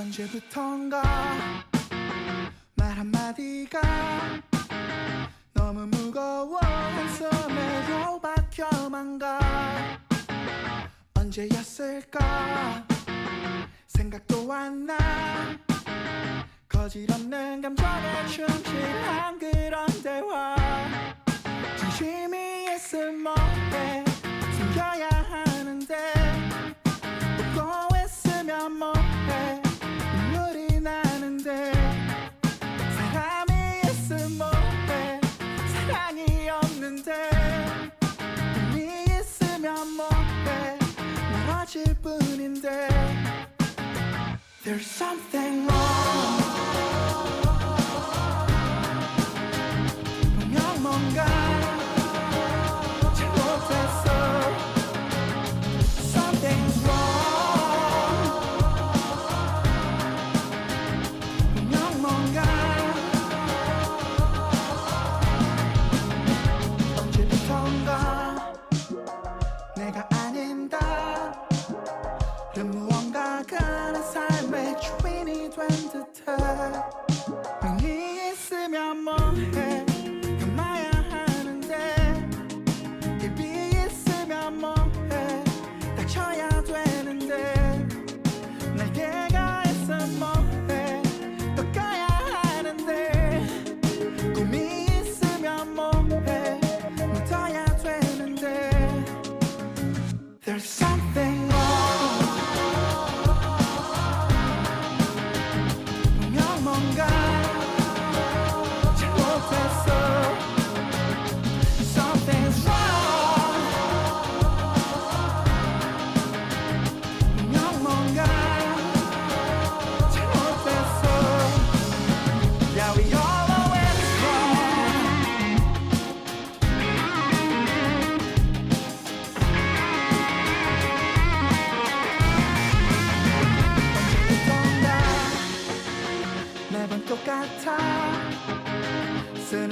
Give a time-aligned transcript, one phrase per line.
[0.00, 1.02] 언제부턴가
[2.74, 3.80] 말 한마디가
[5.52, 9.38] 너무 무거워 한숨에 겨박혀만 가.
[11.18, 12.86] 언제였을까
[13.88, 14.96] 생각도 안 나.
[16.66, 20.56] 거질없는 감정에 충실한 그런 대화.
[21.76, 23.34] 진심이 있으면
[23.70, 24.09] 돼
[44.62, 46.39] There's something wrong.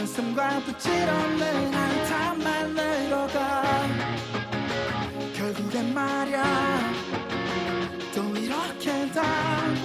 [0.08, 3.62] 한숨과 붙일 없는 한탄만 늙어가.
[5.34, 6.44] 결국엔 말야
[8.14, 9.76] 또 이렇게 다날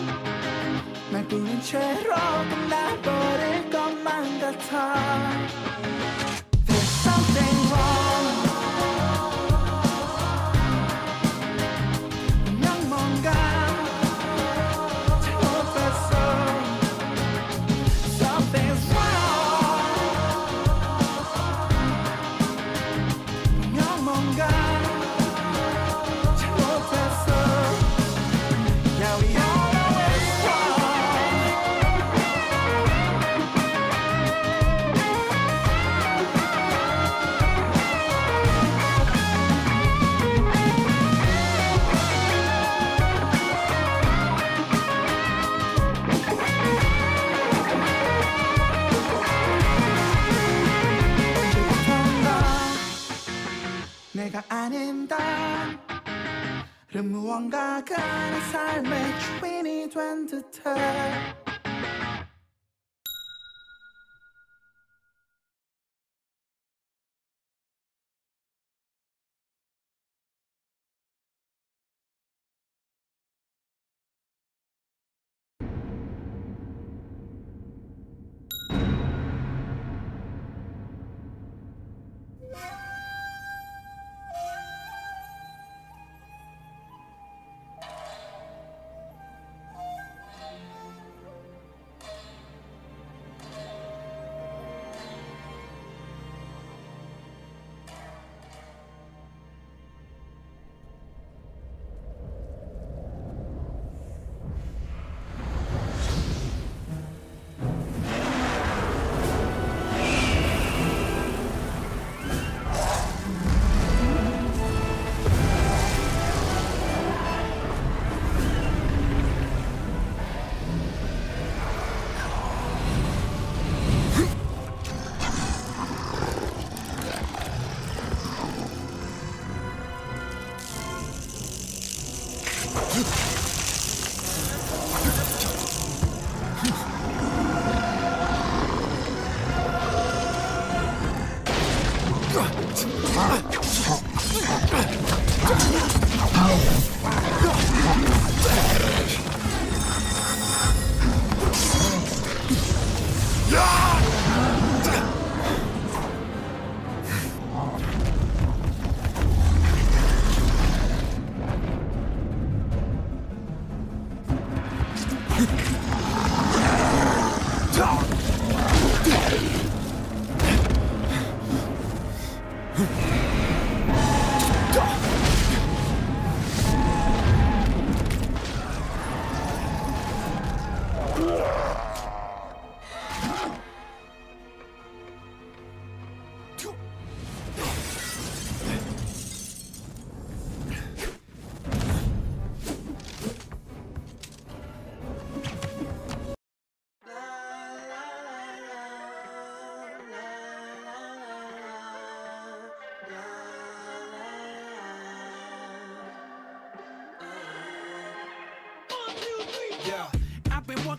[1.28, 2.16] 부른 채로
[2.50, 5.73] 끝나버릴 것만 같아.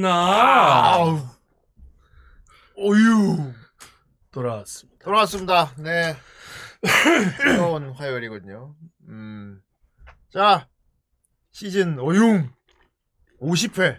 [0.00, 1.18] 나 아우.
[2.78, 3.52] 어유.
[4.30, 5.04] 돌아왔습니다.
[5.04, 5.72] 돌아왔습니다.
[5.76, 6.16] 네.
[7.38, 8.74] 새로운 화요일이거든요.
[9.08, 9.62] 음.
[10.30, 10.68] 자,
[11.50, 12.52] 시즌 어융
[13.40, 13.98] 50회.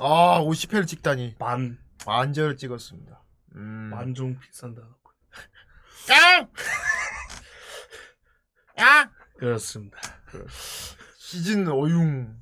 [0.00, 1.36] 아, 50회를 찍다니.
[1.38, 3.22] 만 만절을 찍었습니다.
[3.56, 3.90] 음.
[3.92, 4.82] 만종 비싼다.
[6.06, 6.48] 깡!
[8.76, 9.10] 깡!
[9.38, 9.98] 그렇습니다.
[11.16, 12.36] 시즌 어융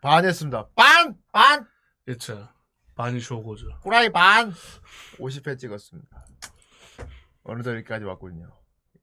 [0.00, 0.68] 반 했습니다.
[0.74, 1.16] 반!
[1.32, 1.66] 반!
[2.04, 2.48] 그렇죠.
[2.94, 3.68] 많이 쇼고죠.
[3.82, 4.52] 후라이 반!
[5.18, 6.26] 50회 찍었습니다.
[7.44, 8.56] 어느덧 여기까지 왔군요.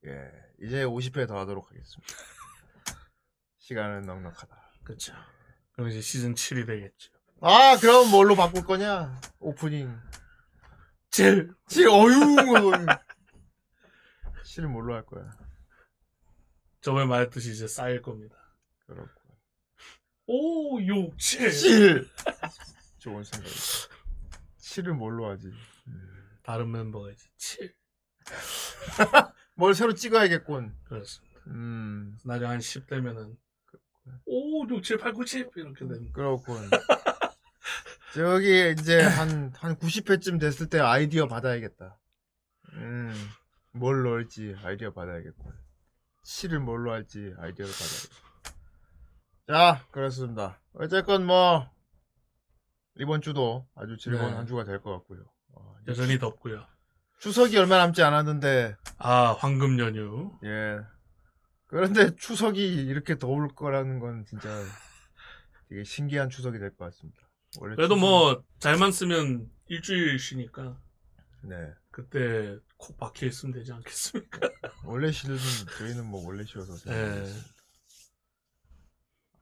[0.06, 0.30] 예.
[0.62, 2.14] 이제 50회 더 하도록 하겠습니다.
[3.58, 4.56] 시간은 넉넉하다.
[4.84, 5.12] 그렇죠.
[5.72, 7.12] 그럼 이제 시즌 7이 되겠죠.
[7.40, 9.20] 아, 그럼 뭘로 바꿀 거냐?
[9.40, 9.94] 오프닝.
[11.10, 12.38] 7실 어융!
[12.38, 12.86] 어융.
[14.44, 15.30] 실 뭘로 할 거야?
[16.80, 18.36] 저번에 말했듯이 이제 쌓일 겁니다.
[18.86, 19.25] 그렇고.
[20.26, 22.08] 5, 6, 7 실!
[22.98, 23.60] 좋은 생각이다.
[24.58, 25.52] 실을 뭘로 하지?
[26.42, 27.74] 다른 멤버가 이제 7
[29.54, 30.74] 뭘 새로 찍어야겠군.
[30.84, 31.40] 그렇습니다.
[31.46, 33.36] 음, 나중에 한 10 되면은
[34.26, 36.12] 5, 6, 7, 8, 9, 10 이렇게 되는 거.
[36.12, 36.70] 그렇군.
[38.14, 41.98] 저기 이제 한, 한 90회쯤 됐을 때 아이디어 받아야겠다.
[42.74, 43.14] 음,
[43.72, 45.52] 뭘 넣을지 아이디어 받아야겠군.
[46.22, 48.25] 실을 뭘로 할지 아이디어를 받아야겠다.
[49.48, 50.60] 자, 그렇습니다.
[50.74, 51.70] 어쨌건 뭐,
[52.96, 54.36] 이번 주도 아주 즐거운 네.
[54.36, 55.24] 한 주가 될 것 같고요.
[55.52, 56.66] 어, 여전히 덥고요.
[57.20, 60.32] 추석이 얼마 남지 않았는데, 아, 황금 연휴.
[60.44, 60.78] 예.
[61.66, 64.48] 그런데 추석이 이렇게 더울 거라는 건 진짜
[65.68, 67.20] 되게 신기한 추석이 될 것 같습니다.
[67.60, 70.78] 그래도 추석- 뭐 잘만 쓰면 일주일 쉬니까
[71.42, 71.56] 네.
[71.90, 74.40] 그때 콕 박혀 있으면 되지 않겠습니까?
[74.84, 75.36] 원래 쉬는
[75.78, 77.24] 저희는 뭐 원래 쉬어서 예.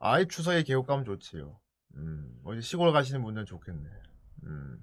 [0.07, 1.59] 아이 추석에 계곡 가면 좋지요.
[1.97, 3.89] 음, 어디 시골 가시는 분들은 좋겠네.
[4.43, 4.77] 음.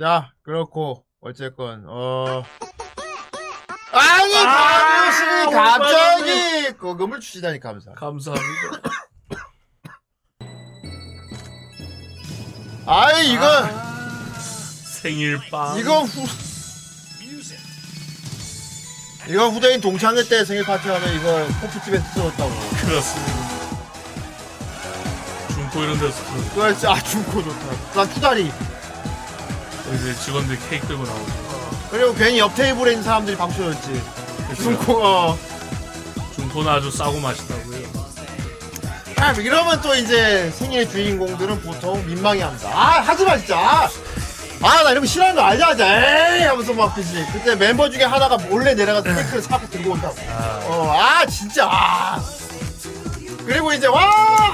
[0.00, 2.42] 자, 그렇고 어쨌건 어
[3.92, 7.92] 아니 아, 가무씨 갑자기 거금을 주시다니 감사.
[7.92, 8.80] 감사합니다.
[12.86, 13.44] 아이 이거
[15.02, 15.78] 생일 빵.
[15.78, 16.24] 이거 후
[19.28, 22.50] 이거 후대인 동창회 때 생일 파티 하면 이거 커피집에서 쓰었다고.
[22.80, 23.41] 그렇습니다.
[25.72, 27.56] 중고 이런 데서 그 그렇지 아 중고 좋다.
[27.94, 28.52] 난 투다리.
[29.94, 31.26] 이제 직원들 케이크 들고 나오고.
[31.90, 34.02] 그리고 괜히 옆 테이블에 있는 사람들이 박수였지.
[34.56, 35.38] 중고 어.
[36.34, 38.02] 중고는 아주 싸고 맛있다고요.
[39.16, 42.68] 아, 이러면 또 이제 생일 주인공들은 보통 민망해합니다.
[42.68, 43.88] 아 하지마 진짜.
[44.64, 46.36] 아나 이런 거 싫어하는 거 알자 알자.
[46.36, 47.26] 에이 하면서 막 그지.
[47.32, 50.16] 그때 멤버 중에 하나가 몰래 내려가서 케이크를 사고 들고 온다고.
[50.66, 51.66] 어, 아 진짜.
[51.70, 52.20] 아.
[53.46, 54.00] 그리고 이제 와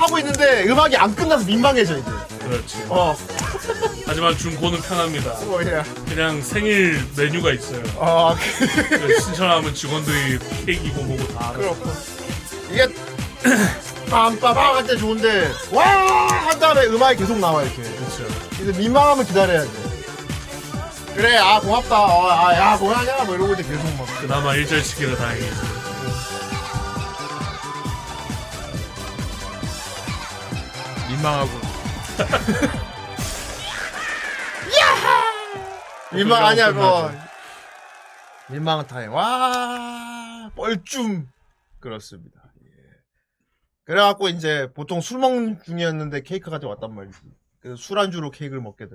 [0.01, 2.11] 하고 있는데 음악이 안 끝나서 민망해져 이제.
[2.43, 2.85] 그렇지.
[2.89, 3.15] 어,
[4.07, 5.31] 하지만 중고는 편합니다.
[5.33, 5.83] 어 예.
[6.09, 7.83] 그냥 생일 메뉴가 있어요.
[7.97, 8.35] 어,
[8.89, 11.59] 그래서 신청하면 직원들이 케이크고 뭐고 다 알아.
[11.59, 11.91] 그렇고
[12.71, 12.87] 이게
[14.09, 17.83] 빰빠밤 할때 좋은데 와 한 다음에 음악이 계속 나와 이렇게.
[17.83, 18.25] 그렇죠.
[18.63, 19.69] 이제 민망하면 기다려야 돼.
[21.15, 22.01] 그래, 아, 고맙다.
[22.01, 23.25] 어, 아, 야, 뭐하냐?
[23.25, 24.07] 뭐 이러고 이제 계속 막.
[24.21, 25.78] 그나마 일절치기라 다행이지.
[31.19, 31.51] 민망하고.
[36.15, 37.11] 민망 아니야, 그거.
[38.51, 39.13] 민망한 타임.
[39.13, 41.27] 와, 뻘쭘.
[41.81, 42.41] 그렇습니다.
[42.63, 42.69] 예.
[43.85, 47.19] 그래갖고 이제 보통 술 먹는 중이었는데 케이크 가 져왔단 말이지.
[47.61, 48.95] 그래서 술안주로 케이크를 먹게 돼.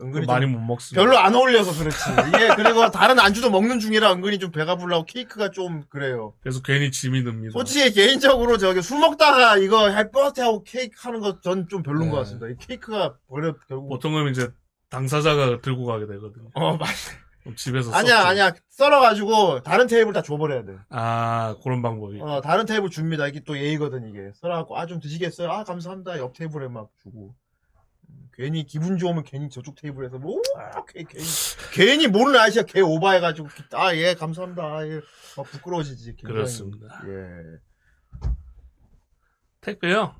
[0.00, 1.02] 은근히 좀 많이 못 먹습니다.
[1.02, 1.96] 별로 안 어울려서 그렇지.
[2.28, 6.34] 이게 그리고 다른 안주도 먹는 중이라 은근히 좀 배가 불라고 케이크가 좀 그래요.
[6.40, 7.52] 그래서 괜히 짐이 듭니다.
[7.52, 12.10] 솔직히 개인적으로 저기 술 먹다가 이거 햇버트 하고 케이크 하는 거 전 좀 별론 네.
[12.10, 12.48] 것 같습니다.
[12.48, 13.88] 이 케이크가 버려 결국.
[13.88, 14.48] 보통은 이제
[14.90, 16.50] 당사자가 들고 가게 되거든요.
[16.54, 16.88] 어 맞.
[17.42, 18.28] 그럼 집에서 아니야 썩죠.
[18.28, 20.72] 아니야 썰어가지고 다른 테이블 다 줘버려야 돼.
[20.90, 22.20] 아 그런 방법이.
[22.20, 23.26] 어 다른 테이블 줍니다.
[23.26, 24.30] 이게 또 예의거든 이게.
[24.40, 25.50] 썰어갖고 아 좀 드시겠어요?
[25.50, 26.18] 아 감사합니다.
[26.18, 27.34] 옆 테이블에 막 주고.
[28.38, 31.24] 음, 괜히 기분 좋으면 괜히 저쪽 테이블에서 뭐 아, 괜히, 괜히
[31.72, 34.62] 괜히 모르는 아저씨가 개 오바해가지고 아 예 감사합니다.
[34.62, 35.00] 아, 예.
[35.36, 36.12] 막 부끄러워지지.
[36.16, 36.32] 굉장히.
[36.34, 37.02] 그렇습니다.
[37.06, 38.28] 예.
[39.60, 40.14] 택배요?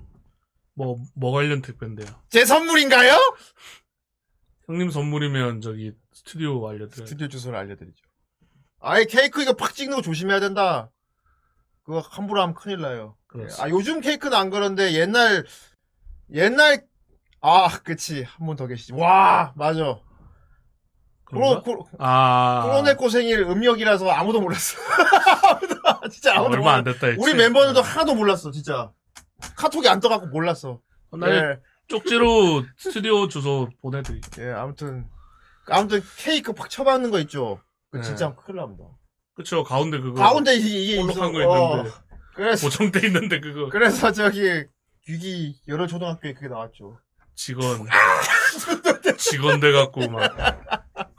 [0.75, 2.07] 뭐, 뭐 관련 택배인데요?
[2.29, 3.17] 제 선물인가요?
[4.67, 7.07] 형님 선물이면 저기 스튜디오 알려드려요.
[7.07, 8.05] 스튜디오 주소를 알려드리죠.
[8.81, 10.91] 아예 케이크 이거 팍 찍는 거 조심해야 된다.
[11.85, 13.17] 그거 함부로 하면 큰일 나요.
[13.27, 13.65] 그렇습니다.
[13.65, 15.45] 아 요즘 케이크는 안 그런데 옛날
[16.33, 16.87] 옛날
[17.41, 18.93] 아 그치 한 분 더 계시지.
[18.95, 19.99] 와 맞아.
[21.25, 21.61] 그런가?
[21.61, 22.63] 코로, 코, 아.
[22.65, 24.79] 코로네코 생일 음력이라서 아무도 몰랐어.
[25.51, 25.77] 아무도,
[26.11, 26.95] 진짜 아, 아무도 얼마 안 몰랐어.
[26.99, 27.21] 됐다 했지.
[27.23, 28.91] 우리 멤버들도 하나도 몰랐어 진짜.
[29.57, 30.81] 카톡이 안 떠갖고 몰랐어.
[31.11, 31.59] 어, 나 예.
[31.87, 34.49] 쪽지로 스튜디오 주소 보내드릴게요.
[34.49, 35.07] 예, 아무튼
[35.71, 37.61] 아무튼 케이크 팍 쳐박는 거 있죠.
[37.91, 38.03] 그 네.
[38.03, 38.85] 진짜 큰일 납니다.
[39.35, 41.73] 그쵸 가운데 그거 가운데 이게, 이게 볼록한 거 있어.
[41.73, 41.93] 있는데 어,
[42.35, 44.65] 그래서 보정돼 있는데 그거 그래서 저기
[45.09, 46.99] 유기 여러 초등학교에 그게 나왔죠.
[47.39, 47.87] 직원
[49.17, 50.35] 직원 돼 갖고 막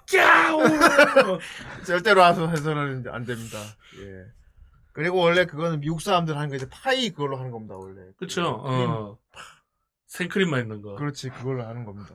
[0.05, 1.39] 꺄우
[1.85, 3.57] 절대로 와서 해서는 안 됩니다.
[3.99, 4.25] 예.
[4.91, 8.01] 그리고 원래 그거는 미국 사람들 하는 거 이제 파이 그걸로 하는 겁니다 원래.
[8.17, 8.89] 그쵸 그 크림.
[8.89, 9.17] 어
[10.07, 12.13] 생크림만 있는 거 그렇지 그걸로 하는 겁니다.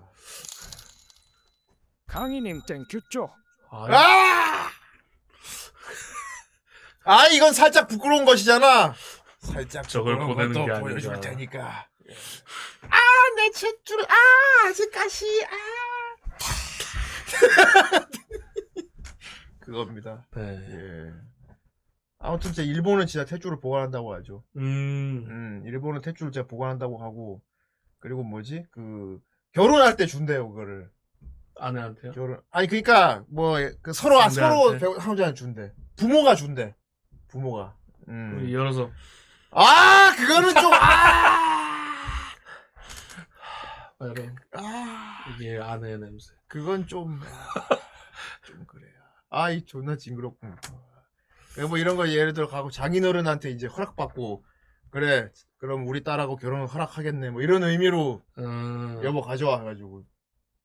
[2.07, 3.35] 강희님 땡큐죠.
[3.71, 4.71] 아, 아!
[7.05, 8.95] 아 이건 살짝 부끄러운 것이잖아.
[9.39, 10.89] 살짝 저걸 부끄러운 보내는 것도 게 아닌가.
[10.91, 11.89] 보여줄 테니까.
[12.83, 14.15] 아내 챗줄 아
[14.69, 15.51] 아직까지 아
[19.61, 20.27] 그겁니다.
[20.35, 20.43] 네.
[20.71, 21.13] 예.
[22.19, 24.43] 아무튼 진짜 일본은 진짜 탯줄을 보관한다고 하죠.
[24.57, 27.43] 음 음, 일본은 탯줄을 진짜 보관한다고 하고
[27.99, 29.21] 그리고 뭐지 그
[29.53, 30.91] 결혼할 때 준대요 그거를
[31.57, 34.77] 아내한테요 결혼 아니 그러니까 뭐 그 서로 아, 서로?
[34.79, 36.75] 배우- 상대한테 준대 부모가 준대
[37.29, 37.77] 부모가
[38.09, 38.49] 음.
[38.51, 38.91] 열어서
[39.51, 41.44] 아 그거는 좀 아
[44.13, 46.33] 이런 아, 이게 아내 냄새.
[46.47, 47.21] 그건 좀
[48.47, 48.93] 좀 그래요.
[49.31, 50.57] 아이 존나 징그럽군
[51.55, 54.45] 그뭐 이런 거 예를 들어 가고 장인어른한테 이제 허락받고
[54.91, 60.05] 그래 그럼 우리 딸하고 결혼을 허락하겠네 뭐 이런 의미로 음, 여보 가져와 가지고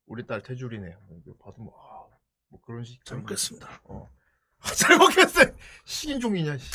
[0.06, 0.88] 우리 딸 태줄이네
[1.26, 2.06] 이거 받으면 아,
[2.50, 3.82] 뭐 그런 식 잘 먹겠습니다.
[3.86, 4.10] 어.
[4.62, 5.56] 아, 잘 먹겠어요.
[5.86, 6.70] 식인종이냐, 씨.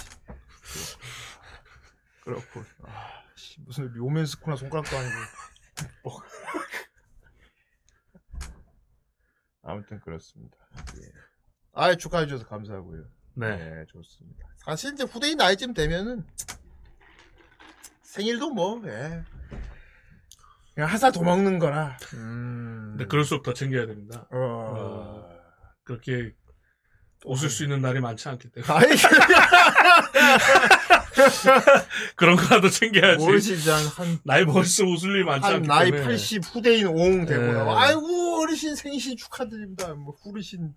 [2.23, 5.15] 그렇고, 아, 씨, 무슨 묘맨스쿠나 손가락도 아니고.
[6.03, 6.21] 뭐.
[9.63, 10.57] 아무튼 그렇습니다.
[10.97, 11.13] 예.
[11.73, 13.05] 아, 축하해 주셔서 감사하고요.
[13.37, 14.47] 네 네, 좋습니다.
[14.65, 16.27] 사실 이제 후대인 나이쯤 되면은
[18.03, 19.25] 생일도 뭐, 예.
[20.75, 21.97] 그냥 더 먹는 거라.
[22.15, 22.95] 음.
[22.97, 25.29] 근데 그럴수록 더 챙겨야 됩니다 어.
[25.83, 26.33] 그렇게
[27.25, 28.73] 웃을 수 있는 날이 많지 않기 때문에
[32.17, 35.91] 그런 거라도 챙겨야지 모르지, 이제 한, 한 나이 먹을수록 웃을 일이 많지 한 않기 나이
[35.91, 37.53] 때문에 80 후대인 옹 되고 네.
[37.53, 39.95] 나 아이고 어르신 생신 축하드립니다.
[39.95, 40.75] 뭐 후르신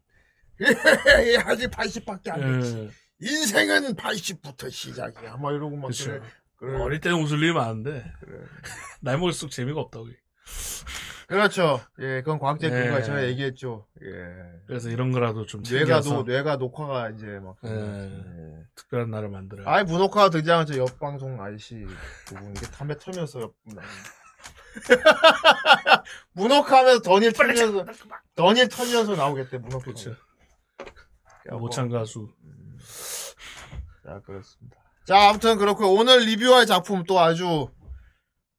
[1.46, 2.90] 아직 80밖에 안 됐지.
[3.24, 5.38] 예, 인생은 80부터 시작이야.
[5.38, 6.06] 막 이러고 막 그쵸.
[6.06, 6.22] 그래.
[6.58, 6.80] 그래.
[6.80, 8.40] 어릴 때는 웃을 일이 많은데 그래.
[9.02, 10.08] 나이 먹을수록 재미가 없다고
[11.28, 11.82] 그렇죠.
[12.00, 12.84] 예, 그건 네.
[12.84, 13.86] 근거에 제가 얘기했죠.
[14.02, 14.62] 예.
[14.66, 17.58] 그래서 이런 거라도 좀 뇌가 챙겨서 노, 뇌가 녹화가 이제 막.
[17.62, 17.70] 네.
[17.72, 18.64] 예.
[18.76, 21.86] 특별한 날을 만들어요 아이 문녹화가 등장한 저 옆방송 아저씨
[22.26, 23.54] 부분 이게 담배 털면서 옆
[26.34, 27.86] 문녹화하면서 던일 털면서
[28.36, 29.84] 던일 털면서 나오겠대 문녹화.
[29.84, 30.16] 그렇죠
[31.50, 31.60] 뭐.
[31.60, 32.30] 모창 가수
[34.06, 34.78] 자, 그렇습니다.
[35.06, 37.70] 자, 아무튼 그렇고 오늘 리뷰할 작품 또 아주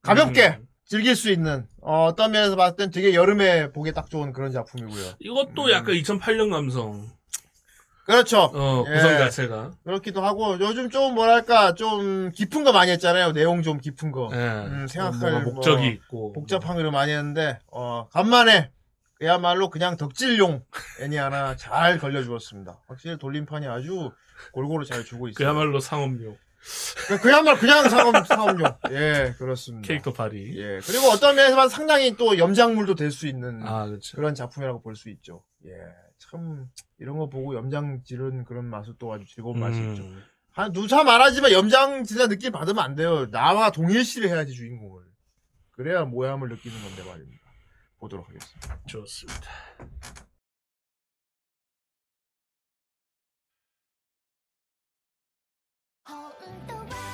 [0.02, 0.67] 가볍게 음.
[0.88, 5.12] 즐길 수 있는 어, 어떤 면에서 봤을 땐 되게 여름에 보기 딱 좋은 그런 작품이고요.
[5.20, 5.70] 이것도 음.
[5.70, 7.06] 약간 2008년 감성
[8.06, 8.50] 그렇죠.
[8.54, 8.94] 어 예.
[8.94, 13.32] 구성 자체가 그렇기도 하고 요즘 좀 뭐랄까 좀 깊은 거 많이 했잖아요.
[13.32, 14.30] 내용 좀 깊은 거.
[14.32, 14.36] 예.
[14.36, 18.70] 음, 생각할 뭐 목적이 있고 복잡한 글을 많이 했는데 어, 간만에
[19.16, 20.62] 그야말로 그냥 덕질용
[21.02, 22.78] 애니 하나 잘 걸려주었습니다.
[22.86, 24.10] 확실히 돌림판이 아주
[24.52, 25.36] 골고루 잘 주고 있어요.
[25.36, 26.34] 그야말로 상업용
[27.08, 28.76] 그- 그야말로 그냥 상업 상업용.
[28.90, 29.86] 예, 그렇습니다.
[29.86, 30.80] 캐릭터 발이 예.
[30.84, 35.08] 그리고 어떤 면에서만 상당히 또 염장물도 될 수 있는 아 그렇죠 그런 작품이라고 볼 수
[35.10, 35.42] 있죠.
[35.66, 35.70] 예.
[36.18, 36.66] 참
[36.98, 40.02] 이런 거 보고 염장 지른 그런 맛은 또 아주 즐거운 맛이 있죠.
[40.02, 43.30] 음, 한 누차 말하지만 염장 진짜 느낌 받으면 안 돼요.
[43.30, 45.04] 나와 동일시를 해야지 주인공을.
[45.70, 47.38] 그래야 모함을 느끼는 건데 말입니다.
[48.00, 48.78] 보도록 하겠습니다.
[48.86, 50.27] 좋습니다「
[56.10, 57.07] Open.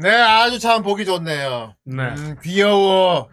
[0.00, 1.74] 네, 아주 참 보기 좋네요.
[1.84, 2.08] 네.
[2.14, 3.28] 음, 귀여워.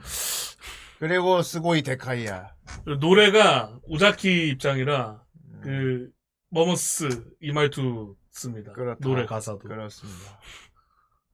[0.98, 2.56] 그리고 스고이 데카이야.
[3.00, 5.62] 노래가 오자키 입장이라 음.
[5.64, 6.10] 그
[6.50, 8.72] 머머스 이 말투 씁니다.
[8.72, 8.98] 그렇다.
[9.02, 10.40] 노래 가사도 그렇습니다.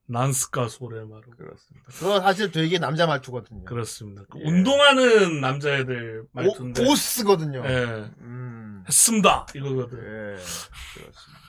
[0.08, 1.88] 난스카 소레마루 그렇습니다.
[1.94, 3.64] 그거 사실 되게 남자 말투거든요.
[3.64, 4.24] 그렇습니다.
[4.30, 4.44] 그 예.
[4.50, 8.12] 운동하는 남자애들 말투인데 오, 스거든요 예.
[8.20, 9.98] 음, 했습니다 이거거든.
[10.00, 11.40] 예, 그렇습니다.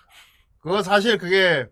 [0.60, 1.66] 그거 사실 그게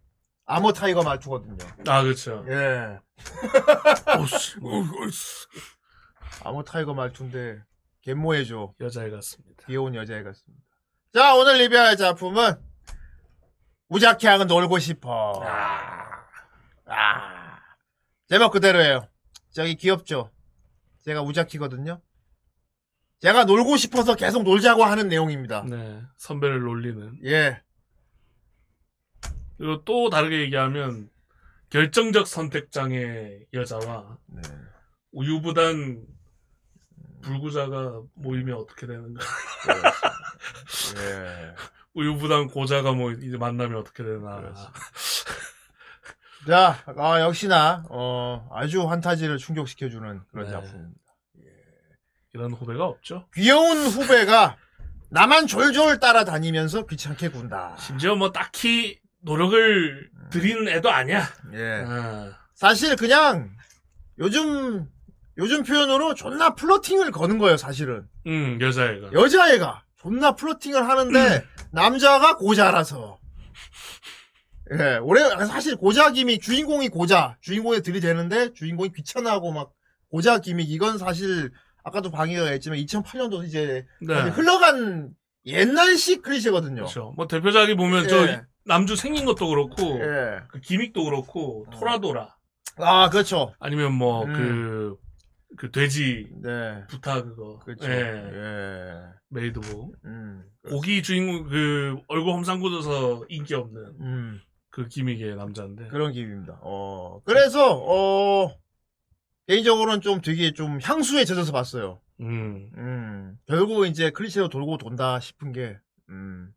[0.50, 1.56] 아머 타이거 말투거든요.
[1.86, 2.44] 아 그렇죠.
[2.48, 2.98] 예.
[4.18, 4.56] 오씨
[6.42, 7.62] 아머 타이거 말투인데
[8.02, 8.74] 갯모해줘.
[8.80, 9.64] 여자애 같습니다.
[9.66, 10.64] 귀여운 여자애 같습니다.
[11.14, 12.54] 자, 오늘 리뷰할 작품은
[13.90, 15.40] 우자키양은 놀고 싶어.
[16.86, 17.60] 아.
[18.28, 19.06] 제목 그대로예요.
[19.52, 20.32] 저기 귀엽죠?
[21.04, 22.00] 제가 우자키거든요.
[23.20, 25.62] 제가 놀고 싶어서 계속 놀자고 하는 내용입니다.
[25.68, 27.18] 네 선배를 놀리는.
[27.24, 27.62] 예.
[29.60, 31.10] 그리고 또 다르게 얘기하면
[31.68, 34.40] 결정적 선택장애 여자와 네.
[35.12, 36.02] 우유부단
[37.20, 39.22] 불구자가 모이면 어떻게 되는가?
[40.96, 41.54] 예.
[41.92, 44.50] 우유부단 고자가 뭐 이제 만나면 어떻게 되나?
[46.46, 50.52] 자, 아, 역시나, 어, 아주 환타지를 충족시켜주는 그런 네.
[50.52, 51.00] 작품입니다.
[52.32, 53.26] 이런 후배가 없죠.
[53.34, 54.56] 귀여운 후배가
[55.10, 57.76] 나만 졸졸 따라다니면서 귀찮게 군다.
[57.76, 61.26] 심지어 뭐 딱히 노력을 들이는 애도 아니야.
[61.54, 61.84] 예.
[61.86, 63.50] 아, 사실 그냥
[64.18, 64.86] 요즘
[65.38, 68.06] 요즘 표현으로 존나 플러팅을 거는 거예요, 사실은.
[68.26, 69.12] 음 여자애가.
[69.12, 73.18] 여자애가 존나 플러팅을 하는데 남자가 고자라서.
[74.72, 79.72] 예, 올해 사실 고자 기믹 주인공이 고자, 주인공이 들이대는데 주인공이 귀찮아하고 막
[80.10, 81.50] 고자 기믹 이건 사실
[81.82, 84.14] 아까도 방해가 했지만 2008년도 이제 네.
[84.14, 85.10] 흘러간
[85.46, 86.82] 옛날식 클리셰거든요.
[86.82, 87.14] 그렇죠.
[87.16, 88.08] 뭐 대표작이 보면 예.
[88.08, 90.38] 저 남주 생긴 것도 그렇고 예.
[90.48, 92.36] 그 기믹도 그렇고 토라도라
[92.76, 93.52] 아, 그렇죠.
[93.58, 94.96] 아니면 뭐 음.
[95.56, 96.86] 그그 돼지 네.
[96.88, 97.58] 부타 그거.
[97.58, 97.84] 그렇죠.
[97.90, 97.90] 예.
[97.90, 98.92] 예.
[99.28, 99.96] 메이드복.
[100.04, 100.44] 음.
[100.68, 104.40] 고기 주인공 그 얼굴 험상궂어서 인기 없는 음.
[104.70, 105.88] 그 기믹의 남자인데.
[105.88, 106.60] 그런 기분입니다.
[106.62, 108.56] 어, 그래서, 어,
[109.48, 112.00] 개인적으로는 좀 되게 좀 향수에 젖어서 봤어요.
[112.20, 112.70] 음.
[112.76, 115.76] 음, 결국 이제 클리셰로 돌고 돈다 싶은 게,
[116.08, 116.52] 음,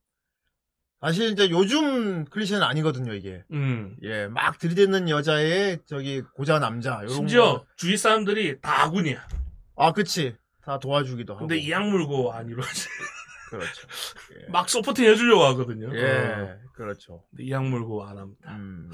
[1.03, 3.43] 사실 이제 요즘 클리셰는 아니거든요, 이게.
[3.51, 3.97] 음.
[4.03, 7.65] 예, 막 들이대는 여자의 저기 고자 남자, 요런 심지어 거.
[7.75, 9.27] 주위 사람들이 다 아군이야.
[9.75, 10.37] 아, 그치.
[10.63, 11.45] 다 도와주기도 하고.
[11.45, 12.87] 근데 이악 물고 안 이루어지.
[13.49, 13.87] 그렇죠.
[14.39, 14.49] 예.
[14.49, 15.89] 막 서포팅 해주려고 하거든요.
[15.89, 15.93] 어.
[15.93, 17.25] 예, 그렇죠.
[17.31, 18.55] 근데 이 악물고 안 합니다.
[18.55, 18.89] 음.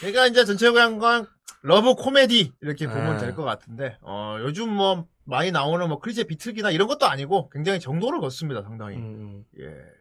[0.00, 1.26] 그러니까 이제 전체적으로 건
[1.62, 3.18] 러브 코미디 이렇게 보면 아.
[3.18, 8.20] 될것 같은데 어, 요즘 뭐 많이 나오는 뭐 클리셰 비틀기나 이런 것도 아니고 굉장히 정도를
[8.20, 9.44] 걷습니다 상당히 음.
[9.58, 9.95] 예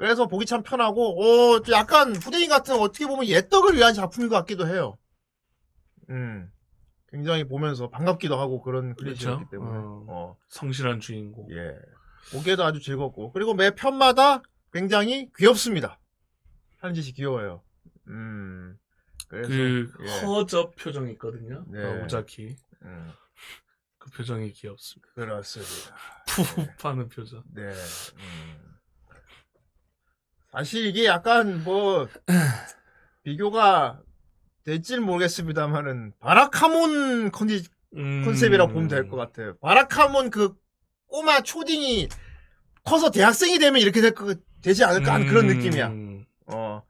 [0.00, 4.36] 그래서 보기 참 편하고 어, 좀 약간 후대인 같은 어떻게 보면 옛덕을 위한 작품인 것
[4.36, 4.96] 같기도 해요
[6.08, 6.50] 음
[7.08, 9.46] 굉장히 보면서 반갑기도 하고 그런 그렇죠.
[9.50, 10.04] 때문에 어.
[10.08, 11.46] 어, 성실한 주인공.
[11.52, 11.76] 예
[12.32, 14.40] 보기에도 아주 즐겁고 그리고 매 편마다
[14.72, 15.98] 굉장히 귀엽습니다
[16.78, 17.62] 하는 짓이 귀여워요
[18.08, 18.78] 음
[19.28, 20.20] 그래서 그 예.
[20.22, 21.62] 허접 표정이 있거든요.
[21.68, 21.84] 네.
[21.84, 22.56] 어, 우자키.
[22.82, 23.12] 음,
[23.98, 25.12] 그 표정이 귀엽습니다.
[25.14, 25.96] 그렇습니다.
[26.26, 27.44] 푸푸하는 표정.
[27.54, 27.62] 네.
[27.62, 28.69] 음.
[30.52, 32.08] 사실 이게 약간 뭐
[33.22, 34.00] 비교가
[34.64, 37.64] 될지는 모르겠습니다만은 바라카몬 컨디,
[37.96, 38.22] 음.
[38.24, 39.56] 컨셉이라고 보면 될 것 같아요.
[39.58, 40.54] 바라카몬 그
[41.06, 42.08] 꼬마 초딩이
[42.84, 45.56] 커서 대학생이 되면 이렇게 될 거, 되지 않을까 하는 그런 음.
[45.56, 45.92] 느낌이야.
[46.46, 46.82] 어.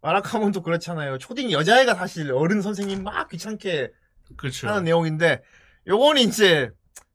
[0.00, 1.18] 바라카몬도 그렇잖아요.
[1.18, 3.90] 초딩 여자애가 사실 어른 선생님 막 귀찮게
[4.36, 4.68] 그렇죠.
[4.68, 5.42] 하는 내용인데
[5.86, 6.70] 요거는 이제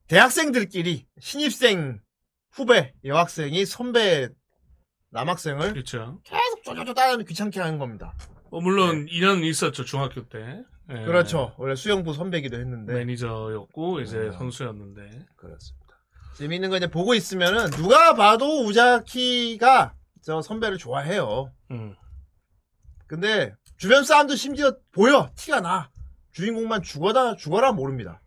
[0.07, 1.99] 대학생들끼리 신입생
[2.51, 4.29] 후배 여학생이 선배
[5.15, 6.19] 남학생을 그렇죠.
[6.23, 8.13] 계속 쪼쪼쪼 따르면 귀찮게 하는 겁니다.
[8.51, 10.63] 어, 물론 인연 있었죠 중학교 때.
[10.89, 10.93] 예.
[10.93, 11.05] 네.
[11.05, 11.55] 그렇죠.
[11.57, 14.31] 원래 수영부 선배기도 했는데 매니저였고 이제 음.
[14.33, 15.25] 선수였는데.
[15.37, 15.85] 그렇습니다.
[16.37, 21.51] 재미있는 거 이제 보고 있으면은 누가 봐도 우자키가 저 선배를 좋아해요.
[21.71, 21.95] 음.
[23.07, 25.89] 근데 주변 사람도 심지어 보여 티가 나.
[26.33, 28.21] 주인공만 죽어다 죽어라 모릅니다.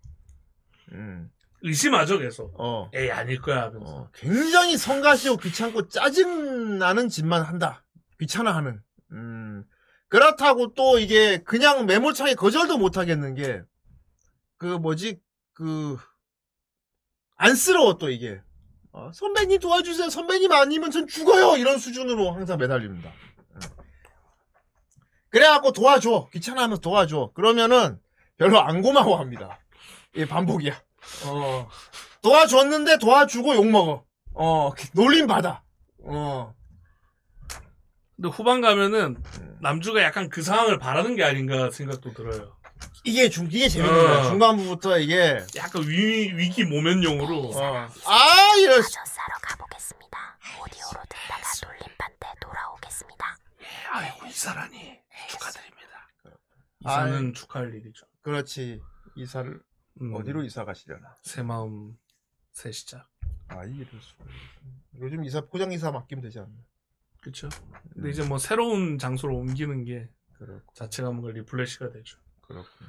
[0.93, 1.31] 음,
[1.63, 2.55] 의심하죠 계속.
[2.59, 2.91] 어.
[2.95, 3.87] 에이 아닐 거야 하면서.
[3.87, 7.85] 어, 굉장히 성가시고 귀찮고 짜증 나는 짓만 한다.
[8.21, 8.81] 귀찮아하는.
[9.13, 9.65] 음,
[10.09, 13.63] 그렇다고 또 이게 그냥 매몰차게 거절도 못 하겠는 게,
[14.57, 15.21] 그 뭐지,
[15.53, 15.97] 그,
[17.37, 18.41] 안쓰러워 또 이게.
[18.93, 20.11] 어, 선배님 도와주세요.
[20.11, 21.57] 선배님 아니면 전 죽어요.
[21.57, 23.13] 이런 수준으로 항상 매달립니다.
[23.55, 23.61] 음.
[25.31, 26.31] 그래갖고 도와줘.
[26.33, 27.33] 귀찮아하면서 도와줘.
[27.35, 28.01] 그러면은
[28.39, 29.61] 별로 안 고마워합니다.
[30.17, 30.81] 이 반복이야.
[31.27, 31.69] 어.
[32.23, 34.05] 도와줬는데 도와주고 욕먹어.
[34.35, 35.63] 어, 놀림 받아.
[36.05, 36.55] 어.
[38.17, 39.59] 근데 후반 가면은 음.
[39.61, 42.57] 남주가 약간 그 상황을 바라는 게 아닌가 생각도 들어요.
[43.05, 44.03] 이게 중 이게 재밌는 어.
[44.03, 44.23] 거야.
[44.25, 47.89] 중간부부터 이게 약간 위, 위기 모면용으로 어.
[48.07, 50.19] 아 이런 마저 싸러 가보겠습니다.
[50.63, 53.39] 오디오로 듣다가 돌림판 때 돌아오겠습니다.
[53.93, 56.09] 아이고 이사라니 축하드립니다.
[56.85, 57.09] 아이.
[57.09, 58.07] 이사는 축하할 일이죠.
[58.23, 58.81] 그렇지
[59.17, 59.61] 이사를
[60.01, 61.17] 음, 어디로 이사 가시려나?
[61.23, 61.97] 새 마음
[62.53, 63.09] 새 시작.
[63.49, 64.25] 아 이럴 수가.
[65.01, 66.53] 요즘 이사 포장 이사 맡기면 되지 않나?
[67.21, 67.49] 그쵸?
[67.95, 72.19] 근데 이제 뭐 새로운 장소로 옮기는 게 그렇고 자체가 뭔가 리플레시가 되죠.
[72.43, 72.87] 그렇군.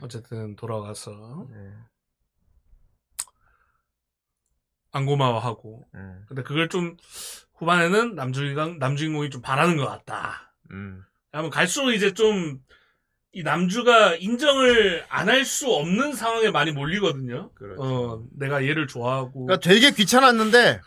[0.00, 1.72] 어쨌든 돌아가서 네.
[4.90, 6.24] 안 고마워하고 음.
[6.26, 6.96] 근데 그걸 좀
[7.54, 10.54] 후반에는 남주인공 남주인공이 좀 바라는 것 같다.
[10.70, 11.04] 음.
[11.32, 12.62] 하면 갈수록 이제 좀
[13.38, 17.52] 이 남주가 인정을 안 할 수 없는 상황에 많이 몰리거든요.
[17.54, 17.80] 그렇지.
[17.80, 20.80] 어, 내가 얘를 좋아하고 그러니까 되게 귀찮았는데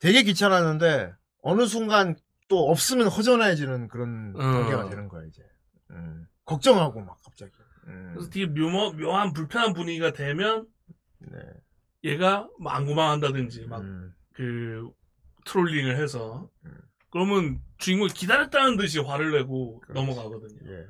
[0.00, 2.16] 되게 귀찮았는데 어느 순간
[2.48, 4.38] 또 없으면 허전해지는 그런 어.
[4.38, 5.42] 관계가 되는 거야 이제.
[5.90, 6.26] 음.
[6.46, 7.52] 걱정하고 막 갑자기.
[7.88, 8.12] 음.
[8.14, 10.66] 그래서 되게 묘, 묘한 불편한 분위기가 되면
[11.18, 11.38] 네.
[12.04, 14.14] 얘가 뭐 안고만한다든지 막 음.
[14.32, 14.88] 그
[15.44, 16.72] 트롤링을 해서 음.
[17.10, 20.00] 그러면 주인공이 기다렸다는 듯이 화를 내고 그렇지.
[20.00, 20.60] 넘어가거든요.
[20.72, 20.86] 예.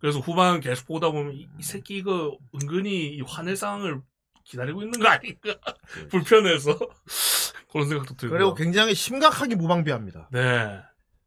[0.00, 4.00] 그래서 후반 계속 보다 보면 이, 이 새끼 이거 은근히 이 화낼 상황을
[4.44, 5.54] 기다리고 있는 거 아닌가
[6.10, 6.78] 불편해서
[7.70, 10.28] 그런 생각도 들고 그리고 굉장히 심각하게 무방비합니다.
[10.32, 10.80] 네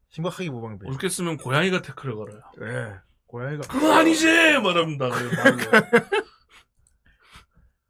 [0.09, 0.85] 심각하게 무방비.
[0.87, 2.41] 옳게 쓰면 고양이가 태클을 걸어요.
[2.61, 2.95] 예.
[3.27, 5.09] 고양이가 그거 아니지 말합니다.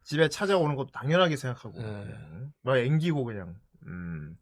[0.03, 1.85] 집에 찾아오는 것도 당연하게 생각하고 네.
[1.85, 2.53] 음.
[2.61, 3.55] 막 앵기고 그냥.
[3.87, 4.37] 음.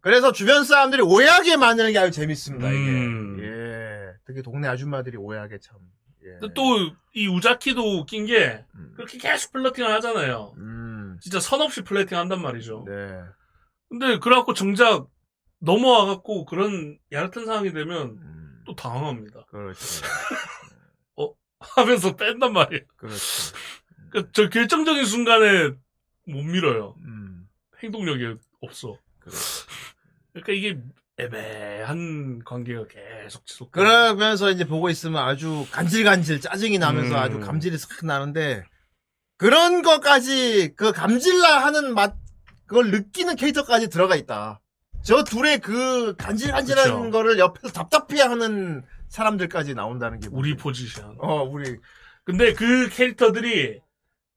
[0.00, 2.68] 그래서 주변 사람들이 오해하게 만드는 게 아주 재밌습니다.
[2.68, 3.36] 음.
[3.38, 3.46] 이게.
[3.46, 4.12] 예.
[4.26, 5.76] 특히 동네 아줌마들이 오해하게 참.
[6.24, 6.38] 예.
[6.54, 8.92] 또 이 우자키도 웃긴 게 음.
[8.94, 10.54] 그렇게 계속 플러팅을 하잖아요.
[10.58, 11.18] 음.
[11.20, 12.84] 진짜 선 없이 플러팅 한단 말이죠.
[12.86, 13.20] 네.
[13.88, 15.08] 근데 그래갖고 정작
[15.58, 18.62] 넘어와갖고 그런 야릇한 상황이 되면 음.
[18.64, 19.44] 또 당황합니다.
[19.50, 20.02] 그렇지.
[21.76, 22.84] 하면서 뺀단 말이에요.
[22.96, 23.52] 그렇지.
[24.10, 25.70] 그저 결정적인 순간에
[26.26, 26.94] 못 밀어요.
[27.04, 27.46] 음.
[27.82, 28.96] 행동력이 없어.
[29.18, 29.66] 그렇지.
[30.32, 30.78] 그러니까 이게
[31.16, 33.70] 애매한 관계가 계속 지속.
[33.72, 37.20] 그러면서 이제 보고 있으면 아주 간질간질 짜증이 나면서 음.
[37.20, 38.64] 아주 감질이 싹 나는데
[39.36, 42.14] 그런 것까지 그 감질나 하는 맛
[42.66, 44.60] 그걸 느끼는 캐릭터까지 들어가 있다.
[45.02, 47.10] 저 둘의 그 간질간질한 그쵸.
[47.10, 50.56] 거를 옆에서 답답해하는 사람들까지 나온다는 게 우리?
[50.56, 51.16] 포지션.
[51.18, 51.78] 어 우리
[52.24, 53.80] 근데 그 캐릭터들이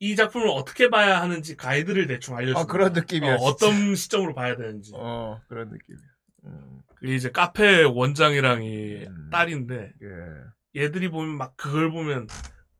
[0.03, 2.59] 이 작품을 어떻게 봐야 하는지 가이드를 대충 알려줘.
[2.59, 3.35] 어 그런 느낌이야.
[3.35, 3.37] 어.
[3.37, 4.91] 어떤 시점으로 봐야 되는지.
[4.93, 6.03] 어 그런 느낌이야.
[6.45, 9.29] 음, 그 이제 카페 원장이랑 이 음.
[9.31, 10.81] 딸인데 예.
[10.81, 12.27] 얘들이 보면 막 그걸 보면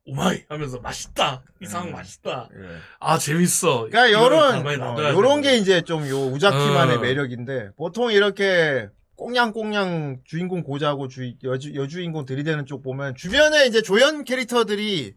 [0.04, 1.92] 오마이 하면서 맛있다 이 상황 음.
[1.92, 2.76] 맛있다 예.
[3.00, 5.40] 아 재밌어 그러니까 요런 어, 요런.
[5.40, 7.00] 게 이제 좀 요 우자키만의 어.
[7.00, 14.24] 매력인데 보통 이렇게 꽁냥꽁냥 주인공 고자고 주 여주 여주인공 들이대는 쪽 보면 주변에 이제 조연
[14.24, 15.14] 캐릭터들이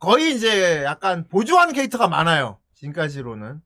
[0.00, 2.58] 거의 이제 약간 보조하는 캐릭터가 많아요.
[2.74, 3.60] 지금까지로는.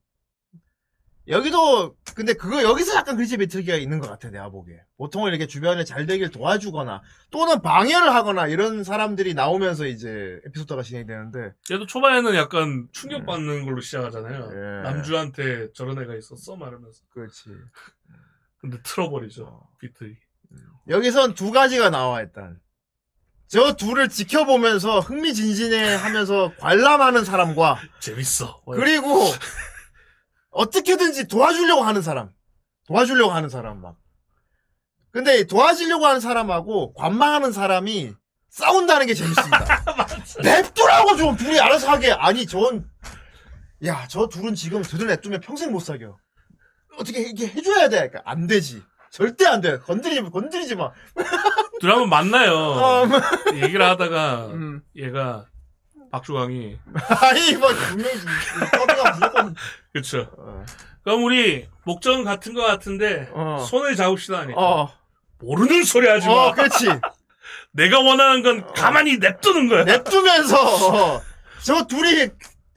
[1.27, 4.79] 여기도 근데 그거 여기서 약간 그리지 메트기가 있는 것 같아 내가 보기에.
[4.97, 11.53] 보통은 이렇게 주변에 잘 되길 도와주거나 또는 방해를 하거나 이런 사람들이 나오면서 이제 에피소드가 진행되는데.
[11.71, 14.49] 얘도 초반에는 약간 충격받는 걸로 시작하잖아요.
[14.53, 14.83] 예.
[14.83, 16.57] 남주한테 저런 애가 있었어?
[16.57, 17.01] 말하면서.
[17.09, 17.49] 그렇지.
[18.59, 19.69] 근데 틀어버리죠 어.
[19.79, 20.13] 비트
[20.89, 22.59] 여기선 두 가지가 나와 일단
[23.47, 28.61] 저 둘을 지켜보면서 흥미진진해 하면서 관람하는 사람과 재밌어.
[28.65, 29.23] 그리고
[30.51, 32.31] 어떻게든지 도와주려고 하는 사람
[32.87, 33.95] 도와주려고 하는 사람 막.
[35.11, 38.13] 근데 도와주려고 하는 사람하고 관망하는 사람이
[38.49, 39.83] 싸운다는 게 재밌습니다.
[40.43, 42.11] 냅두라고 좀 둘이 알아서 하게.
[42.11, 42.89] 아니 전
[43.83, 46.17] 야 저 둘은 지금 들을 냅두면 평생 못 사겨.
[46.97, 48.07] 어떻게 이게 해줘야 돼?
[48.09, 48.81] 그러니까 안 되지
[49.15, 49.79] 절대 안 돼.
[49.79, 50.91] 건드리지 마 건드리지 마.
[51.79, 52.53] 둘이 한번 만나요?
[52.53, 53.17] 어, 뭐.
[53.53, 54.81] 얘기를 하다가 음.
[54.97, 55.45] 얘가
[56.11, 56.77] 박주광이
[57.21, 58.13] 아니 뭐 분명히
[58.77, 59.55] 떠드가 무조건.
[59.93, 60.27] 그쵸.
[60.37, 60.65] 어,
[61.05, 63.65] 그럼 우리 목적은 같은 것 같은데 어.
[63.69, 64.93] 손을 잡읍시다 하니까 어,
[65.39, 66.33] 모르는 소리 하지 마.
[66.33, 66.85] 어 그렇지.
[67.71, 69.85] 내가 원하는 건 가만히 냅두는 거야.
[69.85, 71.13] 냅두면서.
[71.15, 71.21] 어,
[71.63, 72.27] 저 둘이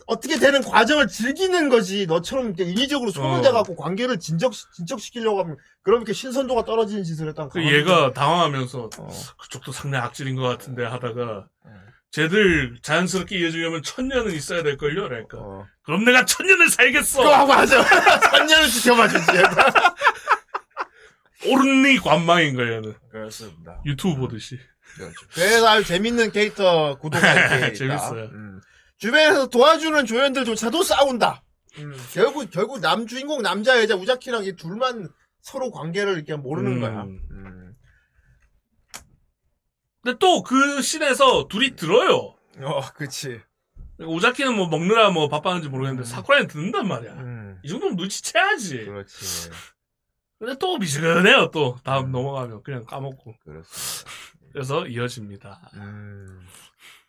[0.09, 3.43] 어떻게 되는 과정을 즐기는 거지 너처럼 이렇게 인위적으로 손을 어.
[3.43, 9.09] 대갖고 관계를 진적 진척시키려고 하면 그럼 이렇게 신선도가 떨어지는 짓을 했다가 그 얘가 당황하면서 어.
[9.39, 11.47] 그쪽도 상당히 악질인 것 같은데 하다가
[12.11, 15.09] 쟤들 자연스럽게 이어지려면 천년은 있어야 될걸요?
[15.09, 15.67] 그러니까 어.
[15.83, 17.85] 그럼 내가 천년을 살겠어 그거 맞아
[18.31, 19.27] 천년을 지켜봐 주지
[21.51, 24.59] 옳은니 관망인 거야 얘는 그렇습니다 유튜브 보듯이
[25.35, 28.25] 그래서 아주 재밌는 캐릭터 구독할 게 재밌어요.
[28.33, 28.61] 음.
[28.99, 31.43] 주변에서 도와주는 조연들조차도 싸운다.
[31.79, 35.09] 음, 결국 결국 남 주인공 남자 여자 우자키랑 이 둘만
[35.41, 36.81] 서로 관계를 이렇게 모르는 음.
[36.81, 37.03] 거야.
[37.05, 37.75] 음.
[40.03, 42.35] 근데 또 그 씬에서 둘이 들어요.
[42.61, 43.41] 어, 그치.
[44.01, 47.13] 오자키는 뭐 먹느라 뭐 바빠하는지 모르겠는데 사쿠라는 듣는단 말이야.
[47.15, 47.61] 음.
[47.65, 48.85] 이 정도면 눈치채야지.
[48.85, 49.51] 그렇지.
[50.39, 53.35] 근데 또 미지근해요 또 다음 넘어가면 그냥 까먹고.
[53.45, 54.11] 그렇습니다.
[54.53, 55.71] 그래서 이어집니다.
[55.75, 56.47] 음.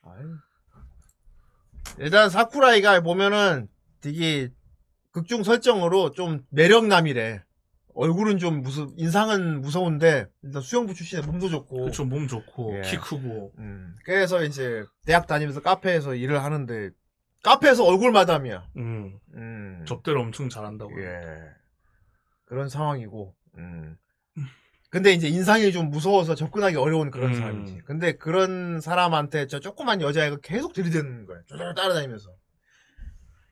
[0.04, 0.38] 아유.
[2.00, 3.68] 일단 사쿠라이가 보면은
[4.02, 4.50] 되게
[5.12, 7.44] 극중 설정으로 좀 매력남이래.
[7.96, 11.86] 얼굴은 좀 무슨 인상은 무서운데 일단 수영부 출신에 몸도 좋고.
[11.86, 12.82] 그쵸 몸 좋고 예.
[12.82, 13.96] 키 크고 음.
[14.06, 16.92] 그래서 이제 대학 다니면서 카페에서 일을 하는데
[17.44, 18.68] 카페에서 얼굴 마담이야.
[18.78, 19.84] 음, 음.
[19.88, 21.02] 접대를 엄청 잘한다고.
[21.02, 21.20] 예.
[22.46, 23.36] 그런 상황이고.
[23.58, 23.98] 음.
[24.90, 27.36] 근데 이제 인상이 좀 무서워서 접근하기 어려운 그런 음.
[27.40, 27.82] 사람이지.
[27.86, 31.38] 근데 그런 사람한테 저 조그만 여자애가 계속 들이대는 거야.
[31.48, 32.30] 쫄쫄 따라다니면서.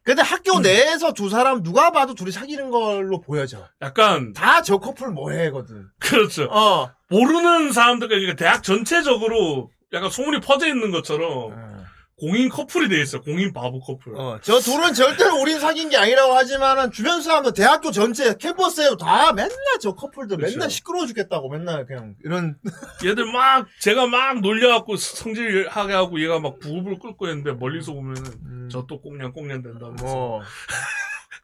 [0.04, 0.62] 근데 학교 음.
[0.64, 3.68] 내에서 두 사람 누가 봐도 둘이 사귀는 걸로 보여져.
[3.82, 5.88] 약간 다 저 커플 뭐해거든.
[6.00, 6.46] 그렇죠.
[6.46, 6.92] 어.
[7.10, 11.77] 모르는 사람들 그러니까 대학 전체적으로 약간 소문이 퍼져 있는 것처럼 어.
[12.20, 13.22] 공인 커플이 돼 있어.
[13.22, 14.16] 공인 바보 커플.
[14.16, 19.32] 어, 저 둘은 절대로 우린 사귄 게 아니라고 하지만은 주변 사람들 대학교 전체 캠퍼스에 다
[19.34, 20.50] 맨날 저 커플들 그쵸.
[20.58, 22.58] 맨날 시끄러워 죽겠다고 맨날 그냥 이런
[23.06, 28.70] 얘들 막 제가 막 놀려갖고 성질하게 하고 얘가 막 부부를 끌고 있는데 멀리서 보면은 음,
[28.72, 30.42] 저또 꽁냥 꽁냥 된다면서 뭐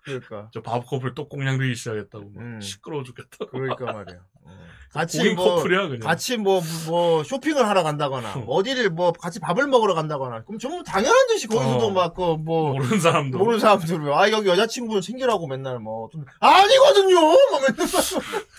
[0.03, 2.59] 그러니까 저 바보 커플 또 꽁냥 되기 시작했다고 막 음.
[2.61, 3.45] 시끄러워 죽겠다.
[3.51, 4.17] 그러니까 말이야.
[4.41, 4.57] 어.
[4.93, 5.99] 같이 공인 뭐 커플이야 그냥.
[6.01, 8.45] 같이 뭐 뭐 쇼핑을 하러 간다거나 어.
[8.47, 11.91] 어디를 뭐 같이 밥을 먹으러 간다거나 그럼 전부 당연한 듯이 거기서도 어.
[11.91, 13.37] 막그뭐 모르는 사람도.
[13.37, 17.19] 모르는 사람들은 아 여기 여자친구를 챙기라고 맨날 뭐 좀- 아니거든요
[17.51, 17.87] 막 맨날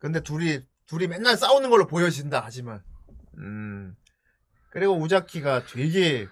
[0.00, 2.82] 근데 둘이 둘이 맨날 싸우는 걸로 보여진다 하지만
[3.38, 3.94] 음
[4.70, 6.28] 그리고 우자키가 되게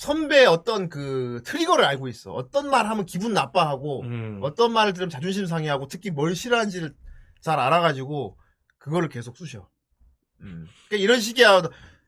[0.00, 4.40] 선배의 어떤 그 트리거를 알고 있어 어떤 말 하면 기분 나빠하고 음.
[4.42, 6.94] 어떤 말을 들으면 자존심 상해하고 특히 뭘 싫어하는지를
[7.42, 8.38] 잘 알아가지고
[8.78, 9.68] 그거를 계속 쑤셔.
[10.40, 10.66] 음.
[10.88, 11.62] 그러니까 이런 식이야.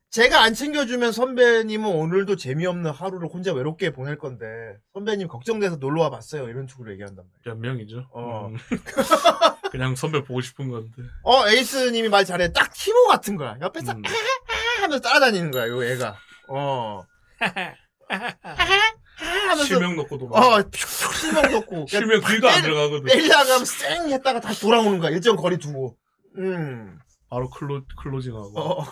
[0.09, 4.47] 제가 안 챙겨주면 선배님은 오늘도 재미없는 하루를 혼자 외롭게 보낼 건데
[4.93, 6.49] 선배님 걱정돼서 놀러 와 봤어요.
[6.49, 7.55] 이런 식으로 얘기한단 말이야.
[7.55, 8.07] 몇 명이죠?
[8.11, 8.47] 어.
[8.47, 8.57] 음.
[9.71, 11.03] 그냥 선배 보고 싶은 건데.
[11.21, 12.53] 어 에이스님이 말 잘해.
[12.53, 13.55] 딱 티모 같은 거야.
[13.61, 14.01] 옆에서 음.
[14.81, 15.67] 하면서 따라다니는 거야.
[15.67, 16.17] 요 애가.
[16.47, 17.05] 어.
[18.09, 20.37] 하면서 실명 넣고도 막.
[20.37, 23.05] 어 실명 넣고 실명 귀도 안 들어가거든.
[23.07, 25.11] 때리다가 쌩 했다가 다시 돌아오는 거야.
[25.11, 25.97] 일정 거리 두고.
[26.37, 26.99] 음.
[27.29, 28.59] 바로 클로, 클로징하고.
[28.59, 28.83] 어,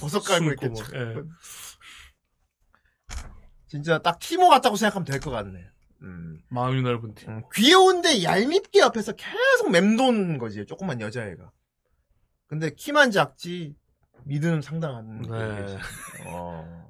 [0.00, 0.94] 버섯 깔고 촥.
[0.96, 1.22] 예.
[3.66, 5.58] 진짜 딱 티모 같다고 생각하면 될 것 같네.
[6.02, 6.40] 음.
[6.48, 7.28] 마음이 넓은 팀.
[7.28, 10.64] 음, 귀여운데 얄밉게 옆에서 계속 맴도는 거지.
[10.64, 11.50] 조그만 여자애가.
[12.46, 13.74] 근데 키만 작지
[14.24, 15.20] 미드는 상당한.
[15.22, 15.76] 네.
[16.26, 16.87] 어.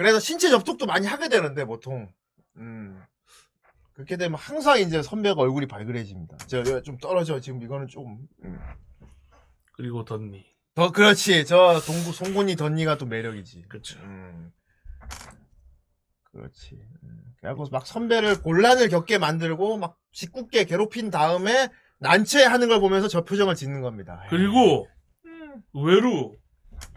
[0.00, 2.08] 그래서 신체 접촉도 많이 하게 되는데 보통.
[2.56, 3.02] 음.
[3.92, 6.38] 그렇게 되면 항상 이제 선배가 얼굴이 발그레집니다.
[6.38, 8.26] 저 좀 떨어져 지금 이거는 좀.
[8.44, 8.58] 음.
[9.74, 10.46] 그리고 덧니.
[10.74, 11.44] 더 그렇지.
[11.44, 13.66] 저 동구 송곳니 덧니가 또 매력이지.
[13.68, 13.98] 그쵸.
[14.00, 14.50] 음.
[16.32, 16.80] 그렇지.
[17.02, 17.34] 음.
[17.40, 23.54] 그래갖고 막 선배를 곤란을 겪게 만들고 막 짓궂게 괴롭힌 다음에 난처해하는 걸 보면서 저 표정을
[23.54, 24.24] 짓는 겁니다.
[24.30, 24.88] 그리고
[25.26, 25.62] 음.
[25.74, 26.38] 의외로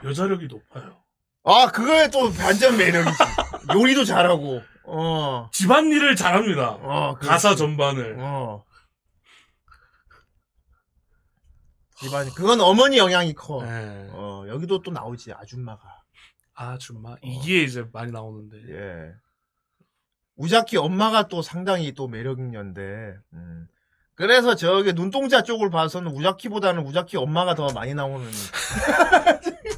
[0.06, 1.03] 여자력이 높아요.
[1.44, 3.18] 아 그거에 또 반전 매력이지.
[3.74, 4.62] 요리도 잘하고.
[4.86, 5.50] 어.
[5.52, 6.72] 집안일을 잘합니다.
[6.72, 7.16] 어.
[7.16, 7.28] 그렇지.
[7.28, 8.18] 가사 전반을.
[8.20, 8.64] 어.
[11.98, 13.64] 집안 그건 어머니 영향이 커.
[13.64, 14.10] 네.
[14.12, 15.82] 어 여기도 또 나오지 아줌마가.
[16.56, 19.14] 아줌마 이게 이제 많이 나오는데 예.
[20.36, 23.68] 우자키 엄마가 또 상당히 또 매력있는데, 음.
[24.16, 28.30] 그래서 저기 눈동자 쪽을 봐서는 우자키보다는 우자키 엄마가 더 많이 나오는,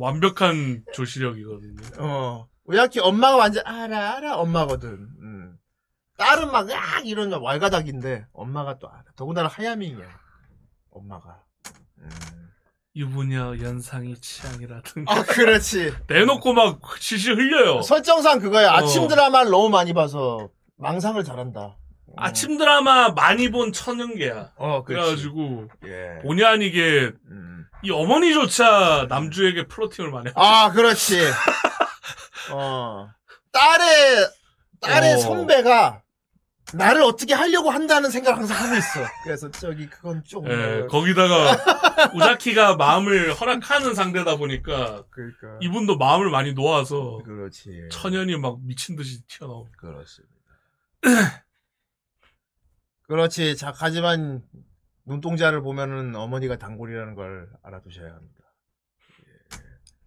[0.00, 1.82] 완벽한 조시력이거든요.
[1.98, 2.48] 어.
[2.64, 5.08] 우자키 엄마가 완전 알아, 알아, 엄마거든.
[5.20, 5.56] 음.
[6.16, 7.06] 딸은 막, 으악!
[7.06, 9.02] 이런 왈가닥인데, 엄마가 또 알아.
[9.16, 10.06] 더군다나 하야밍이야.
[10.90, 11.42] 엄마가.
[11.98, 12.10] 음.
[12.96, 15.92] 유부녀 연상이 취향이라든가 아, 그렇지.
[16.08, 17.82] 대놓고 막 실실 흘려요.
[17.82, 18.72] 설정상 그거야.
[18.72, 19.08] 아침 어.
[19.08, 21.76] 드라마를 너무 많이 봐서, 망상을 잘한다.
[22.08, 22.14] 음.
[22.16, 24.52] 아침 드라마 많이 본 천연계야.
[24.56, 25.26] 어, 그렇지.
[25.26, 26.18] 그래가지고 예.
[26.22, 27.59] 본의 아니게 음.
[27.82, 30.38] 이 어머니조차 남주에게 플로팅을 많이 하죠.
[30.40, 31.18] 아, 그렇지.
[32.52, 33.08] 어.
[33.52, 34.28] 딸의,
[34.80, 35.18] 딸의 어.
[35.18, 36.02] 선배가
[36.72, 39.00] 나를 어떻게 하려고 한다는 생각을 항상 하고 있어.
[39.24, 40.48] 그래서 저기 그건 좀.
[40.48, 41.56] 예, 거기다가
[42.14, 45.58] 우자키가 마음을 허락하는 상대다 보니까 그러니까.
[45.60, 47.88] 이분도 마음을 많이 놓아서 그렇지.
[47.90, 49.76] 천연이 막 미친 듯이 튀어나옵니다.
[49.78, 50.34] 그렇습니다.
[53.08, 53.56] 그렇지.
[53.56, 54.42] 자, 하지만
[55.10, 58.44] 눈동자를 보면은 어머니가 단골이라는 걸 알아두셔야 합니다.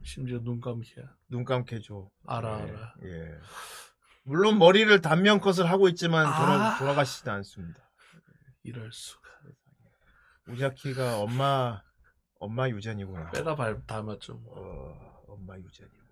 [0.02, 1.04] 심지어 눈 감기야.
[1.30, 2.10] 눈 감게 줘.
[2.26, 2.94] 알아 예, 알아.
[3.04, 3.38] 예.
[4.24, 6.78] 물론 머리를 단면 컷을 하고 있지만 돌아, 아.
[6.78, 7.82] 돌아 가시지 않습니다.
[8.64, 9.30] 이럴 수가.
[10.48, 11.82] 우자키가 엄마
[12.40, 13.32] 엄마 유전이구나.
[13.32, 14.36] 빼다 발 닮았죠.
[14.36, 14.54] 뭐.
[14.58, 16.04] 어, 엄마 유전이구나.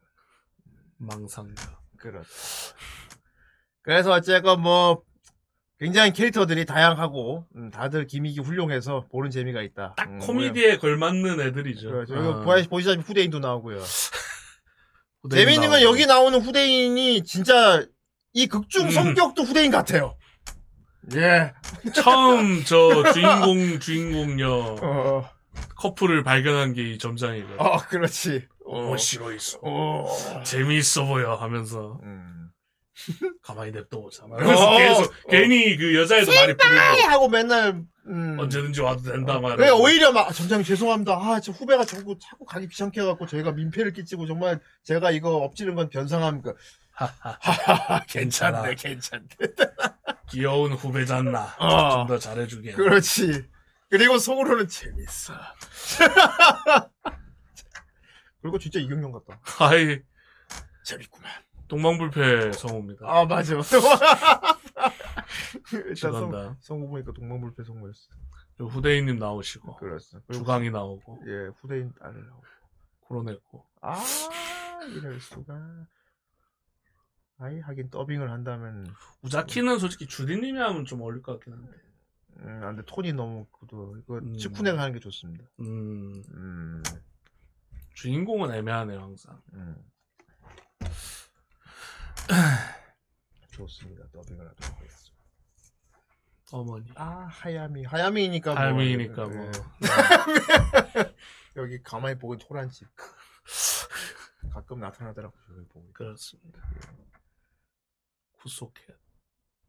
[0.97, 1.79] 망상가.
[1.97, 2.29] 그렇죠.
[3.83, 5.03] 그래서 어쨌건 뭐
[5.82, 9.95] 굉장히 캐릭터들이 다양하고 음, 다들 기믹이 훌륭해서 보는 재미가 있다.
[9.97, 11.89] 딱 음, 코미디에 걸맞는 애들이죠.
[11.89, 12.13] 그렇죠.
[12.13, 12.41] 어.
[12.45, 13.77] 보시- 보시다시피 후대인도 나오고요.
[15.23, 15.91] 후대인 재미있는 건 나오고.
[15.91, 17.84] 여기 나오는 후대인이 진짜
[18.34, 18.91] 이 극중 음.
[18.91, 20.15] 성격도 후대인 같아요.
[21.15, 21.51] 예.
[21.95, 24.47] 처음 저 주인공 주인공녀
[24.84, 25.29] 어,
[25.77, 27.59] 커플을 발견한 게 이 점장이거든.
[27.59, 28.47] 어, 그렇지.
[28.67, 29.57] 어, 싫어 있어.
[29.63, 30.05] 어.
[30.45, 32.40] 재미있어 보여 하면서 음.
[33.41, 34.25] 가만히 냅둬보자.
[34.25, 35.29] 그래서 어, 계속 어.
[35.29, 38.37] 괜히 그 여자애도 말이 부르고 하고 맨날 음.
[38.39, 39.55] 언제든지 와도 된다 말.
[39.57, 41.13] 그래 오히려 막 아, 점장님 죄송합니다.
[41.13, 45.37] 아, 저 후배가 자꾸 자꾸 가기 귀찮게 해 갖고 저희가 민폐를 끼치고 정말 제가 이거
[45.37, 46.53] 엎지는 건 변상합니까?
[46.91, 48.63] 하하하 괜찮아.
[48.63, 49.27] 괜찮네 괜찮네.
[50.29, 51.55] 귀여운 후배잖나.
[51.59, 51.89] 어.
[51.97, 52.73] 좀더 잘해주게.
[52.73, 53.45] 그렇지.
[53.89, 55.33] 그리고 속으로는 재밌어.
[58.41, 59.39] 그리고 진짜 이경영 같다.
[59.59, 59.99] 아이
[60.83, 61.29] 재밌구만.
[61.72, 63.05] 동방불패 성우입니다.
[63.07, 63.55] 아 맞아.
[65.72, 66.57] 일단 성, 죄송합니다.
[66.59, 68.09] 성우 보니까 동방불패 성우였어.
[68.57, 69.78] 그리고 후대인님 나오시고.
[69.78, 69.97] 그리고
[70.34, 72.43] 주강이 나오고 예 후대인 딸을 나오고.
[72.99, 73.95] 코로냈고 아
[74.89, 75.88] 이럴 수가.
[77.38, 81.72] 아이 하긴 더빙을 한다면 우자키는 솔직히 주디님이 하면 좀 어울릴 것 같긴 한데.
[82.41, 82.82] 음, 안 돼.
[82.86, 83.95] 톤이 너무 구도.
[83.97, 84.36] 이거 음.
[84.36, 85.45] 치쿠네가 하는 게 좋습니다.
[85.61, 86.84] 음 음,
[87.93, 89.41] 주인공은 애매하네요 항상.
[89.53, 89.78] 음.
[93.51, 94.05] 좋습니다.
[94.11, 95.11] 더빙을 하도록 하겠습니다.
[96.51, 96.86] 어머니.
[96.95, 97.86] 아, 하야미.
[97.86, 98.59] 하야미니까 뭐.
[98.61, 99.45] 할미니까 뭐.
[99.45, 99.51] 예.
[101.57, 102.88] 여기 가만히 보고 토란 집.
[104.51, 105.91] 가끔 나타나더라고, 여기 보고.
[105.93, 106.59] 그렇습니다.
[108.41, 108.82] 구속해.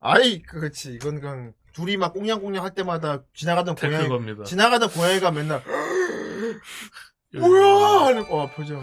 [0.00, 0.94] 아이, 그렇지.
[0.94, 4.44] 이건 그냥 둘이 막 꽁냥꽁냥 할 때마다 지나가던 고양이, 겁니다.
[4.44, 5.62] 지나가던 고양이가 맨날
[7.38, 8.06] 뭐야!
[8.06, 8.82] 하는 어, 표정.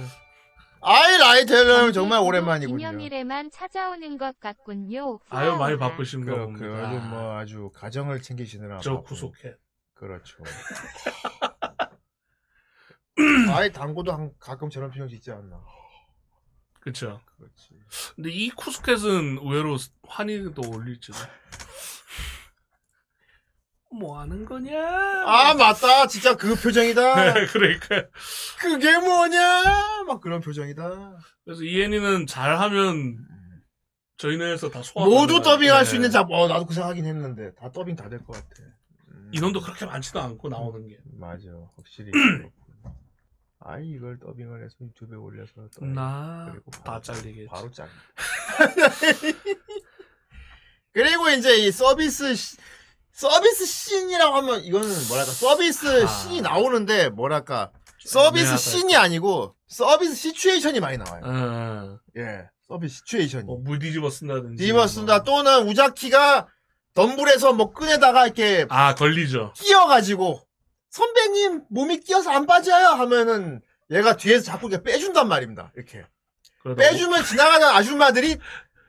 [0.81, 2.77] 아이, 라이텔은 정말 오랜만이군요.
[2.77, 5.19] 기념일에만 찾아오는 것 같군요.
[5.29, 5.77] 아유 많이.
[5.77, 6.65] 바쁘신가 그, 봅니다.
[6.65, 8.79] 그, 아주 뭐, 아주 가정을 챙기시느라.
[8.79, 9.07] 저 바쁘고.
[9.07, 9.55] 구속해.
[9.93, 10.43] 그렇죠.
[13.51, 15.61] 아이, 당구도 한, 가끔 저런 표정 짓지 않나.
[16.79, 17.19] 그쵸.
[17.37, 17.77] 그렇지.
[18.15, 19.77] 근데 이 쿠스켓은 의외로
[20.07, 21.17] 환희도 어울릴지도.
[23.91, 24.77] 뭐 하는 거냐?
[25.25, 26.05] 아, 맞다.
[26.07, 27.33] 진짜 그 표정이다.
[27.51, 28.07] 그러니까.
[28.59, 30.03] 그게 뭐냐?
[30.07, 31.17] 막 그런 표정이다.
[31.43, 33.17] 그래서 이엔이는 잘하면
[34.17, 35.05] 저희네에서 다 소화.
[35.05, 35.97] 모두 더빙할 수 네.
[35.97, 36.35] 있는 작품.
[36.35, 37.53] 어, 나도 그 생각하긴 했는데.
[37.55, 38.47] 다 더빙 다 될 것 같아.
[39.11, 40.97] 음, 인원도 그렇게 많지도 않고 나오는 게.
[41.17, 41.43] 맞아.
[41.75, 42.11] 확실히.
[43.61, 45.53] 아이, 이걸 더빙을 해서 유튜브에 올려서.
[45.73, 45.93] 더빙.
[45.93, 47.47] 나 그리고 다 바로- 잘리겠지.
[47.49, 47.87] 바로 짱.
[50.91, 52.57] 그리고 이제 이 서비스 시-
[53.19, 56.07] 서비스 씬이라고 하면 이거는 뭐랄까 서비스 아.
[56.07, 57.69] 씬이 나오는데 뭐랄까
[58.05, 61.21] 서비스 씬이 아니고 서비스 시츄에이션이 많이 나와요.
[61.25, 63.43] 어, 예, 서비스 시츄에이션이.
[63.43, 64.55] 뭐, 물 뒤집어 쓴다든지.
[64.55, 65.23] 뒤집어 쓴다 뭐.
[65.25, 66.47] 또는 우자키가
[66.93, 69.51] 덤불에서 뭐 끈에다가 이렇게 아, 걸리죠.
[69.57, 70.39] 끼어가지고
[70.89, 73.61] 선배님 몸이 끼어서 안 빠져요 하면은
[73.91, 75.73] 얘가 뒤에서 자꾸 이렇게 빼준단 말입니다.
[75.75, 76.05] 이렇게.
[76.77, 78.37] 빼주면 지나가는 아줌마들이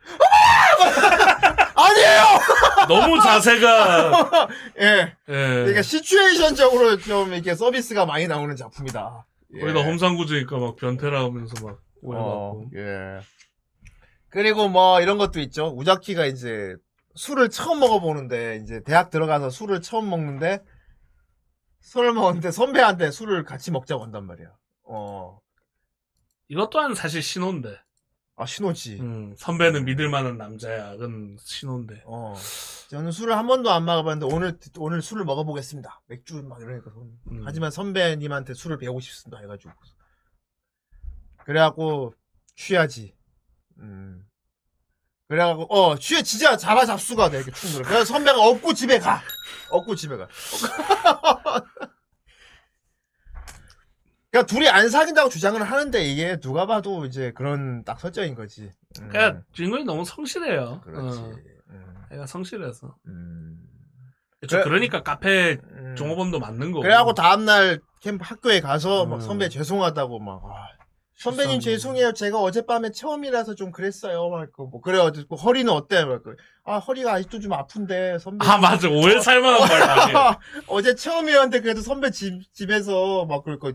[0.79, 2.21] "어머!" 아니에요.
[2.87, 4.47] 너무 자세가.
[4.79, 4.85] 예.
[4.85, 5.13] 예.
[5.27, 9.25] 그러니까 시츄에이션적으로 좀 이렇게 서비스가 많이 나오는 작품이다.
[9.55, 9.59] 예.
[9.59, 12.71] 거기다 험상궂으니까 막 변태라 하면서 막 어, 오해받고.
[12.75, 13.19] 예.
[14.29, 15.73] 그리고 뭐 이런 것도 있죠.
[15.75, 16.75] 우자키가 이제
[17.15, 20.61] 술을 처음 먹어보는데 이제 대학 들어가서 술을 처음 먹는데
[21.81, 24.47] 술을 먹었는데 선배한테 술을 같이 먹자고 한단 말이야.
[24.85, 25.39] 어.
[26.47, 27.77] 이것 또한 사실 신호인데.
[28.41, 28.97] 아 신호지.
[29.01, 30.93] 음, 선배는 믿을 만한 남자야.
[30.93, 32.01] 그건 신호인데.
[32.07, 32.33] 어.
[32.89, 36.01] 저는 술을 한 번도 안 먹어봤는데 오늘 오늘 술을 먹어보겠습니다.
[36.07, 37.41] 맥주 막 이러니까 선- 음.
[37.45, 39.71] 하지만 선배님한테 술을 배우고 싶습니다 해가지고
[41.45, 42.15] 그래갖고
[42.55, 43.13] 취하지.
[43.77, 44.25] 음.
[45.27, 47.83] 그래갖고 어 취해 진짜 잡아 잡수가 돼 이렇게 충돌.
[47.83, 49.21] 그래서 선배가 업고 집에 가.
[49.69, 50.27] 업고 집에 가.
[54.31, 58.71] 그러니까 둘이 안 사귄다고 주장을 하는데 이게 누가 봐도 이제 그런 딱 설정인 거지.
[59.01, 60.81] 음, 그러니까 주인공이 너무 성실해요.
[60.85, 61.19] 그렇지.
[61.19, 61.31] 어,
[61.71, 62.95] 음, 애가 성실해서.
[63.07, 63.59] 음.
[64.47, 65.95] 그래- 그러니까 카페 음.
[65.97, 66.81] 종업원도 맞는 거고.
[66.81, 69.19] 그래갖고 다음날 캠프 학교에 가서 막 음.
[69.21, 70.67] 선배 죄송하다고 막 아,
[71.17, 77.39] 선배님 죄송해요 제가 어젯밤에 체험이라서 좀 그랬어요 막뭐 그래 어쨌고 허리는 어때 막아 허리가 아직도
[77.41, 78.89] 좀 아픈데 선배 아, 맞아.
[78.89, 79.79] 오해 살만한 말
[80.13, 80.13] 많이.
[80.65, 83.71] 어제 체험이었는데 그래도 선배 집 집에서 막 그럴 거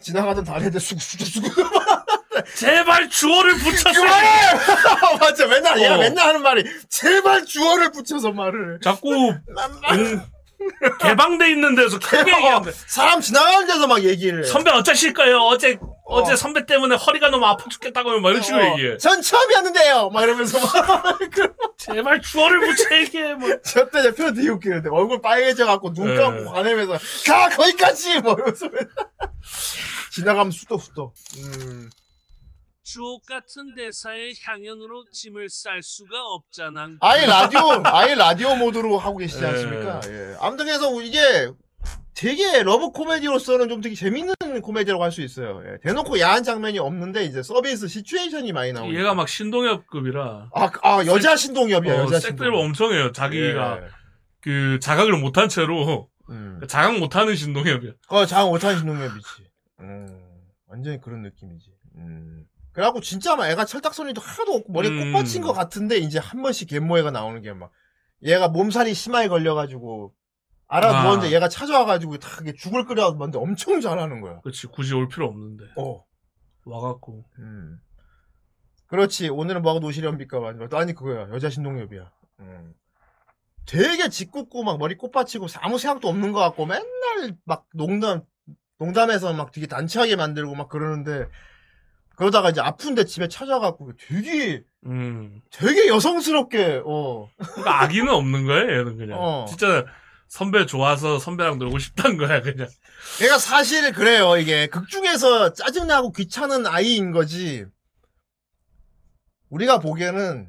[0.00, 1.48] 지나가던 다리한테 수구수구수구
[2.56, 4.28] 제발 주어를 붙여서 그만해!
[5.20, 5.98] 맞아, 맨날, 얘가 어.
[5.98, 8.78] 맨날 하는 말이, 제발 주어를 붙여서 말을 해.
[8.82, 9.40] 자꾸 공-
[11.00, 14.48] 개방돼 있는 데서 크게 어, 얘기하는데 사람 지나가는 데서 막 얘기를 해.
[14.48, 15.38] 선배 어쩌실까요?
[15.42, 16.20] 어제 어.
[16.20, 16.24] 어.
[16.24, 18.98] 제 선배 때문에 허리가 너무 아파 죽겠다고 막 이런 식으로 어, 얘기해.
[18.98, 20.10] 전 처음이었는데요!
[20.10, 21.18] 막 이러면서 막.
[21.32, 23.34] 그- 제발 주어를 붙여 얘기해.
[23.34, 23.48] 뭐.
[23.62, 26.20] 저때 제 표현 되게 웃기는데, 얼굴 빨개져 갖고 눈 네.
[26.20, 27.48] 감고 화내면서, 가!
[27.48, 28.20] 거기까지!
[28.20, 28.66] 뭐 이러면서.
[30.12, 31.14] 지나가면 수덕수덕.
[31.38, 31.90] 음.
[32.84, 36.90] 주옥 같은 대사의 향연으로 짐을 쌀 수가 없잖아.
[37.00, 39.46] 아예 라디오, 아예 라디오 모드로 하고 계시지 예.
[39.48, 40.00] 않습니까?
[40.08, 40.34] 예.
[40.40, 41.20] 아무튼 그래서 이게
[42.14, 45.62] 되게 러브 코미디로서는 좀 되게 재밌는 코미디라고 할 수 있어요.
[45.66, 45.78] 예.
[45.82, 48.94] 대놓고 야한 장면이 없는데 이제 서비스 시츄에이션이 많이 나오고.
[48.98, 52.64] 얘가 막 신동엽급이라 아, 그- 아, 여자 신동엽이야, 어, 여자 색들 신동엽.
[52.66, 53.12] 엄청 해요.
[53.12, 53.88] 자기가 예.
[54.40, 56.60] 그 자각을 못한 채로 음.
[56.68, 57.92] 자각 못하는 신동엽이야.
[58.08, 59.26] 어, 장 오탄 신동엽이지.
[59.80, 60.20] 음.
[60.66, 61.66] 완전히 그런 느낌이지.
[61.96, 62.44] 음.
[62.72, 65.12] 그래갖고 진짜 막 애가 철딱서니도 하나도 없고 머리에 음.
[65.12, 67.70] 꽃 받친 것 같은데 이제 한 번씩 갯모애가 나오는 게 막
[68.22, 70.14] 얘가 몸살이 심하게 걸려가지고
[70.68, 71.02] 알아 아.
[71.02, 74.40] 누웠는데 얘가 찾아와가지고 다 이게 죽을 끓여봤는데 엄청 잘하는 거야.
[74.40, 76.04] 그렇지 굳이 올 필요 없는데 어.
[76.64, 77.78] 와갖고 음.
[78.86, 79.28] 그렇지.
[79.28, 80.72] 오늘은 뭐하고 노시련비까 마지막.
[80.74, 81.28] 아니 그거야.
[81.30, 82.10] 여자 신동엽이야.
[82.40, 82.74] 음.
[83.66, 88.22] 되게 짓궂고 막 머리 꽃 받치고 아무 생각도 없는 것 같고 맨날 막 농담
[88.78, 91.28] 농담해서 막 되게 단체하게 만들고 막 그러는데
[92.22, 98.96] 그러다가 이제 아픈데 집에 찾아가고 되게 음 되게 여성스럽게 어 그러니까 악의는 없는 거야 얘는
[98.96, 99.46] 그냥 어.
[99.48, 99.84] 진짜
[100.28, 102.68] 선배 좋아서 선배랑 놀고 싶단 거야 그냥
[103.20, 107.66] 얘가 사실 그래요 이게 극 중에서 짜증나고 귀찮은 아이인 거지
[109.48, 110.48] 우리가 보기에는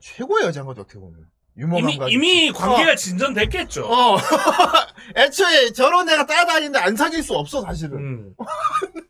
[0.00, 1.26] 최고의 여자인 거죠 어떻게 보면
[1.58, 2.08] 유머감 이미 가지고.
[2.08, 2.94] 이미 관계가 어.
[2.94, 3.84] 진전됐겠죠.
[3.84, 4.16] 어.
[5.16, 7.98] 애초에 저런 애가 따라다니는데 안 사귈 수 없어, 사실은.
[7.98, 8.34] 음.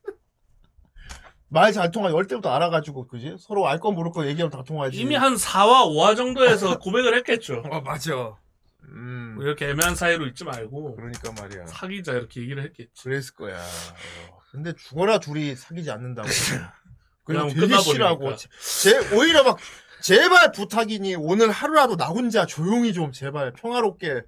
[1.51, 2.15] 말 잘 통하지.
[2.15, 3.37] 어릴 때부터 알아가지고, 그지?
[3.39, 4.99] 서로 알 거 모를 거 얘기하면 다 통하지.
[4.99, 7.63] 이미 한 4와 5화 정도에서 고백을 했겠죠.
[7.71, 8.37] 어, 맞아.
[8.85, 9.33] 음.
[9.37, 11.67] 뭐 이렇게 애매한 사이로 있지 말고 그러니까 말이야.
[11.67, 12.91] 사귀자 이렇게 얘기를 했겠지.
[13.05, 13.59] 그랬을 거야.
[13.59, 14.39] 어.
[14.53, 16.29] 근데 죽어라 둘이 사귀지 않는다고.
[17.25, 17.83] 그냥 되게 끝나버리니까.
[17.93, 18.37] 싫어하고.
[18.37, 18.49] 제,
[18.91, 19.59] 제- 오히려 막,
[20.03, 24.23] 제발 부탁이니, 오늘 하루라도 나 혼자 조용히 좀, 제발, 평화롭게.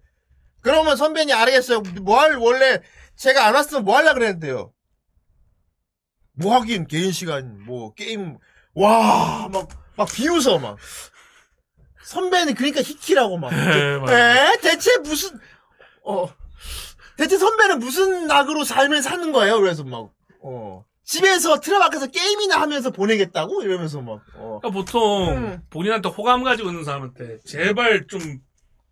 [0.61, 1.81] 그러면 선배님 알겠어요.
[2.03, 2.83] 뭐 할, 원래,
[3.16, 4.73] 제가 안 왔으면 뭐 하려 그랬는데요.
[6.41, 8.38] 뭐 하긴, 개인 시간, 뭐, 게임,
[8.74, 10.78] 와, 막, 막 비웃어, 막.
[12.03, 13.51] 선배는 그러니까 히키라고 막.
[13.51, 14.53] 네, 맞아.
[14.53, 14.57] 에?
[14.61, 15.38] 대체 무슨,
[16.03, 16.26] 어.
[17.16, 19.61] 대체 선배는 무슨 낙으로 삶을 사는 거예요?
[19.61, 20.11] 그래서 막,
[20.43, 20.84] 어.
[21.05, 23.62] 집에서 틀어 밖에서 게임이나 하면서 보내겠다고?
[23.62, 24.61] 이러면서 막, 어.
[24.61, 25.62] 그러니까 보통 음.
[25.68, 28.20] 본인한테 호감 가지고 있는 사람한테 제발 좀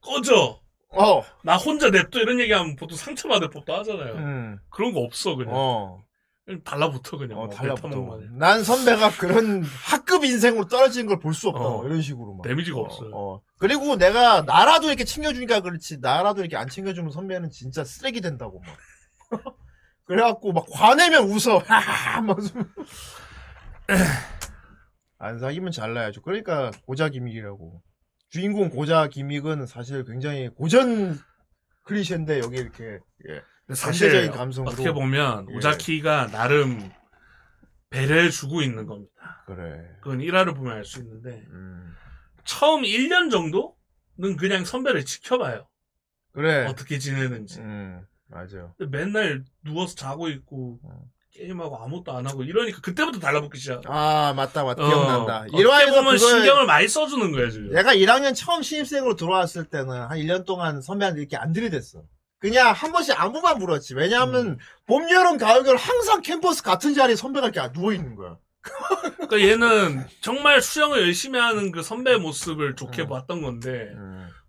[0.00, 0.60] 꺼져.
[0.90, 1.22] 어.
[1.42, 4.14] 나 혼자 냅둬 이런 얘기하면 보통 상처받을 법도 하잖아요.
[4.14, 4.58] 음.
[4.70, 5.52] 그런 거 없어 그냥.
[5.54, 6.02] 어.
[6.64, 7.38] 달라붙어 그냥.
[7.38, 8.20] 어, 뭐 달라붙어.
[8.32, 11.60] 난 선배가 그런 학급 인생으로 떨어지는 걸 볼 수 없다.
[11.62, 11.84] 어.
[11.86, 12.42] 이런 식으로 막.
[12.42, 13.10] 데미지가 어, 없어요.
[13.14, 13.42] 어.
[13.58, 15.98] 그리고 내가 나라도 이렇게 챙겨주니까 그렇지.
[16.00, 18.76] 나라도 이렇게 안 챙겨주면 선배는 진짜 쓰레기 된다고 막.
[20.04, 21.58] 그래갖고 막 화내면 웃어.
[21.66, 22.38] 하하하 막.
[25.18, 26.22] 안 사귀면 잘나야죠.
[26.22, 27.82] 그러니까 고자 기믹이라고.
[28.30, 31.18] 주인공 고자 기믹은 사실 굉장히 고전
[31.84, 32.84] 클리셰인데 여기 이렇게
[33.28, 33.42] 예.
[33.74, 34.72] 사실 감성으로.
[34.72, 35.56] 어떻게 보면 예.
[35.56, 36.90] 오자키가 나름
[37.90, 39.12] 배려해 주고 있는 겁니다.
[39.46, 39.84] 그래.
[40.00, 41.94] 그건 1화를 보면 알 수 있는데 음.
[42.44, 45.66] 처음 1년 정도는 그냥 선배를 지켜봐요.
[46.32, 46.66] 그래.
[46.66, 47.60] 어떻게 지내는지.
[47.60, 48.02] 음.
[48.28, 48.72] 맞아.
[48.76, 51.02] 근데 맨날 누워서 자고 있고 어.
[51.32, 53.82] 게임하고 아무것도 안 하고 이러니까 그때부터 달라붙기 시작.
[53.86, 55.44] 아 맞다 맞다 어, 기억난다.
[55.46, 57.70] 1화에서 보면 그걸 신경을 많이 써주는 거야 지금.
[57.70, 62.02] 내가 1학년 처음 신입생으로 들어왔을 때는 한 1년 동안 선배한테 이렇게 안 들이댔어.
[62.38, 63.94] 그냥 한 번씩 안부만 물었지.
[63.94, 64.58] 왜냐하면 음.
[64.86, 68.36] 봄, 여름, 가을, 겨울 항상 캠퍼스 같은 자리에 선배가 이렇게 누워 있는 거야.
[69.16, 73.08] 그러니까 얘는 정말 수영을 열심히 하는 그 선배의 모습을 좋게 음.
[73.08, 73.92] 봤던 건데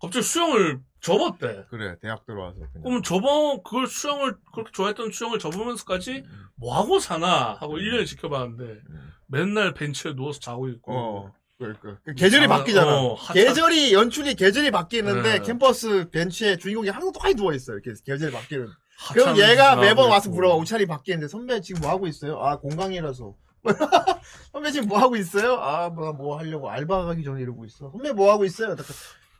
[0.00, 1.64] 갑자기 수영을 접었대.
[1.70, 2.58] 그래 대학 들어와서.
[2.58, 2.82] 그냥.
[2.82, 6.46] 그럼 접어 그걸 수영을 그렇게 좋아했던 수영을 접으면서까지 음.
[6.56, 9.12] 뭐 하고 사나 하고 1년 지켜봤는데 음.
[9.26, 11.32] 맨날 벤치에 누워서 자고 있고 어.
[11.60, 11.98] 그러니까.
[12.04, 13.00] 그 계절이 아, 바뀌잖아.
[13.00, 15.40] 어, 계절이 연출이 계절이 바뀌는데 네.
[15.40, 17.74] 캠퍼스 벤치에 주인공이 항상 똑같이 누워 있어.
[17.74, 18.66] 이렇게 계절이 바뀌는.
[19.12, 20.30] 그럼 얘가 매번 와서.
[20.30, 20.54] 물어봐.
[20.56, 22.38] 옷차림 바뀌는데 선배 지금 뭐 하고 있어요?
[22.40, 23.34] 아 공강이라서.
[24.52, 25.54] 선배 지금 뭐 하고 있어요?
[25.60, 27.90] 아뭐 뭐 하려고 알바 가기 전에 이러고 있어.
[27.90, 28.74] 선배 뭐 하고 있어요?
[28.74, 28.86] 딱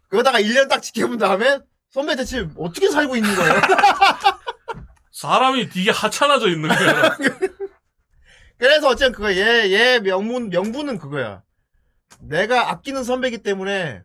[0.08, 1.58] 그러다가 1년 딱 지켜본 다음에
[1.90, 3.54] 선배 대체 어떻게 살고 있는 거예요?
[5.12, 7.16] 사람이 되게 하찮아져 있는 거야.
[8.58, 11.42] 그래서 어쨌든 그거 얘 얘 명문 명분은 그거야.
[12.20, 14.02] 내가 아끼는 선배기 때문에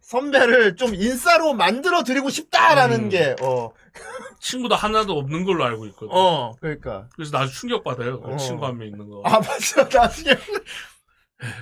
[0.00, 3.08] 선배를 좀 인싸로 만들어 드리고 싶다라는 음.
[3.08, 3.72] 게, 어,
[4.40, 6.08] 친구도 하나도 없는 걸로 알고 있거든.
[6.10, 7.08] 어, 그러니까.
[7.14, 8.20] 그래서 나도 충격받아요.
[8.22, 8.36] 어.
[8.36, 9.22] 친구 한 명 있는 거.
[9.24, 9.88] 아, 맞아.
[9.92, 10.36] 나중에.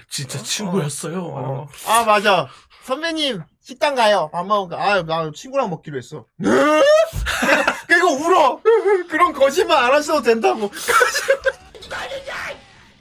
[0.08, 1.24] 진짜 친구였어요.
[1.24, 1.66] 어.
[1.86, 2.48] 아, 맞아.
[2.84, 4.28] 선배님, 식당 가요.
[4.32, 4.82] 밥 먹을까?
[4.82, 6.26] 아, 나 친구랑 먹기로 했어.
[6.36, 6.50] 네?
[7.86, 8.60] 그리고 울어.
[9.08, 10.68] 그런 거짓말 안 하셔도 된다고.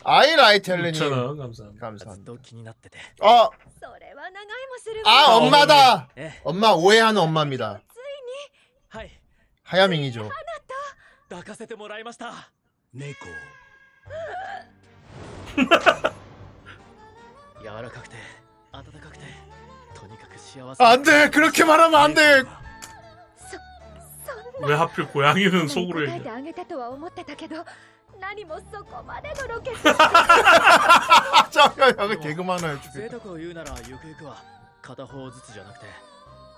[0.04, 0.92] 아이라이 텔레님.
[1.00, 1.52] 6,000원 감사합니다.
[1.52, 2.24] ずっ 감사합니다.
[2.32, 6.08] と気になってて 어, それは長いもする 아, わ 엄마다.
[6.16, 7.80] ええ 엄마 오해하는 엄마입니다.
[8.88, 9.10] はい
[9.64, 10.30] 하야밍이죠.
[11.28, 12.50] 抱かせてもらいました
[12.94, 13.26] 猫
[17.62, 18.14] 柔らかくて
[18.72, 19.24] 温かくて
[19.94, 21.30] とにかく幸せ 안 돼.
[21.30, 22.42] 그렇게 말하면 안 돼.
[22.44, 22.48] そ
[24.60, 26.22] んな 왜 하필 고양이는 に 속으로 答え 얘기해?
[26.22, 27.64] てあげたとは思ってたけど
[28.20, 32.78] 何もそこまでのロケッ 아, 잠깐, 약간 개그만 해요.
[32.94, 34.36] 贅沢を言うならゆくゆくは
[34.82, 35.86] 片方ずつじゃなくて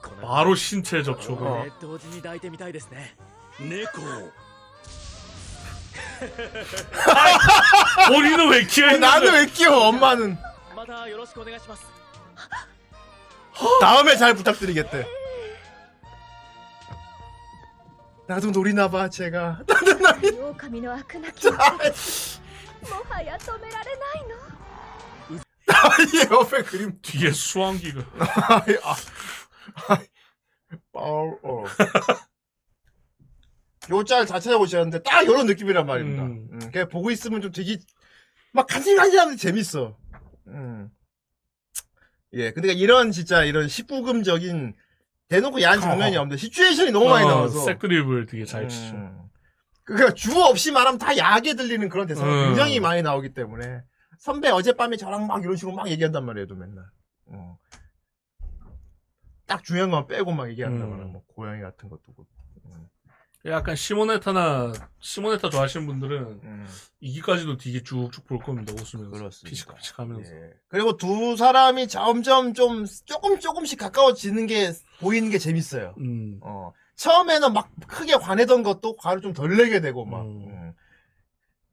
[0.03, 1.37] この 바로 신체 접촉을.
[1.37, 3.15] これ同時に抱いてみたいですね
[3.59, 4.01] 猫
[8.09, 9.39] 본인은 왜 키어 나는 있는데?
[9.39, 10.37] 왜 끼워, 엄마는.
[10.75, 11.85] またよろしくお願いします
[13.81, 15.07] 다음에 잘 부탁드리겠대.
[18.27, 19.65] 나도 노리나봐, 제가.
[20.61, 22.41] 狼の悪な気持ち
[22.91, 24.49] もはや止められないの
[25.71, 26.99] 아니, 옆에 그림.
[27.03, 28.01] 뒤에 수환기가.
[28.49, 28.97] 아이, 아.
[29.95, 30.07] 아이,
[30.93, 31.65] 어, 어.
[33.91, 36.23] 요짤 다 찾아보셨는데 딱 이런 느낌이란 말입니다.
[36.25, 36.49] 음.
[36.53, 36.71] 음.
[36.73, 37.79] 그냥 보고 있으면 좀 되게
[38.53, 39.97] 막 간질간질하면서 재밌어.
[40.49, 40.91] 음.
[42.35, 44.75] 예, 근데 이런 진짜 이런 19금적인
[45.34, 46.22] 대놓고 야한 장면이 어.
[46.22, 48.96] 없는데 시츄에이션이 너무 많이 어, 나와서 색드립을 되게 잘 치죠.
[48.96, 49.20] 음.
[49.84, 52.48] 그러니까 주어 없이 말하면 다 야하게 들리는 그런 대사가 음.
[52.50, 53.82] 굉장히 많이 나오기 때문에
[54.20, 56.86] 선배 어젯밤에 저랑 막 이런 식으로 막 얘기한단 말이에요, 또 맨날.
[57.26, 57.58] 어.
[59.48, 61.12] 딱 중요한 것만 빼고 막 얘기한다거나 음.
[61.14, 62.43] 뭐 고양이 같은 것도 그렇고.
[63.46, 63.52] 음.
[63.52, 66.68] 약간 시모네타나 시모네타 좋아하시는 분들은 음.
[67.02, 68.72] 이기까지도 되게 쭉쭉 볼 겁니다.
[68.74, 69.50] 웃으면서 그렇습니다.
[69.50, 70.32] 피식피식하면서.
[70.34, 70.54] 예.
[70.70, 75.94] 그리고 두 사람이 점점 좀 조금 조금씩 가까워지는 게 보이는 게 재밌어요.
[76.00, 76.40] 음.
[76.42, 76.72] 어.
[76.96, 80.22] 처음에는 막 크게 화내던 것도 화를 좀 덜 내게 되고 막.
[80.22, 80.46] 음.
[80.48, 80.74] 음.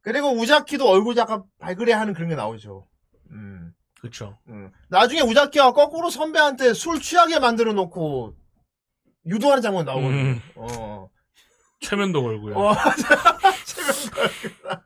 [0.01, 2.87] 그리고 우자키도 얼굴 약간 발그레하는 그런 게 나오죠.
[3.29, 3.71] 음.
[3.99, 4.39] 그렇죠.
[4.49, 4.71] 음.
[4.89, 8.35] 나중에 우자키가 거꾸로 선배한테 술 취하게 만들어 놓고
[9.27, 10.11] 유도하는 장면 나오거든요.
[10.19, 10.41] 음.
[10.55, 11.07] 어.
[11.81, 12.55] 최면도 걸고요.
[12.57, 12.73] 어,
[13.65, 14.83] 체면 걸구나.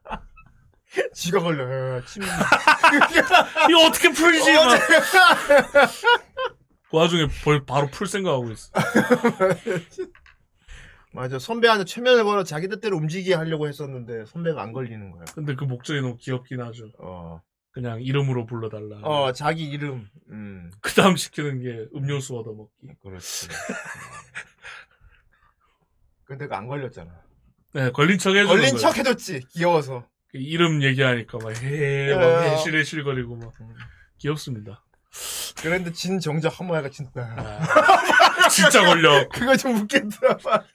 [1.14, 2.04] 지가 걸려.
[2.06, 2.24] 침.
[3.70, 4.56] 이거 어떻게 풀지?
[4.56, 4.80] 어, 막.
[6.90, 8.72] 그 와중에 벌, 바로 풀 생각하고 있어.
[11.12, 11.38] 맞아.
[11.40, 15.26] 선배한테 최면을 걸어 자기 뜻대로 움직이게 하려고 했었는데 선배가 안 걸리는 거야.
[15.34, 16.92] 근데 그 목소리 너무 귀엽긴 하죠.
[17.00, 17.42] 어.
[17.72, 18.98] 그냥 이름으로 불러달라.
[19.04, 20.08] 어, 자기 이름.
[20.30, 20.72] 음.
[20.82, 22.72] 그 다음 시키는 게 음료수 얻어먹기.
[23.04, 23.50] 그렇지.
[26.26, 27.12] 근데 그안 걸렸잖아.
[27.74, 28.78] 네, 걸린 척 해주는 걸린.
[28.78, 29.42] 척 해줬지.
[29.52, 30.08] 귀여워서.
[30.30, 32.40] 그 이름 얘기하니까 막 해, 막 어.
[32.42, 33.74] 해실해실거리고 막 음.
[34.18, 34.84] 귀엽습니다.
[35.62, 37.12] 그런데 진 정작 한 모야가 진짜.
[37.38, 37.60] 아,
[38.50, 39.28] 진짜 걸려.
[39.30, 40.38] 그거 좀 웃겠더라.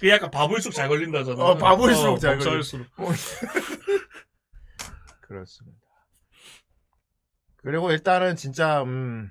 [0.00, 1.42] 그 약간 바보일수록 잘 걸린다잖아.
[1.42, 2.50] 어, 바보일수록 잘 걸려.
[2.50, 2.86] 걸릴수록.
[5.20, 5.78] 그렇습니다.
[7.56, 9.30] 그리고 일단은 진짜 음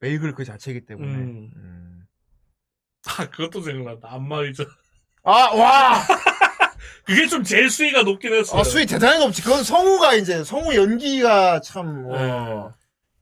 [0.00, 1.50] 베이글 그 자체이기 때문에 음.
[1.56, 1.85] 음.
[3.06, 4.08] 아, 그것도 생각난다.
[4.12, 4.64] 안마의자.
[5.22, 6.02] 아, 와!
[7.04, 8.60] 그게 좀 제일 수위가 높긴 했어요.
[8.60, 9.42] 아, 수위 대단히 높지.
[9.42, 12.16] 그건 성우가 이제, 성우 연기가 참, 어.
[12.16, 12.74] 네.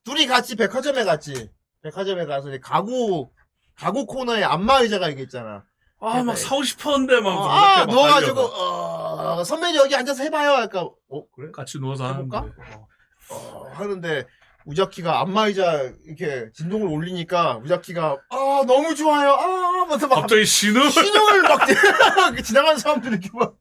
[0.05, 1.51] 둘이 같이 백화점에 갔지.
[1.83, 3.31] 백화점에 가서 이제 가구,
[3.77, 5.65] 가구 코너에 안마의자가 이게 있잖아.
[6.01, 7.31] 아, 막 사고 싶었는데, 막.
[7.31, 8.41] 어, 아, 막 누워가지고.
[8.41, 10.51] 어, 선배님 여기 앉아서 해봐요.
[10.53, 11.51] 할까, 어, 그래?
[11.53, 12.39] 같이 누워서 해볼까?
[12.39, 12.57] 하는데.
[12.75, 14.27] 어, 어, 하는데,
[14.65, 19.31] 우자키가 안마의자 이렇게 진동을 올리니까, 우자키가, 아, 너무 좋아요.
[19.33, 20.17] 아, 하면서 막.
[20.23, 20.89] 갑자기 신음?
[20.89, 21.61] 신용을 막
[22.45, 23.57] 지나가는 사람들 이렇게 막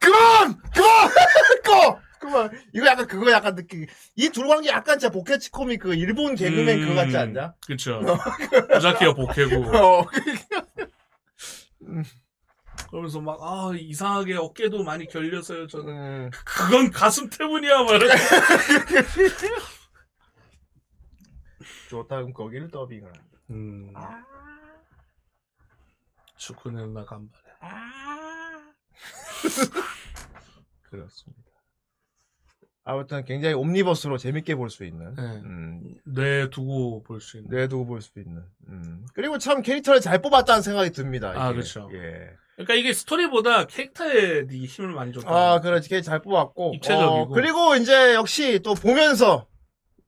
[0.00, 1.10] 그만 그만
[1.64, 3.86] 꺼 그만 이거 약간 그거 약간 느낌
[4.16, 7.54] 이 둘 관계 약간 진짜 보케치 코믹 그 일본 개그맨 그거 같지 않냐?
[7.66, 8.00] 그쵸.
[8.76, 9.76] 오자키가 복해고.
[9.76, 10.06] 어
[12.92, 15.88] 그러면서 막, 아, 이상하게 어깨도 많이 결렸어요, 저는.
[15.88, 18.06] 음, 그건 가슴 때문이야, 말은.
[21.88, 23.10] 좋다 그럼 거기를 더빙을.
[23.48, 23.94] 음.
[26.36, 27.46] 축구는 나 간발해.
[30.82, 31.51] 그렇습니다.
[32.84, 35.22] 아무튼 굉장히 옴니버스로 재밌게 볼 수 있는 네.
[35.22, 37.50] 음, 뇌 두고 볼 수 있는.
[37.50, 39.06] 뇌 두고 볼 수 있는 음.
[39.14, 41.32] 그리고 참 캐릭터를 잘 뽑았다는 생각이 듭니다.
[41.36, 41.54] 아, 이게.
[41.54, 41.88] 그렇죠.
[41.94, 42.30] 예.
[42.56, 45.28] 그러니까 이게 스토리보다 캐릭터에 힘을 많이 줬다.
[45.30, 45.88] 아, 그렇지.
[45.88, 46.72] 걔잘 뽑았고.
[46.76, 47.12] 입체적이고.
[47.14, 49.46] 어, 그리고 이제 역시 또 보면서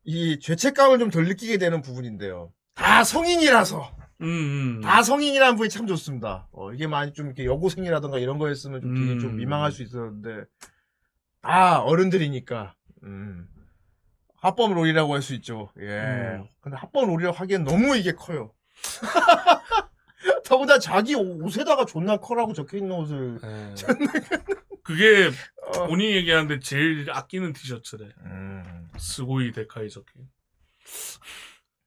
[0.05, 2.53] 이 죄책감을 좀 덜 느끼게 되는 부분인데요.
[2.75, 4.81] 다 성인이라서 음, 음.
[4.83, 6.49] 다 성인이라는 부분이 참 좋습니다.
[6.53, 9.37] 어, 이게 많이 좀 이렇게 여고생이라던가 이런 거였으면 좀, 되게 좀 음.
[9.37, 10.45] 민망할 수 있었는데
[11.45, 12.75] 다 어른들이니까
[13.05, 13.49] 음.
[14.41, 15.71] 합법 롤이라고 할 수 있죠.
[15.81, 15.87] 예.
[16.39, 16.49] 음.
[16.61, 18.53] 근데 합법 롤이라고 하기엔 너무 이게 커요.
[20.45, 23.75] 더구나 자기 옷- 옷에다가 존나 커라고 적혀 있는 옷을 예.
[24.83, 25.31] 그게
[25.79, 25.87] 어.
[25.87, 28.07] 본인이 얘기하는데 제일 아끼는 티셔츠래.
[28.27, 30.29] 음, 스고이 데카이 적힌.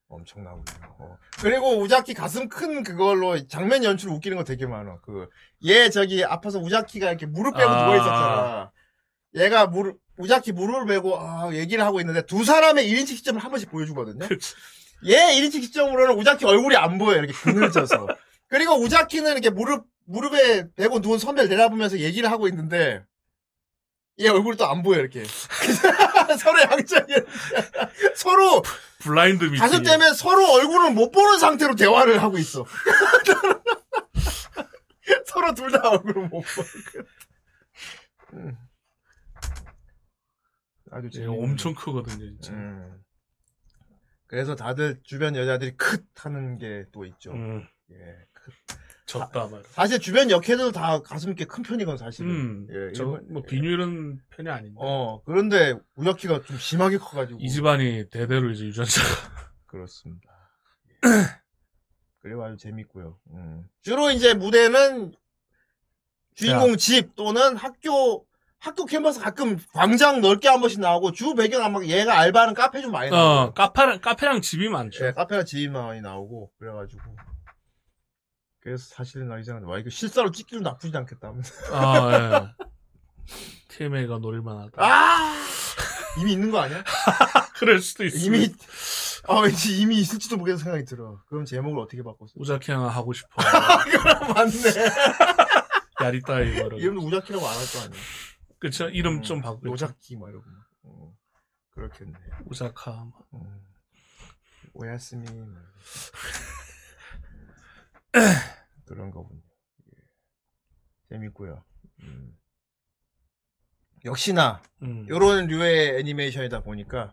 [0.08, 0.64] 엄청나군요.
[0.98, 1.18] 어.
[1.40, 4.98] 그리고 우자키 가슴 큰 그걸로 장면 연출 웃기는 거 되게 많아.
[5.02, 5.28] 그,
[5.66, 7.84] 얘 저기 아파서 우자키가 이렇게 무릎 빼고 아.
[7.84, 8.57] 누워있었잖아.
[9.34, 13.70] 얘가 무릎, 우자키 무릎을 메고, 아, 얘기를 하고 있는데 두 사람의 1인칭 시점을 한 번씩
[13.70, 14.26] 보여주거든요.
[14.28, 14.54] 그치.
[15.06, 17.18] 얘 1인칭 시점으로는 우자키 얼굴이 안 보여요.
[17.18, 18.08] 이렇게 그늘져서.
[18.48, 23.04] 그리고 우자키는 이렇게 무릎, 무릎에 대고 누운 선배를 내다보면서 얘기를 하고 있는데,
[24.20, 25.22] 얘 얼굴이 또 안 보여, 이렇게.
[26.40, 27.14] 서로 양쪽이.
[28.16, 28.62] 서로
[29.00, 29.58] 블라인드 미팅.
[29.58, 32.64] 가슴 때문에 서로 얼굴을 못 보는 상태로 대화를 하고 있어.
[35.26, 36.68] 서로 둘 다 얼굴을 못 보고.
[40.92, 40.96] 음.
[40.96, 42.52] 아주 예, 재밌는 엄청 크거든요, 진짜.
[42.52, 43.00] 음.
[44.26, 47.32] 그래서 다들 주변 여자들이 크 하는 게 또 있죠.
[47.32, 47.96] 음, 예.
[48.32, 48.52] 크.
[49.06, 49.62] 졌다 말.
[49.70, 52.30] 사실 주변 역해도 다 가슴 꽤큰 편이건 사실은.
[52.30, 54.74] 음, 예, 저, 뭐 비뉴 이런 편이 아닌데.
[54.78, 57.38] 어 그런데 우혁키가 좀 심하게 커가지고.
[57.40, 59.08] 이 집안이 대대로 이제 유전자가.
[59.64, 60.28] 그렇습니다.
[62.18, 63.18] 그리고 아주 재밌고요.
[63.30, 63.66] 음.
[63.80, 65.14] 주로 이제 무대는
[66.34, 68.26] 주인공 집 또는 학교
[68.60, 72.90] 학교 캠퍼스 가끔 광장 넓게 한 번씩 나오고 주 배경 아마 얘가 알바하는 카페 좀
[72.90, 75.06] 많이 나오고 어, 카페랑, 카페랑 집이 많죠.
[75.06, 77.00] 예, 카페가 집이 많이 나오고 그래가지고
[78.60, 82.64] 그래서 사실은 나 이상한데 와 이거 실사로 찍기도 나쁘지 않겠다면서 아, 예.
[83.68, 84.72] TMA가 노릴만하다.
[84.84, 85.34] 아
[86.20, 86.82] 이미 있는 거 아니야?
[87.54, 88.16] 그럴 수도 있어.
[88.26, 88.52] 이미
[89.28, 91.20] 아 왠지 이미 있을지도 모르겠는 생각이 들어.
[91.28, 92.30] 그럼 제목을 어떻게 바꿨어?
[92.34, 93.28] 우자키양 하고 싶어.
[93.90, 94.52] 그럼 맞네.
[96.02, 96.80] 야리따이 뭐 이런.
[96.80, 98.00] 이름도 우자키라고 안 할 거 아니야?
[98.58, 98.88] 그쵸?
[98.88, 99.66] 이름 음, 좀 바꾸고.
[99.68, 100.66] 노자키 막 이러고 막.
[100.84, 101.14] 어,
[101.70, 102.12] 그렇겠네.
[102.46, 102.90] 우자카.
[103.04, 103.28] 막.
[103.34, 103.62] 음.
[104.74, 105.62] 오야스미 막.
[108.86, 109.40] 그런 거군요.
[109.94, 110.00] 예.
[111.10, 111.64] 재밌고요.
[112.02, 112.36] 음.
[114.04, 115.06] 역시나 음.
[115.08, 117.12] 요런 류의 애니메이션이다 보니까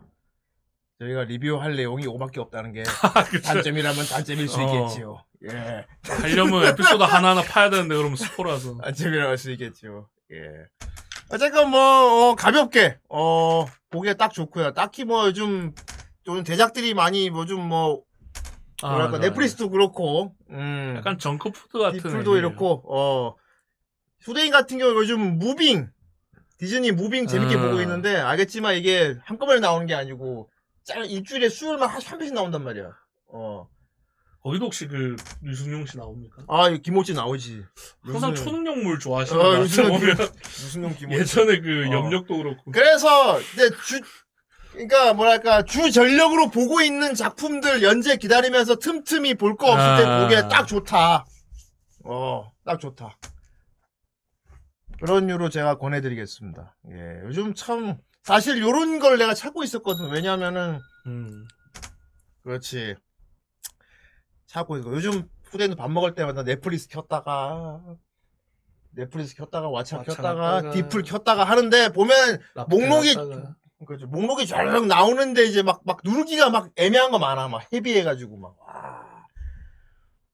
[0.99, 2.83] 저희가 리뷰할 내용이 이거밖에 없다는 게
[3.31, 3.41] 그쵸.
[3.41, 4.65] 단점이라면 단점일 수 어.
[4.87, 5.25] 있겠지요.
[5.45, 5.85] 예.
[6.03, 8.77] 하려면 에피소드 하나하나 파야 되는데 그러면 스포라서.
[8.81, 10.09] 단점이라고 할 수 있겠죠.
[10.31, 10.37] 예.
[11.29, 11.79] 어쨌건 뭐
[12.31, 14.73] 어, 가볍게 어 보기에 딱 좋고요.
[14.73, 15.73] 딱히 뭐 요즘
[16.23, 18.03] 좀 대작들이 많이 뭐 좀뭐
[18.83, 21.99] 아, 뭐랄까 맞아, 넷플릭스도 그렇고 음 약간 정크푸드 같은.
[21.99, 22.37] 디플도.
[22.37, 23.35] 이렇고 어
[24.21, 25.89] 휴대인 같은 경우 요즘 무빙
[26.57, 27.61] 디즈니 무빙 재밌게 아.
[27.61, 30.49] 보고 있는데 알겠지만 이게 한꺼번에 나오는 게 아니고
[30.83, 32.91] 짤 일주일에 수요일만 한, 한 편씩 나온단 말이야.
[33.27, 33.67] 어.
[34.45, 36.43] 거기도 혹시 그 류승룡 씨 나옵니까?
[36.47, 37.63] 아, 이거 김호지 나오지.
[38.03, 40.15] 항상 요즘은- 초능력물 좋아하시는 어, 것 요즘은 같아요.
[40.15, 41.19] 보면 류승룡 김호지.
[41.19, 41.91] 예전에 그 어.
[41.91, 42.71] 염력도 그렇고.
[42.71, 43.99] 그래서 이제 주
[44.73, 50.21] 그러니까 뭐랄까 주 전력으로 보고 있는 작품들 연재 기다리면서 틈틈이 볼 거 없을 때 아.
[50.21, 51.25] 보기에 딱 좋다.
[52.03, 53.17] 어, 딱 좋다.
[54.99, 56.75] 그런 유로 제가 권해드리겠습니다.
[56.91, 60.11] 예, 요즘 참 사실 요런 걸 내가 찾고 있었거든.
[60.11, 61.47] 왜냐면은 음.
[62.43, 62.95] 그렇지
[64.55, 67.81] 찾고 있고 요즘 후대는 밥 먹을 때마다 넷플릭스 켰다가
[68.91, 72.39] 넷플릭스 켰다가 왓챠 왓챠 켰다가 갔다가 디플 켰다가 하는데 보면
[72.69, 73.55] 목록이 갔다가.
[73.85, 74.07] 그죠.
[74.07, 77.49] 목록이 쫙 나오는데 이제 막, 막 누르기가 막 애매한 거 많아.
[77.49, 79.25] 막 헤비해가지고 막, 와.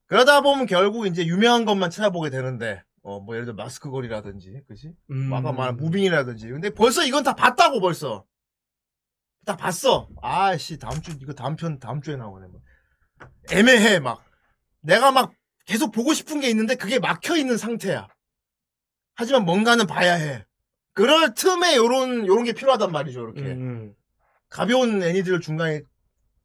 [0.06, 4.94] 그러다 보면 결국 이제 유명한 것만 찾아보게 되는데, 어, 뭐 예를 들어 마스크 거리라든지, 그지?
[5.10, 5.30] 음.
[5.30, 6.50] 뭐 아까 말한 무빙이라든지.
[6.50, 8.26] 근데 벌써 이건 다 봤다고 벌써.
[9.44, 10.08] 다 봤어.
[10.22, 12.48] 아씨, 다음 주, 이거 다음 편, 다음 주에 나오네.
[12.48, 12.62] 뭐.
[13.52, 14.24] 애매해, 막.
[14.82, 15.34] 내가 막
[15.66, 18.08] 계속 보고 싶은 게 있는데 그게 막혀 있는 상태야.
[19.16, 20.46] 하지만 뭔가는 봐야 해.
[20.94, 23.42] 그럴 틈에 요런, 요런 게 필요하단 말이죠, 이렇게.
[23.42, 23.94] 음.
[24.50, 25.82] 가벼운 애니들을 중간에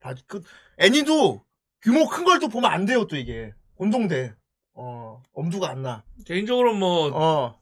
[0.01, 0.41] 봐, 그,
[0.79, 1.45] 애니도
[1.83, 3.53] 규모 큰 걸 또 보면 안 돼요, 또 이게.
[3.79, 4.35] 혼동돼.
[4.75, 6.05] 어, 엄두가 안 나.
[6.27, 7.61] 개인적으로 뭐 어,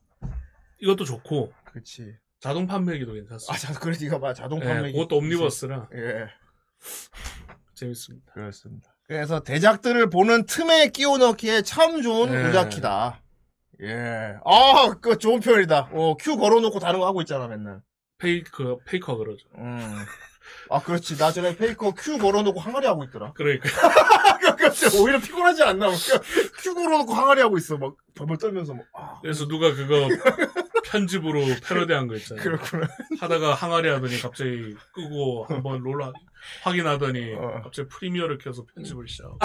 [0.80, 2.16] 이것도 좋고 그렇지.
[2.40, 3.52] 자동 판매기도 괜찮습니다.
[3.54, 4.34] 아, 자, 그래, 이거 봐.
[4.34, 4.92] 자동 예, 판매.
[4.92, 6.26] 그것도 옴니버스라 예,
[7.74, 8.32] 재밌습니다.
[8.32, 8.93] 그렇습니다.
[9.06, 12.48] 그래서 대작들을 보는 틈에 끼워 넣기에 참 좋은 예.
[12.48, 13.20] 우자키다.
[13.82, 14.36] 예.
[14.44, 15.90] 아, 그 좋은 표현이다.
[15.92, 17.80] 어, 큐 걸어놓고 다른 거 하고 있잖아, 맨날.
[18.18, 19.46] fake 페이커 그러죠.
[19.58, 20.04] 음.
[20.70, 21.18] 아, 그렇지.
[21.18, 23.32] 나 전에 페이커 queue 걸어놓고 항아리 하고 있더라.
[23.34, 23.68] 그러니까
[24.40, 25.88] 가끔씩 오히려 피곤하지 않나?
[25.88, 27.76] 막 queue 걸어놓고 항아리 하고 있어.
[27.76, 28.84] 막 벌벌 떨면서 막.
[28.94, 29.18] 아.
[29.20, 30.08] 그래서 누가 그거
[30.84, 32.42] 편집으로 패러디한 거 있잖아요.
[32.44, 32.88] 그렇구나.
[33.20, 36.12] 하다가 항아리 하더니 갑자기 끄고 한번 롤 하-
[36.62, 37.60] 확인하더니 어.
[37.62, 39.38] 갑자기 프리미어를 켜서 편집을 시작하고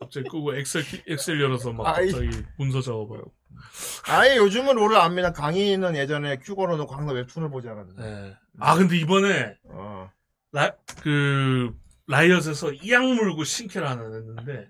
[0.00, 1.84] 갑자기 끄고 엑셀 키- 엑셀 열어서 막.
[1.84, 3.32] 갑자기 문서 작업하고
[4.08, 5.32] 아예 요즘은 롤을 압니다.
[5.32, 8.02] 강의는 예전에 큐 걸어놓고 항상 웹툰을 보지 않았는데.
[8.02, 8.36] 네.
[8.58, 10.10] 아 근데 이번에 어.
[10.50, 11.72] 라, 그
[12.08, 14.66] 라이엇에서 이악 물고 신캐를 하나 냈는데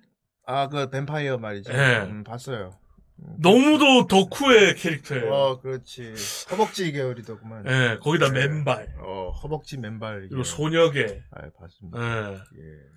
[0.47, 1.72] 아, 그 뱀파이어 말이죠.
[1.72, 2.01] 네.
[2.03, 2.78] 음, 봤어요.
[3.17, 5.33] 너무도 덕후의 캐릭터예요.
[5.33, 6.15] 어, 그렇지.
[6.51, 7.65] 허벅지 계열이더구만.
[7.67, 8.49] 예, 거기다 네.
[8.49, 10.29] 맨발 어, 허벅지 맨발.
[10.29, 11.99] 그리고 소녀계 아, 봤습니다.
[12.01, 12.37] 예, 예,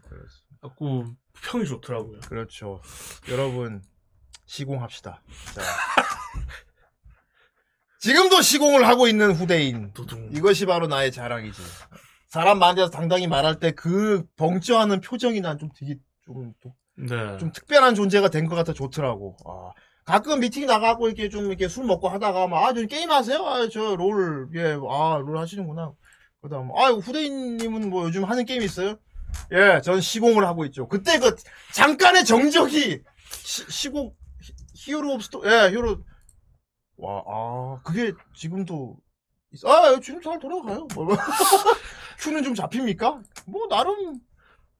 [0.09, 0.57] 그렇습니다.
[0.61, 1.13] 자꾸
[1.43, 2.19] 평이 좋더라고요.
[2.21, 2.81] 그렇죠.
[3.29, 3.83] 여러분,
[4.45, 5.21] 시공합시다.
[5.53, 5.61] 자.
[7.99, 9.91] 지금도 시공을 하고 있는 후대인.
[9.93, 10.29] 두둥.
[10.31, 11.61] 이것이 바로 나의 자랑이지.
[12.27, 15.95] 사람 데서 당당히 말할 때 그 벙쪄하는 표정이 난 좀 되게
[16.25, 17.37] 좀, 독- 네.
[17.37, 19.37] 좀 특별한 존재가 된 것 같아 좋더라고.
[19.45, 19.71] 아,
[20.05, 23.43] 가끔 미팅 나가고 이렇게 좀 이렇게 술 먹고 하다가 막, 아, 저 게임 하세요?
[23.45, 25.93] 아, 저 롤, 예, 아, 롤 하시는구나.
[26.41, 28.97] 그 다음, 아, 후대인님은 뭐 요즘 하는 게임 있어요?
[29.51, 30.87] 예, 전 시공을 하고 있죠.
[30.87, 31.35] 그때 그
[31.73, 33.01] 잠깐의 정적이
[33.43, 35.97] 시, 시공, 히- 히어로 스토, 예, 히어로,
[36.97, 38.97] 와, 아, 그게 지금도,
[39.53, 40.87] 있- 아, 지금 잘 돌아가요.
[40.93, 41.15] 뭐, 뭐.
[42.19, 43.21] queue는 좀 잡힙니까?
[43.47, 44.19] 뭐, 나름,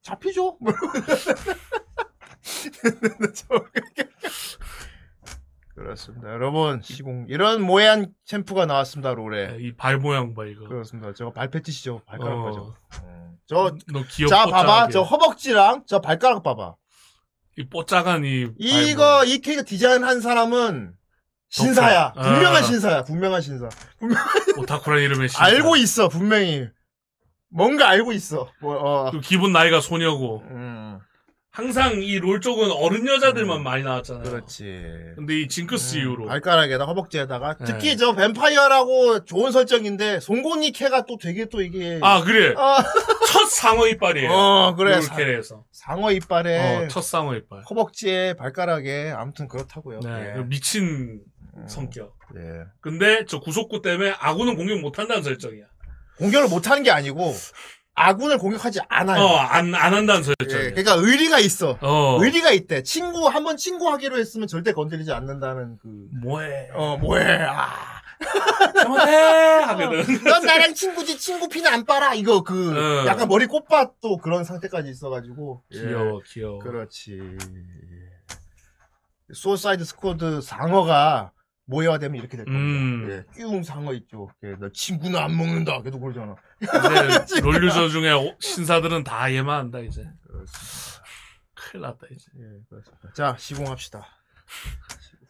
[0.03, 0.59] 잡히죠.
[5.75, 5.83] 뭐.
[5.83, 6.29] 그렇습니다.
[6.29, 9.57] 여러분, 시공, 이런 모양 champ가 나왔습니다, 롤에.
[9.59, 10.67] 이 발 모양 봐 이거.
[10.67, 11.13] 그렇습니다.
[11.13, 12.01] 저거 발 fetish죠.
[12.05, 12.43] 발가락 어.
[12.45, 12.75] 봐죠.
[13.47, 14.87] 저, 너 귀엽고 자, 봐봐.
[14.89, 16.75] 저 허벅지랑 저 발가락 봐봐.
[17.57, 20.93] 이 뽀짝한 이 이거, 이 캐릭터 디자인 한 사람은
[21.49, 22.13] 신사야.
[22.13, 22.27] 덕후.
[22.29, 22.61] 분명한 아.
[22.65, 23.03] 신사야.
[23.03, 23.69] 분명한 신사.
[24.57, 25.43] 오타쿠란 이름의 신사.
[25.45, 26.67] 알고 있어, 분명히.
[27.49, 28.49] 뭔가 알고 있어.
[28.59, 29.11] 뭐, 어.
[29.11, 30.41] 그 기본 나이가 소녀고.
[30.49, 30.99] 음,
[31.55, 34.23] 항상 이 롤 쪽은 어른 여자들만 많이 나왔잖아요.
[34.23, 34.63] 그렇지.
[35.15, 37.65] 근데 이 징크스 이후로 발가락에다 허벅지에다가 네.
[37.65, 42.83] 특히 저 뱀파이어라고 좋은 설정인데 송곳니 캐가 또 되게 또 이게 아 그래 아,
[43.31, 44.29] 첫 상어 이빨이에요.
[44.31, 44.99] 어, 그래.
[44.99, 47.61] 사- 롤캐에서 상어 이빨에 어, 첫 상어 이빨.
[47.69, 50.01] 허벅지에 발가락에 아무튼 그렇다고요.
[50.01, 50.33] 네, 예.
[50.35, 51.21] 그 미친
[51.55, 52.17] 음, 성격.
[52.37, 52.41] 예.
[52.81, 55.63] 근데 저 구속구 때문에 아군은 공격 못한다는 설정이야.
[56.17, 57.33] 공격을 못하는 게 아니고
[57.95, 59.23] 아군을 공격하지 않아요.
[59.23, 60.71] 어, 안, 안 한다는 예, 설정이야.
[60.71, 61.77] 그러니까 의리가 있어.
[61.81, 62.83] 어, 의리가 있대.
[62.83, 66.07] 친구 한번 친구 하기로 했으면 절대 건드리지 않는다는 그.
[66.21, 66.69] 뭐해.
[66.73, 67.23] 어 뭐해?
[67.49, 67.95] 아.
[68.73, 69.11] 잘못해!
[69.65, 70.23] 하거든.
[70.23, 73.05] 넌 나랑 친구지 친구 피는 안 빨아 이거 그 어.
[73.07, 75.79] 약간 머리 꽃밭 또 그런 상태까지 있어가지고 예.
[75.79, 76.59] 귀여워, 귀여워.
[76.59, 77.19] 그렇지.
[79.33, 81.31] 수어사이드 스쿼드 상어가
[81.65, 82.63] 모에화되면 이렇게 될 겁니다.
[82.63, 83.07] 음.
[83.09, 84.29] 예, 킹 상어 있죠.
[84.43, 85.81] 예, 너 친구는 안 먹는다.
[85.81, 86.35] 계속 그러잖아.
[86.61, 90.03] 이제 롤 user 중에 오- 신사들은 다 얘만 한다, 이제.
[91.55, 92.25] 큰일 났다, 이제.
[92.37, 93.11] 예, 그렇습니다.
[93.13, 94.05] 자, 시공합시다.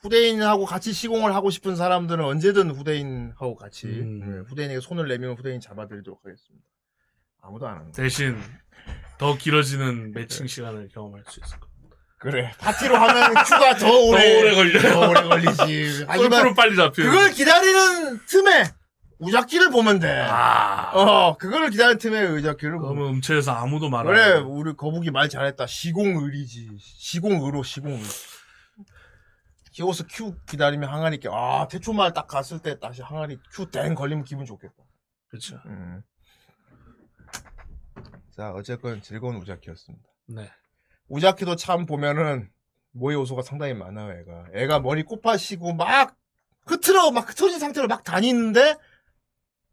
[0.02, 4.22] 후대인하고 같이 시공을 하고 싶은 사람들은 언제든 후대인하고 같이 음.
[4.22, 6.66] 예, 후대인에게 손을 내밀면 후대인 잡아드리도록 하겠습니다.
[7.42, 8.02] 아무도 안 합니다.
[8.02, 8.38] 대신
[9.18, 11.65] 더 길어지는 매칭 시간을 경험할 수 있을 겁니다.
[12.26, 12.52] 그래.
[12.58, 14.94] 파티로 하면 큐가 더 오래, 오래 걸려요.
[14.94, 16.06] 더 오래 걸리지.
[16.08, 17.12] 하지만 골프로 빨리 잡히는.
[17.12, 18.64] 그걸 기다리는 틈에
[19.20, 20.10] 우작기를 보면 돼.
[20.28, 20.92] 아.
[20.96, 24.40] 어, 그거를 기다리는 틈에 의작기를 보면 그러면 음체에서 아무도 말안 그래, 해.
[24.40, 25.68] 우리 거북이 말 잘했다.
[25.68, 26.72] 시공의리지.
[26.80, 28.02] 시공의로, 시공의.
[29.74, 31.30] 키오스 큐 기다리면 항아리 깨.
[31.32, 34.74] 아, 태초말 딱 갔을 때 다시 항아리 큐땡 걸리면 기분 좋겠다.
[35.28, 35.60] 그렇죠.
[35.68, 36.02] 음.
[38.36, 40.04] 자, 어쨌건 즐거운 우자키였습니다.
[40.30, 40.50] 네.
[41.10, 42.50] 우자키도 참 보면은
[42.92, 44.46] 모의 요소가 상당히 많아요, 애가.
[44.54, 46.16] 애가 머리 꽃파시고 막
[46.66, 48.76] 흐트러, 막 흩어진 상태로 막 다니는데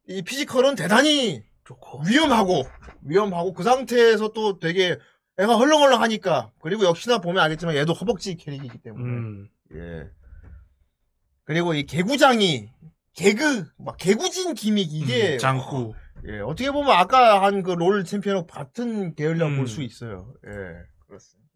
[0.09, 2.03] 이 피지컬은 대단히 좋고.
[2.09, 2.64] 위험하고
[3.03, 4.99] 위험하고 그 상태에서 또 되게
[5.39, 9.49] 애가 헐렁헐렁 하니까 그리고 역시나 보면 알겠지만 얘도 허벅지 캐릭이기 때문에 음.
[9.74, 10.11] 예
[11.45, 12.68] 그리고 이 개구장이
[13.14, 15.95] 개그 막 개구진 기믹 이게 음, 장구.
[16.26, 19.57] 예 어떻게 보면 아까 한 그 롤 챔피언하고 같은 계열이라고 음.
[19.57, 20.53] 볼수 있어요 예
[21.16, 21.52] 그렇습니다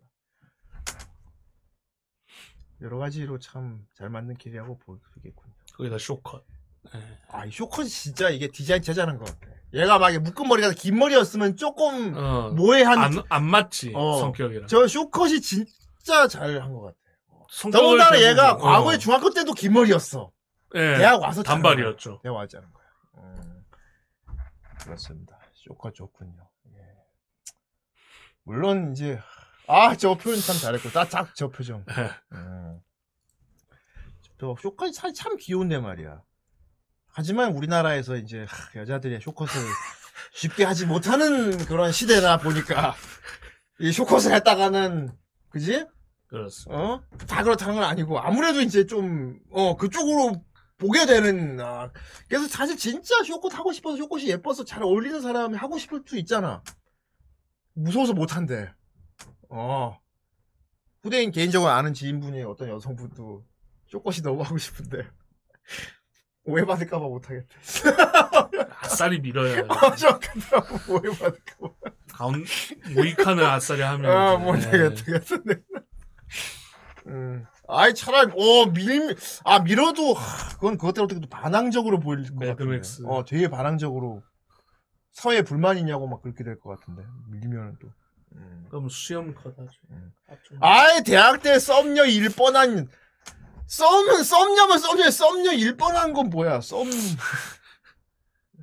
[2.82, 5.54] 여러 가지로 참잘 맞는 캐릭이라고 보겠군요.
[5.78, 6.44] 거기다 쇼컷.
[6.92, 7.00] 네.
[7.28, 9.50] 아, 이 쇼컷이 진짜 이게 디자인 제자는 것 같아.
[9.72, 12.50] 얘가 막 묶은 머리가 긴 머리였으면 조금 어.
[12.50, 13.92] 모해한 안, 안 맞지.
[13.94, 14.18] 어.
[14.20, 14.66] 성격이랑.
[14.66, 17.70] 저 쇼컷이 진짜 잘 한 것 같아.
[17.72, 18.58] 더군다나 얘가 어.
[18.58, 20.30] 과거에 중학교 때도 긴 머리였어.
[20.74, 20.98] 예.
[20.98, 22.20] 대학 와서 단발이었죠.
[22.22, 22.84] 대학 와서 자는 거야.
[23.24, 23.64] 음,
[24.82, 25.38] 그렇습니다.
[25.54, 26.46] 쇼컷 좋군요.
[26.74, 26.80] 예.
[28.42, 29.18] 물론 이제
[29.68, 31.84] 아 저 표현 참 잘했고 딱딱 저 표정.
[31.98, 32.10] 예.
[32.32, 32.80] 음.
[34.38, 36.22] 저 쇼컷이 참, 참 귀여운데 말이야.
[37.08, 39.52] 하지만 우리나라에서 이제 하, 여자들이 쇼컷을
[40.34, 42.94] 쉽게 하지 못하는 그런 시대다 보니까
[43.80, 45.10] 이 쇼컷을 했다가는
[45.48, 45.86] 그지?
[46.28, 46.82] 그렇습니다.
[46.82, 47.02] 어?
[47.26, 50.44] 다 그렇다는 건 아니고 아무래도 이제 좀 어 그쪽으로
[50.78, 51.90] 보게 되는 아,
[52.28, 56.62] 그래서 사실 진짜 쇼컷 하고 싶어서 쇼컷이 예뻐서 잘 어울리는 사람이 하고 싶을 수 있잖아
[57.72, 58.70] 무서워서 못한대
[59.58, 60.00] 어.
[61.02, 63.44] 후대인 개인적으로 아는 지인분이 어떤 여성분도
[63.86, 65.06] 쇼컷이 너무 하고 싶은데
[66.44, 67.48] 오해받을까봐 못하겠대.
[68.80, 71.72] 아싸리 밀어야 어, 저같더라고 오해받을까봐.
[72.12, 72.44] 가운
[72.94, 75.60] 모히칸을 아싸리 하면 아 못하겠다 그래서 내가
[77.08, 77.46] 음.
[77.68, 82.26] 아이 차라리 어 밀 아 밀어도 하, 그건 그것 때문에 어떻게 또 반항적으로 보일 것
[82.34, 82.46] 같은데.
[82.48, 83.02] 매드맥스.
[83.06, 84.22] 어 되게 반항적으로
[85.12, 87.02] 사회에 불만 있냐고 막 그렇게 될 것 같은데.
[87.28, 87.88] 밀면은 또
[88.36, 88.66] 음.
[88.68, 89.70] 그럼 수염 컷하죠.
[90.28, 92.88] 아, 좀- 아이 대학 때 썸녀 일 뻔한
[93.66, 96.84] 썸은 썸녀면 썸녀 썸녀 일 뻔한 건 뭐야 썸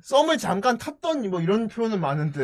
[0.02, 2.40] 썸을 잠깐 탔던 뭐 이런 표현은 많은데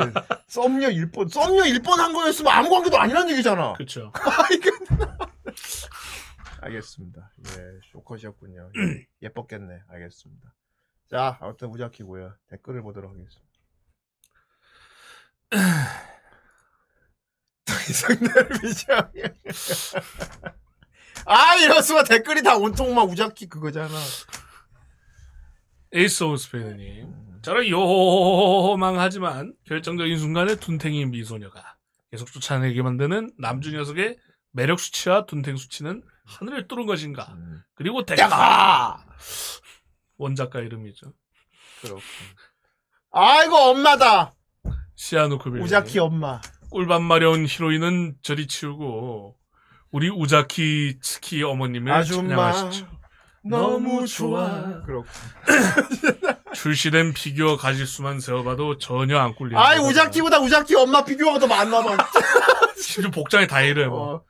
[0.47, 4.11] 썸녀 일뻔 썸녀 일뻔한 거였으면 아무 관계도 아니란 얘기잖아 그쵸.
[6.61, 7.31] 알겠습니다.
[7.47, 8.69] 예, 쇼컷이었군요.
[8.75, 9.81] 예, 예뻤겠네.
[9.89, 10.53] 알겠습니다.
[11.09, 12.35] 자, 아무튼 우자키고요.
[12.49, 13.51] 댓글을 보도록 하겠습니다.
[17.81, 19.33] 더 이상 나를 미치하게.
[21.25, 23.89] 아, 이럴 수가 댓글이 다 온통 막 우자키 그거잖아.
[25.93, 27.41] 에이스 오브 스페이드님.
[27.41, 31.75] 저런 요망하지만 결정적인 순간에 둔탱이 미소녀가
[32.11, 34.17] 계속 쫓아내게 만드는 남주 녀석의
[34.51, 37.33] 매력 수치와 둔탱 수치는 하늘을 뚫은 것인가.
[37.33, 37.61] 음.
[37.73, 39.05] 그리고 타케 야!
[40.17, 41.13] 원작가 이름이죠.
[41.81, 42.03] 그렇군.
[43.11, 44.33] 아이고, 엄마다.
[44.95, 45.61] 시아누쿠빌.
[45.61, 46.39] 우자키 엄마.
[46.71, 49.35] 꿀밤 마려운 히로인은 저리 치우고
[49.91, 52.51] 우리 우자키 츠키 어머님을 아줌마.
[52.53, 52.87] 찬양하시죠.
[53.43, 54.81] 너무 좋아.
[54.85, 55.09] 그렇군.
[56.53, 59.59] 출시된 피규어 가지수만 세어봐도 전혀 안 꿀리는.
[59.61, 59.79] 아이.
[59.79, 61.97] 우자키보다 우자키 엄마 피규어가 더 많나 봐.
[62.77, 63.87] 심지어 복장이 다 이래.
[63.87, 64.13] 뭐.
[64.15, 64.23] 어.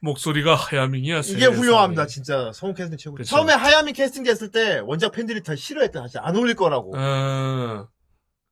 [0.00, 1.18] 목소리가 하야밍이야.
[1.18, 1.56] 이게 세상에.
[1.56, 2.50] 훌륭합니다, 진짜.
[2.54, 3.16] 성우 캐스팅 최고.
[3.16, 3.28] 그쵸.
[3.36, 6.00] 처음에 하야미 캐스팅 됐을 때 원작 팬들이 다 싫어했다.
[6.02, 6.96] 사실 안 어울릴 거라고.
[6.96, 7.88] 어,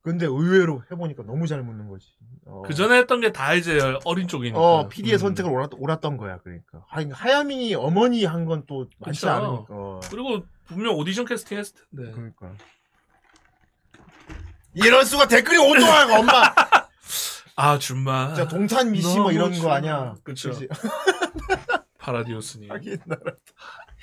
[0.03, 2.05] 근데 의외로 해보니까 너무 잘 묻는 거지.
[2.45, 2.63] 어.
[2.65, 4.59] 그 전에 했던 게 다 이제 어린 쪽이니까.
[4.59, 5.19] 어, PD의 음.
[5.19, 6.83] 선택을 옳았, 옳았던 거야, 그러니까.
[6.87, 9.29] 하, 하야미 어머니 한 건 또 많지 그쵸.
[9.29, 9.65] 않으니까.
[9.69, 9.99] 어.
[10.09, 12.11] 그리고 분명 오디션 캐스팅 했을 텐데.
[12.11, 12.51] 그러니까.
[14.73, 16.31] 이럴 수가 댓글이 온동하고 엄마.
[17.57, 18.33] 아, 준마.
[18.33, 19.51] 진짜 동탄 미시 뭐 이런.
[19.59, 20.15] 거 아니야.
[20.23, 20.49] 그쵸.
[20.51, 20.67] 그치?
[22.01, 22.71] 파라디오스님.
[22.71, 23.21] 하긴 나라.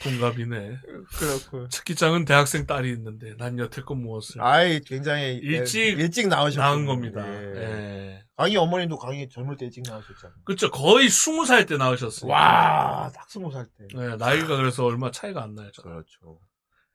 [0.00, 0.78] 동갑이네.
[1.18, 1.68] 그렇고.
[1.68, 6.60] 특기장은 대학생 딸이 있는데 난 여태껏 무엇을 아이, 굉장히 일찍 예, 일찍 나오셨고.
[6.62, 7.26] 낳은 겁니다.
[7.26, 7.56] 예.
[7.56, 8.24] 예.
[8.36, 10.32] 강희 어머님도 강희 젊을 때 일찍 나오셨잖아.
[10.44, 10.70] 그쵸.
[10.70, 12.30] 거의 스무 살 때 나오셨어요.
[12.30, 13.88] 와, 딱 스무 살 때.
[13.92, 15.70] 네, 나이가 그래서 얼마 차이가 안 나요.
[15.72, 15.90] 저는.
[15.90, 16.38] 그렇죠.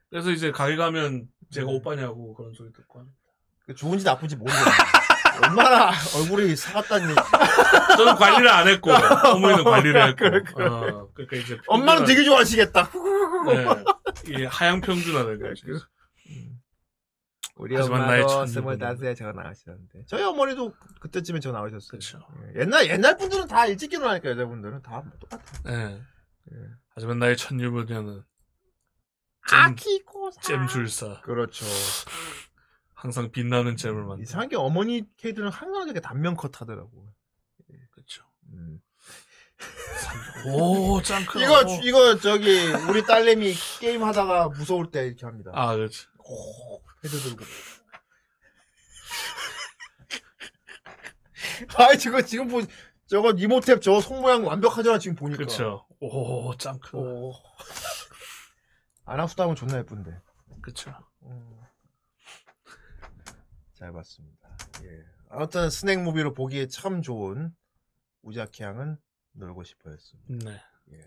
[0.10, 1.74] 그래서 이제 가게 가면 제가 네.
[1.76, 3.18] 오빠냐고 그런 소리 듣고 합니다.
[3.66, 4.64] 그 좋은지 나쁜지 모르겠네.
[5.42, 6.56] 얼마나 얼굴이 얘기.
[6.56, 10.64] 저는 관리를 안 했고 어머니는 관리를 했고.
[10.64, 12.92] 어, 그러니까 이제 엄마는 되게 좋아하시겠다.
[13.48, 13.66] 네,
[14.26, 15.68] 이게 하향 평준화된 거죠.
[17.56, 20.06] 우리 하지만 나의 엄마도 스물다섯에 저 나오셨는데.
[20.08, 22.00] 저희 어머니도 그때쯤에 저 나오셨어요.
[22.56, 22.62] 예.
[22.62, 25.44] 옛날, 옛날 분들은 다 일찍 결혼하니까 여자분들은 다 똑같아.
[25.66, 26.02] 네.
[26.52, 26.58] 예.
[26.96, 28.24] 하지만 나의 첫 유부녀는
[29.48, 30.42] 잼, 아키코사.
[30.42, 31.22] 잼술사.
[31.22, 31.66] 그렇죠.
[33.04, 34.24] 항상 빛나는 잼을 만든.
[34.24, 37.06] 이상한 게 어머니 케이들은 항상 되게 단면 컷 하더라고.
[37.92, 38.24] 그렇죠.
[38.54, 38.80] 음.
[40.48, 41.42] 오, 짱크.
[41.44, 45.52] 이거, 주- 이거 저기, 우리 딸내미 게임 하다가 무서울 때 이렇게 합니다.
[45.54, 46.06] 아, 그렇지.
[47.04, 47.44] 헤드 들고.
[51.78, 52.62] 아이, 저거 지금 보,
[53.08, 55.38] 저거 이모탭 저거 속 모양 완벽하잖아, 지금 보니까.
[55.40, 55.86] 그렇죠.
[56.00, 56.96] 오, 짱크.
[56.98, 57.34] 오.
[59.06, 60.18] 아나수담은 존나 예쁜데.
[60.62, 60.94] 그렇죠.
[61.24, 61.60] 음.
[63.84, 64.50] 잘 봤습니다.
[64.86, 65.04] 예.
[65.30, 67.54] 아무튼 스낵 무비로 보기에 참 좋은
[68.22, 68.96] 우자키 양은
[69.34, 70.50] 놀고 싶어였습니다.
[70.50, 70.62] 네.
[70.94, 71.02] 예.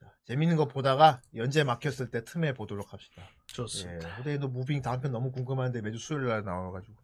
[0.00, 3.28] 자, 재밌는 거 보다가 연재 막혔을 때 틈에 보도록 합시다.
[3.28, 3.52] 예.
[3.52, 4.08] 좋습니다.
[4.16, 6.96] 후대인도 무빙 다음 편 너무 궁금한데 매주 수요일 날 나와가지고.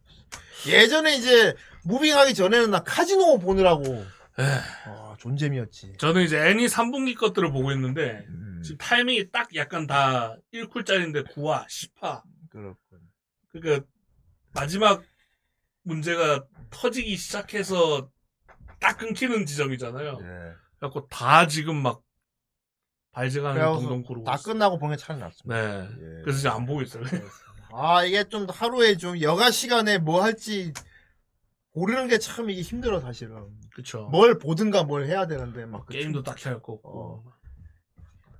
[0.67, 4.03] 예전에 이제 무빙하기 전에는 나 카지노 보느라고
[4.37, 5.97] 아, 존재미였지.
[5.97, 11.67] 저는 이제 애니 3분기 것들을 보고 있는데 음, 지금 타이밍이 딱 약간 다 1쿨짜리인데 9화,
[11.67, 12.23] 10화.
[12.49, 13.02] 그렇군.
[13.53, 13.85] 그러니까
[14.53, 15.03] 마지막
[15.83, 18.09] 문제가 터지기 시작해서
[18.79, 20.17] 딱 끊기는 지점이잖아요.
[20.21, 20.53] 예.
[20.79, 22.01] 그래갖고 다 지금 막
[23.11, 24.53] 발제가는 동동 구르고 다 있어요.
[24.53, 25.55] 끝나고 게 차이 났습니다.
[25.55, 25.87] 네.
[25.89, 26.21] 예.
[26.23, 27.03] 그래서 이제 안 보고 있어요.
[27.75, 30.73] 아, 이게 좀 하루에 좀 여가 시간에 뭐 할지
[31.73, 33.49] 고르는 게 참 이게 힘들어, 사실은.
[33.73, 34.07] 그쵸.
[34.11, 35.85] 뭘 보든가 뭘 해야 되는데, 막.
[35.87, 37.23] 그 게임도 딱히 할거 없고.
[37.25, 37.32] 어.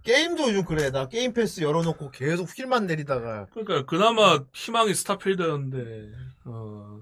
[0.03, 0.91] 게임도 요즘 그래.
[0.91, 3.47] 나 게임 패스 열어놓고 계속 휠만 내리다가.
[3.51, 6.11] 그러니까 그나마 희망이 스타필드였는데
[6.45, 6.99] 어,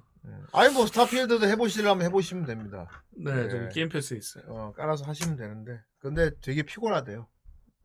[0.53, 3.03] 아니 뭐 스타필드도 해보시려면 해보시면 됩니다.
[3.17, 3.49] 네, 네.
[3.49, 4.43] 저기 게임 패스에 있어요.
[4.47, 7.27] 어 깔아서 하시면 되는데 근데 되게 피곤하대요.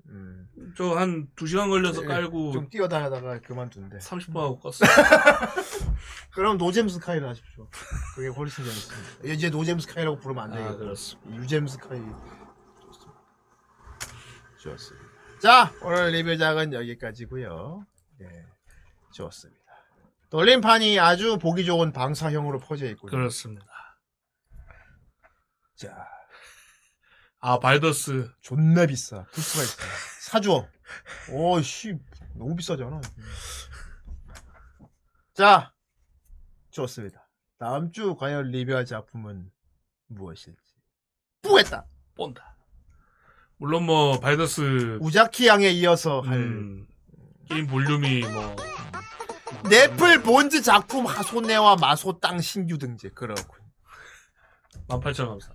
[0.08, 0.46] 음.
[0.76, 3.98] 저 한 2시간 걸려서 예, 깔고 좀 뛰어다니다가 그만둔대.
[3.98, 4.86] 30분 하고 껐어요.
[6.32, 7.68] 그럼 노잼 스카이를 하십시오.
[8.14, 9.32] 그게 훨씬 재밌습니다.
[9.34, 11.36] 이제 노잼 스카이라고 부르면 안 아, 되겠고 그렇습니다.
[11.42, 11.98] 유잼 스카이
[12.82, 13.20] 좋습니다.
[14.58, 15.05] 좋습니다.
[15.40, 17.86] 자 오늘 리뷰작은 여기까지고요.
[18.18, 18.46] 네,
[19.12, 19.62] 좋습니다.
[20.30, 23.10] 돌림판이 아주 보기 좋은 방사형으로 퍼져 있군요.
[23.10, 23.66] 그렇습니다.
[25.74, 26.08] 자
[27.38, 28.32] 아, 발더스.
[28.40, 29.24] 존나 비싸.
[29.26, 29.82] 부스가 있어.
[30.30, 30.68] 사줘.
[31.32, 31.96] 오 씨
[32.34, 33.00] 너무 비싸잖아.
[35.34, 35.72] 자
[36.70, 37.28] 좋습니다.
[37.58, 39.50] 다음 주 과연 리뷰할 작품은
[40.08, 40.58] 무엇일지.
[41.42, 41.86] 뿌했다.
[42.16, 42.55] 본다.
[43.58, 46.86] 물론 뭐 발더스 우자키 양에 이어서 할 음,
[47.48, 48.54] 게임 볼륨이 뭐
[49.68, 53.44] 넷플 본즈 작품 하소네와 마소 땅 신규 등재 그렇군.
[54.88, 55.48] 18,000 감사.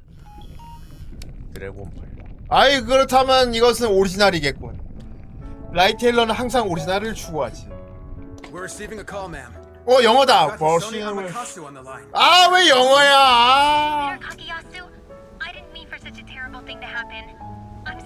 [1.54, 2.04] 드래곤볼.
[2.50, 5.72] 아이 그렇다면 이것은 오리지널이겠군.
[5.74, 7.70] 라이테일러는 항상 오리지널을 추구하지.
[9.86, 10.58] 어 영어다.
[10.58, 11.30] Got the Sony 버싱을.
[11.30, 12.10] Hamakasu on the line.
[12.14, 13.18] 아왜 영어야?
[13.18, 14.20] 아.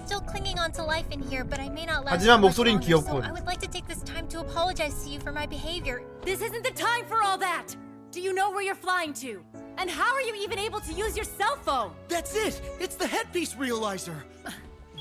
[0.05, 2.79] still clinging on to life in here, but I may not last 하지만 much 목소리는
[2.81, 3.23] longer, so 귀엽군.
[3.25, 6.01] I would like to take this time to apologize to you for my behavior.
[6.23, 7.75] This isn't the time for all that!
[8.11, 9.39] Do you know where you're flying to?
[9.77, 11.91] And how are you even able to use your cell phone?
[12.09, 12.61] That's it!
[12.79, 14.15] It's the headpiece realizer!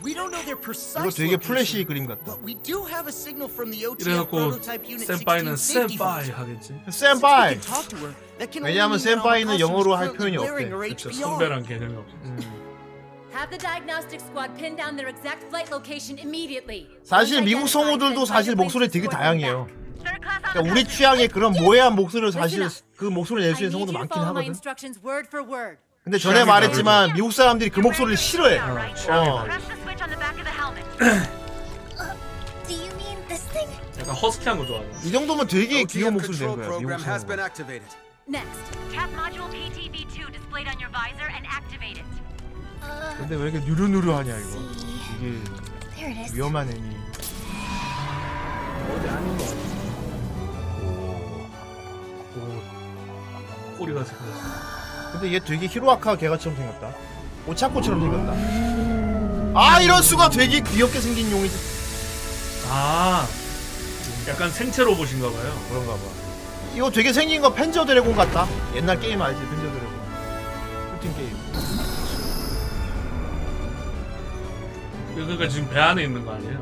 [0.03, 2.25] We don't know their precise 이거 되게 location, 플래시 그림 같다.
[2.25, 5.99] but we do have a signal from the OTF 이래갖고 prototype unit 센파이는 16 safety
[5.99, 6.33] 센파이 vault.
[6.41, 6.81] 하겠지.
[6.89, 7.49] 센파이.
[7.53, 8.15] We can talk to her.
[8.39, 10.73] That can only 왜냐하면 mean that 센파이는 Amakasu 영어로 was 할 currently 표현이 wearing 없대.
[10.73, 11.21] her 그쵸, HPR.
[11.21, 12.17] 선배란 개념이 없어.
[13.36, 16.88] Have the diagnostic squad pin down their exact flight location immediately.
[17.04, 19.68] 사실 미국 성우들도 사실 목소리 되게 다양해요.
[20.00, 22.66] 그러니까 우리 취향의 그런 모해한 목소리를 사실
[22.96, 24.54] 그 목소리 낼수 I 있는 성우도 많긴 하거든.
[26.06, 28.58] 근데 전에 말했지만 미국 사람들이 그 목소리를 싫어해.
[28.60, 29.46] 어.
[34.00, 34.90] 약간 허스키한 거 좋아하네.
[35.04, 36.80] 이 정도면 되게 귀여운 목소리 낸 거야.
[36.80, 37.26] 미국 성우.
[38.28, 38.58] Next.
[38.92, 42.06] Tap module PTV2 displayed on your visor and activate it.
[43.18, 44.50] 근데 왜 이렇게 누르누르하냐 이거.
[45.20, 45.42] 이게
[45.96, 46.36] there it is.
[46.36, 46.96] 위험한 애니.
[53.78, 55.12] 꼬리가 생겼어.
[55.12, 56.94] 근데 얘 되게 히로아카 개가처럼 생겼다.
[57.48, 59.60] 오차코처럼 생겼다.
[59.60, 61.56] 아 이런 수가 되게 귀엽게 생긴 용이지.
[62.70, 63.28] 아,
[64.28, 65.60] 약간 생체 로봇인가 봐요.
[65.70, 66.00] 그런가 봐.
[66.76, 68.48] 이거 되게 생긴 거 펜저 드래곤 같다.
[68.76, 69.40] 옛날 게임 알지?
[69.40, 69.96] 펜저 드래곤.
[70.96, 71.95] 슈팅 게임.
[75.16, 76.60] 그러니까 지금 배 안에 있는 거 아니에요?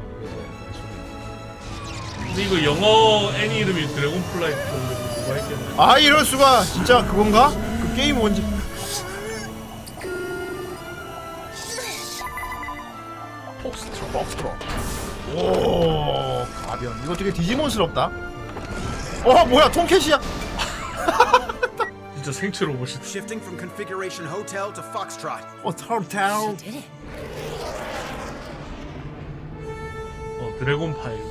[2.18, 4.58] 근데 이거 영어 애니 이름이 드래곤 플라이트
[5.22, 5.74] 누가 했겠네.
[5.78, 7.50] 아 이럴 수가 진짜 그건가?
[7.50, 8.44] 그 게임 원지.
[13.62, 14.50] 폭스트로 폭스트로.
[15.36, 17.00] 오 가변.
[17.04, 18.12] 이거 되게 디지몬스럽다.
[19.26, 20.20] 어 뭐야 통캣이야?
[22.16, 23.02] 진짜 생체 로봇이다.
[23.04, 25.44] Shifting from configuration hotel to Foxtrot.
[25.64, 26.02] 어털
[30.64, 31.22] 드래곤 파일.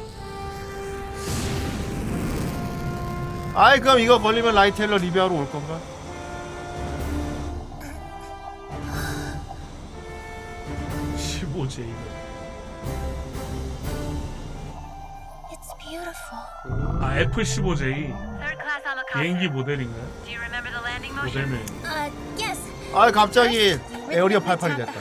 [3.54, 5.80] 아이 그럼 이거 걸리면 라이텔러 리뷰하러 올 건가?
[11.16, 11.86] j 15J.
[15.50, 16.44] It's beautiful.
[17.00, 18.12] 아, F15J.
[18.38, 19.18] Third class Amakasu.
[19.18, 20.06] 비행기 모델인가요?
[20.24, 21.48] Do you remember the landing motion?
[21.48, 21.64] 모델명.
[21.84, 22.61] Uh, yes.
[22.94, 23.78] 아 갑자기
[24.10, 25.00] 에어리어 tap 88이 the 됐다.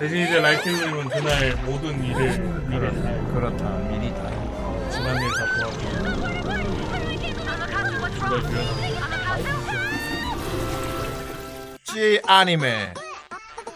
[0.00, 4.90] 대신 이제 라이팅님은 그날 모든 일을 미리 다 그렇다 미리 다.
[4.90, 5.88] 집안일 다 도와주고?
[11.84, 12.94] 찌 아니메.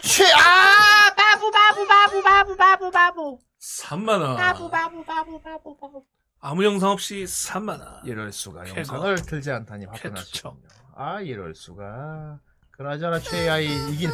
[0.01, 3.39] 최아 바보 바보 바보 바보 바보 바보.
[3.61, 4.35] 3만원.
[4.37, 6.05] 바보 바보 바보 바보 바보.
[6.39, 8.05] 아무 영상 없이 3만원.
[8.05, 8.67] 이럴 수가.
[8.69, 10.55] 영상을 틀지 않다니 화끈하시군요.
[10.95, 12.37] 아 이럴 수가.
[12.71, 14.11] 그나저나 최아이 이긴.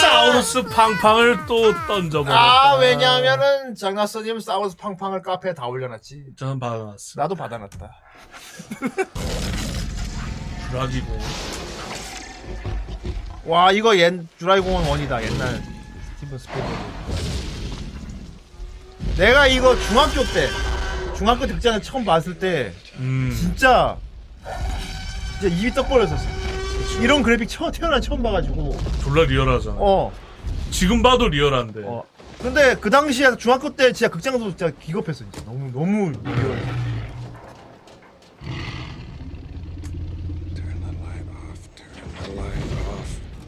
[0.00, 2.40] 사우루스 팡팡을 또 던져버렸다.
[2.40, 6.34] 아 왜냐하면은 장나스님 사우스 팡팡을 카페에 다 올려놨지.
[6.36, 7.20] 저는 받아놨어.
[7.20, 7.90] 나도 받아놨다.
[10.70, 11.18] 브라기고.
[13.44, 15.60] 와 이거 옛 쥬라기 공원 원이다 옛날
[16.14, 16.76] 스티븐 스필버그.
[19.16, 20.48] 내가 이거 중학교 때
[21.16, 23.34] 중학교 때 극장을 처음 봤을 때 음.
[23.36, 23.96] 진짜
[25.38, 26.24] 이제 입이 떡 벌어졌어.
[27.00, 28.76] 이런 그래픽 처, 태어나 처음 봐가지고.
[29.02, 29.76] 졸라 리얼하잖아.
[29.78, 30.12] 어.
[30.70, 31.82] 지금 봐도 리얼한데.
[31.84, 32.04] 어.
[32.40, 36.58] 근데 그 당시에 중학교 때 진짜 극장도 진짜 기겁했어 진짜 너무 너무 리얼.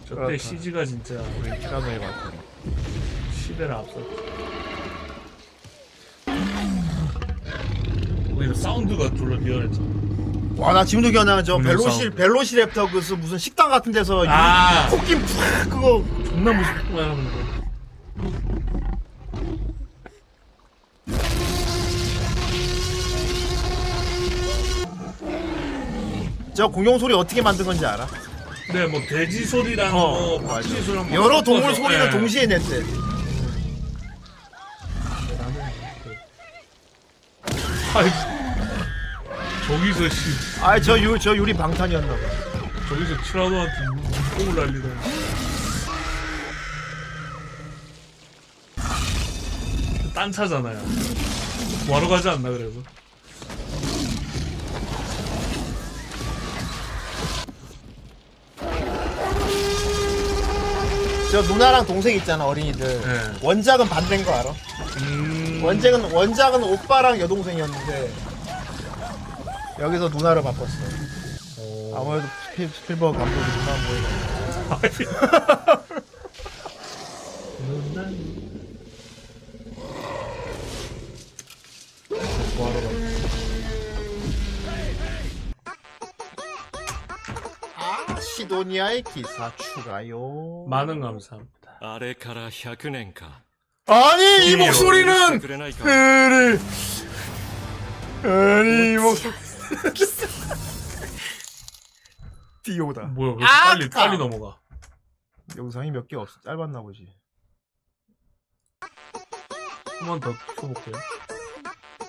[0.06, 0.36] 저때 그렇다.
[0.36, 2.38] CG가 진짜 우리 티라노의 같은
[3.32, 4.04] 시대를 앞섰지.
[8.36, 10.03] 오히려 사운드가 졸라 리얼했잖아.
[10.56, 11.10] 와 나 지금도
[11.56, 12.14] 분명 벨로시 사운드.
[12.16, 14.88] 벨로시 랩터 그 무슨 식당 같은 데서 아.
[14.88, 16.74] 코끼 팍 그거 존나 무섭.
[26.54, 28.06] 저 공룡 소리 어떻게 만든 건지 알아?
[28.72, 32.10] 네, 뭐 돼지 소리랑 어, 뭐 박쥐 소리랑 뭐 여러 동물 섞어서, 소리를 예.
[32.10, 32.82] 동시에 냈대.
[37.94, 38.10] 아이,
[39.66, 42.20] 저기서 씨, 아저 유, 저 유리 방탄이었나 봐.
[42.88, 44.94] 저기서 티라노한테 눈뽕을 날리더니.
[50.14, 50.78] 딴 차잖아요.
[51.86, 52.80] 뭐하러 가지 않나 그래서.
[61.30, 62.86] 저 누나랑 동생 있잖아 어린이들.
[62.86, 63.20] 네.
[63.42, 64.50] 원작은 반대인 거 알아?
[65.02, 65.60] 음.
[65.64, 68.12] 원작은 원작은 오빠랑 여동생이었는데
[69.79, 70.67] 여기서 누나를 바꿨어.
[71.95, 75.09] 아무래도 스필, 스필버그 감독이 누나 보이네.
[82.57, 82.89] 뭐하러
[87.75, 90.65] 아 시도니아의 기사 추가요.
[90.67, 91.49] 많은 감사합니다.
[91.81, 93.41] あれから100年か
[93.87, 96.59] 아니 이 して 목소리는 くれないか 그래.
[98.23, 99.33] 아니 이 목소리.
[102.63, 103.03] 디오다.
[103.07, 104.59] 뭐야, 왜 아, 빨리 빨리 넘어가.
[105.57, 107.07] 영상이 몇 개 없, 짧았나 보지.
[109.99, 110.95] 한 번 더 켜볼게요.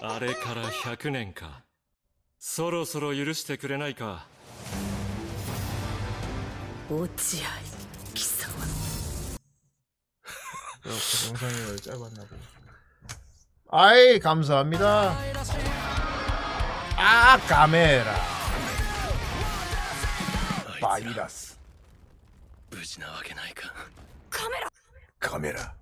[0.02, 1.62] あれから100年か
[2.38, 4.26] そろそろ許してくれないか
[6.88, 7.06] 落合
[8.14, 8.54] 貴様
[10.82, 10.96] 그렇고
[11.28, 12.36] 영상이 짧았나 보고.
[13.72, 15.14] 아이 감사합니다.
[16.96, 18.14] 아 카메라.
[20.80, 21.58] 바이러스.
[22.70, 23.68] 無事なわけないか
[24.30, 24.68] 카메라
[25.18, 25.74] 카메라.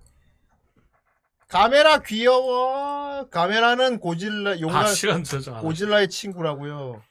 [1.47, 3.27] 카메라 귀여워.
[3.29, 7.01] 카메라는 고질라 용날 아, 시간 저장 안 고질라의 친구라고요.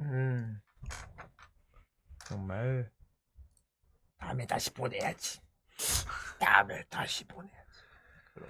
[0.00, 0.60] 음.
[2.26, 2.90] 정말
[4.18, 5.40] 다음에 다시 보내야지.
[6.38, 7.58] 다음에 다시 보내야지.
[8.34, 8.48] 그럼.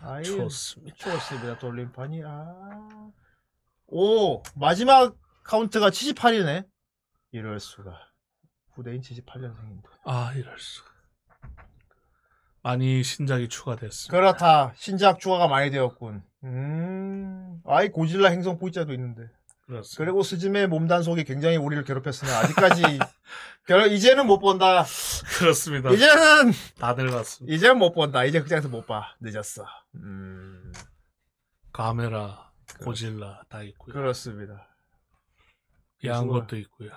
[0.00, 0.96] 아이, 좋습니다.
[0.96, 1.58] 좋습니다.
[1.58, 3.10] 돌림판이 아.
[3.91, 6.65] 오 마지막 카운트가 78이네.
[7.31, 7.91] 이럴 수가.
[8.73, 9.83] 후대인 78년생인데.
[10.05, 10.89] 아, 이럴 수가.
[12.61, 14.15] 많이 신작이 추가됐습니다.
[14.15, 14.73] 그렇다.
[14.75, 16.23] 신작 추가가 많이 되었군.
[16.43, 17.61] 음.
[17.65, 19.29] 아이 고질라 행성 포이자도 있는데.
[19.65, 19.97] 그렇습니다.
[20.03, 22.81] 그리고 스즈메 몸단속이 굉장히 우리를 괴롭혔으나 아직까지
[23.67, 24.83] 결 이제는 못 본다.
[25.37, 25.91] 그렇습니다.
[25.91, 27.53] 이제는 다 늙었습니다.
[27.55, 28.23] 이제는 못 본다.
[28.23, 29.15] 이제 극장에서 못 봐.
[29.19, 29.65] 늦었어.
[29.95, 30.73] 음.
[31.71, 32.48] 카메라,
[32.83, 33.93] 고질라 다 있고요.
[33.93, 34.67] 그렇습니다.
[36.05, 36.91] 야한 그래서- 것도 있고요.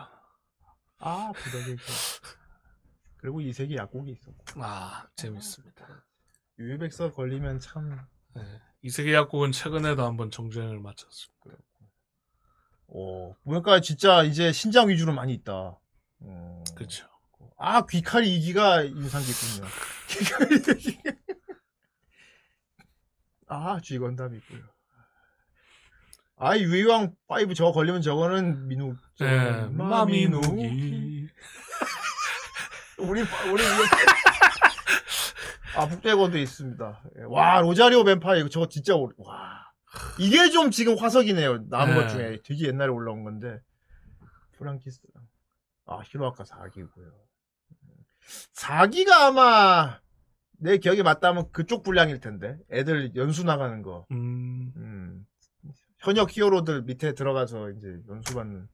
[0.99, 1.77] 아 부덕이
[3.16, 6.05] 그리고 이색이 약국이 있었고 아, 재밌습니다.
[6.59, 7.99] 유유백서 걸리면 참
[8.35, 8.61] 네.
[8.82, 11.32] 이세계 약국은 최근에도 한번 정주행을 마쳤습니다.
[12.89, 15.78] 오, 보니까 진짜 이제 신장 위주로 많이 있다.
[16.23, 16.62] 음.
[16.77, 17.07] 그쵸.
[17.57, 19.69] 아, 귀칼이 2기가 인상 깊군요.
[20.09, 20.99] 귀칼이
[23.47, 24.62] 아, 쥐건담 있고요.
[26.44, 28.97] 아, 유이왕 5 저거 걸리면 저거는 민우.
[29.14, 30.40] 저 네, 마민우.
[30.40, 31.28] 마미누기.
[32.98, 33.62] 우리, 우리,
[35.77, 37.02] 아, 북대권도 있습니다.
[37.19, 39.70] 예, 와, 로자리오 뱀파이어, 저거 진짜, 오래- 와.
[40.19, 41.66] 이게 좀 지금 화석이네요.
[41.69, 42.01] 남은 네.
[42.02, 42.39] 것 중에.
[42.44, 43.60] 되게 옛날에 올라온 건데.
[44.59, 45.23] 프랑키스랑.
[45.86, 47.12] 아, 히로아카 4기고요.
[48.56, 50.01] 4기가 아마,
[50.59, 52.56] 내 기억이 맞다면 그쪽 분량일 텐데.
[52.73, 54.06] 애들 연수 나가는 거.
[54.10, 55.24] 음, 음.
[56.03, 58.69] 현역 히어로들 밑에 들어가서 이제 연수받는.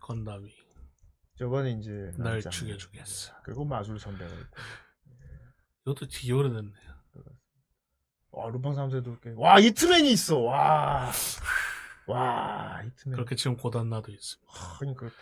[0.00, 0.52] 건담이
[1.38, 1.90] 저거는 이제.
[2.16, 2.50] 날 남자.
[2.50, 3.32] 죽여주겠어.
[3.42, 4.56] 그리고 마술 선배가 있고.
[5.86, 6.94] 이것도 되게 오래됐네요.
[8.30, 9.32] 와, 루팡 3세도 꽤.
[9.36, 10.38] 와, 이트맨이 있어.
[10.40, 11.10] 와.
[12.08, 13.14] 와, 이트맨.
[13.16, 14.12] 그렇게 지금 고단나도.
[14.46, 15.16] 하긴 그렇다.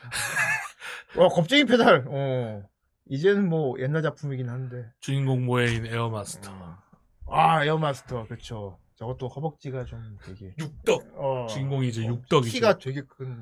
[1.17, 2.07] 와, 겁쟁이 페달.
[2.09, 2.63] 어.
[3.07, 4.91] 이제는 뭐 옛날 작품이긴 한데.
[5.01, 6.79] 주인공 모해인 에어마스터.
[7.27, 8.27] 아, 에어마스터.
[8.29, 8.79] 그쵸.
[9.03, 10.55] 저것도 허벅지가 좀 되게.
[10.59, 11.03] 육덕.
[11.17, 11.47] 어.
[11.51, 12.53] 주인공이 이제 육덕이죠.
[12.53, 13.37] 키가 되게 큰.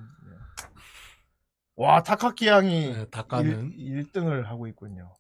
[1.76, 3.74] 와, 타카키 양이 네, 닭가는.
[3.76, 5.14] 1, 등을 하고 있군요.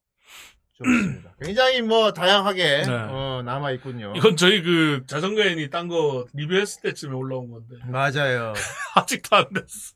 [0.72, 1.34] 좋습니다.
[1.44, 2.90] 굉장히 뭐 다양하게 네.
[2.90, 4.14] 어, 남아 있군요.
[4.16, 8.54] 이건 저희 그 자전거 애니 딴 거 리뷰했을 때쯤에 올라온 건데 맞아요.
[8.96, 9.94] 아직도 안 됐어.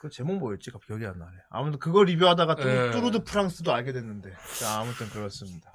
[0.00, 0.72] 그 제목 뭐였지?
[0.72, 1.36] 갑자기 기억이 안 나네.
[1.50, 2.90] 아무튼 그거 리뷰하다가 뚜, 예.
[2.90, 4.32] 뚜루드 프랑스도 알게 됐는데.
[4.58, 5.72] 자, 아무튼 그렇습니다.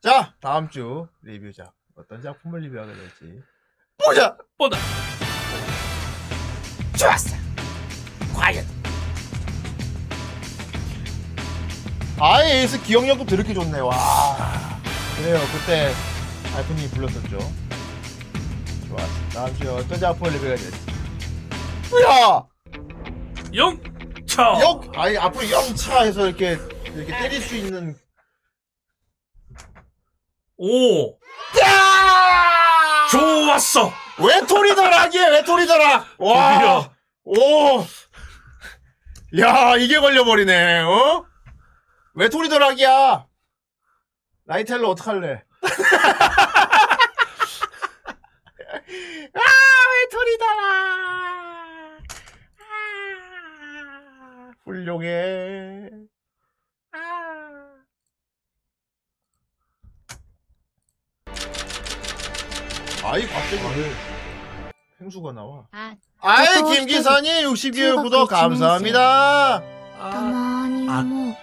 [0.00, 1.72] 자, 다음 주 리뷰작.
[1.96, 3.42] 어떤 작품을 리뷰하게 될지.
[4.04, 4.36] 보자!
[4.56, 4.78] 보다.
[6.98, 7.36] 좋았어!
[8.34, 8.64] 과연!
[12.18, 13.92] 아예 에이스 기억력도 더럽게 좋네, 와.
[15.16, 15.92] 그래요, 그때
[16.56, 17.38] 알프님이 불렀었죠.
[18.88, 19.28] 좋았어.
[19.32, 20.78] 다음 주에 어떤 작품을 리뷰하게 될지.
[22.08, 22.42] 야!
[23.54, 24.42] 영차.
[24.60, 26.58] 영 아니 앞으로 영차 해서 이렇게
[26.94, 27.96] 이렇게 때릴 수 있는
[30.64, 31.18] 오.
[31.60, 33.08] 야!
[33.10, 33.92] 좋았어.
[34.24, 36.52] 외톨이더락이야 외톨이더락 와.
[36.54, 36.92] 드디어.
[37.24, 37.84] 오.
[39.40, 41.26] 야 이게 걸려버리네 어?
[42.14, 43.26] 외톨이더락이야.
[44.46, 45.42] 라이텔러 어떡할래?
[49.34, 49.40] 아
[50.04, 50.62] 외톨이더락.
[52.60, 55.88] 아, 훌륭해.
[56.92, 57.71] 아
[63.01, 63.91] 이 갑자기 왜
[64.99, 65.63] 펭수가 나와?
[65.71, 69.61] 아, 아이 김기선이 62회 구독 감사합니다.
[69.99, 71.35] たまに思う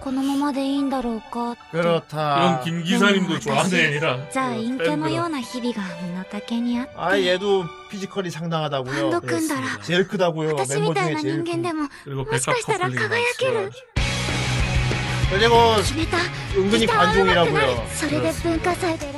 [0.00, 2.60] このままでいいんだろうかって 그렇다.
[2.62, 4.30] 이런 김기사님도 좋아하네라.
[4.30, 9.10] じゃあ陰キャのような日々が身の丈にあって 아 얘도 피지컬이 ハン 상당하다고요.
[9.10, 10.54] ド組んだら 제일 크다고요.
[10.56, 11.62] 私 멤버 みたい 중에 な 제일 人間 큰.
[11.62, 13.70] でも 그리고 もしか 백합 したら 커플링 輝ける
[15.30, 16.18] 그리고 決めた
[16.56, 17.86] 은근히 ギター上手くない 관종이라고요.
[17.94, 19.17] それで文化祭でラ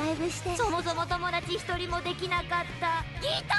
[0.81, 3.57] してそもそも友達一人もできなかったギター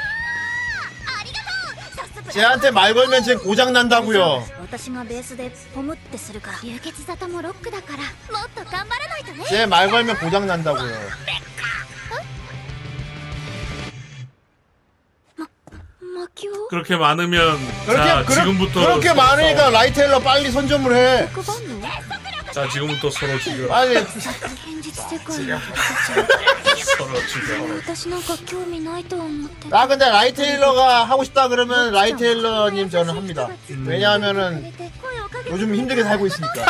[1.20, 4.42] ありがとう早速 쟤한테 말 걸면 쟤 고장 난다고요.
[4.60, 8.02] 私がベースでポムってするから流血沙汰もロックだから
[8.36, 10.92] もっと頑張らないとね 쟤 말 걸면 고장 난다고요.
[15.36, 15.46] 마,
[16.20, 19.70] 마키오 그렇게 많으면 그렇게 자 그렇- 지금부터 그렇게 서로 많으니까 싸워.
[19.70, 21.28] 라이텔러 빨리 선점을 해.
[21.32, 22.21] バンド
[22.52, 23.68] 자 지금부터 서로 죽여.
[23.68, 24.06] 빨리 現
[24.82, 27.74] 実世界の人たち 서로 죽여.
[27.78, 33.48] 私なんか興味ないと思って 아 근데 라이테일러가 하고 싶다 그러면 라이테일러님 저는 합니다.
[33.86, 36.64] 왜냐하면은 声をかけて 요즘 힘들게 살고 있으니까.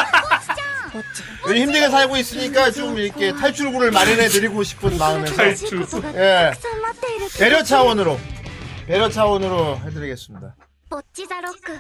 [0.93, 6.19] ぼっち 요즘 힘들게 살고 있으니까 좀 이렇게 탈출구를 마련해 드리고 싶은 마음에서 楽しいことがた
[6.51, 8.19] 예 くさん待っているけど 배려 차원으로
[8.87, 10.55] 배려 차원으로 해드리겠습니다.
[10.91, 11.79] ぼっちザロック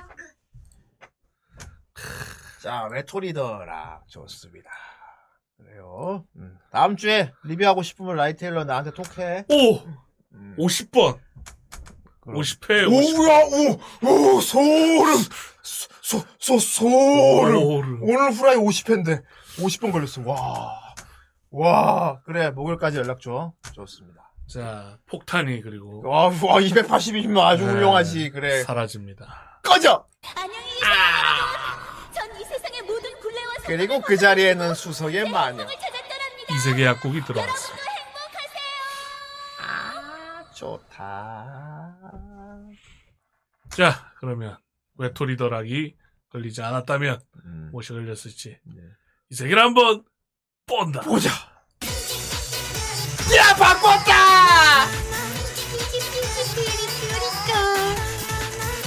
[2.63, 4.69] 자 외톨이더라 좋습니다.
[5.57, 6.23] 그래요.
[6.37, 9.45] 음, 다음 주에 리뷰하고 싶으면 라이테일러 나한테 톡해.
[9.49, 9.79] 오.
[10.31, 10.55] 음.
[10.57, 11.19] 50번.
[12.21, 12.39] 그럼.
[12.39, 12.87] 50회.
[12.89, 13.19] 50.
[13.19, 15.13] 오야 오 오 소름
[15.61, 17.99] 소 소 소름 소름.
[18.03, 19.23] 오늘 후라이 50회인데
[19.57, 20.79] 50번 걸렸어 와.
[21.51, 28.29] 와 그래 목요일까지 연락 줘 좋습니다 자 폭탄이 그리고 와, 와 280이면 아주 네, 훌륭하지
[28.31, 29.59] 그래 사라집니다.
[29.63, 31.62] 꺼져 안녕히 계세요 전
[33.65, 35.63] 그리고 그 자리에는 수석의 마녀
[36.49, 37.83] 이 세계 약국이 들어왔습니다.
[39.61, 41.85] 아 좋다
[43.75, 44.57] 자 그러면
[44.97, 45.95] 외톨이더락이
[46.31, 48.81] 걸리지 않았다면 음, 무엇이 걸렸을지 네.
[49.29, 50.03] 이 세계를 한번
[50.65, 51.01] 본다.
[51.01, 51.29] 보자
[53.35, 54.13] 야 바꿨다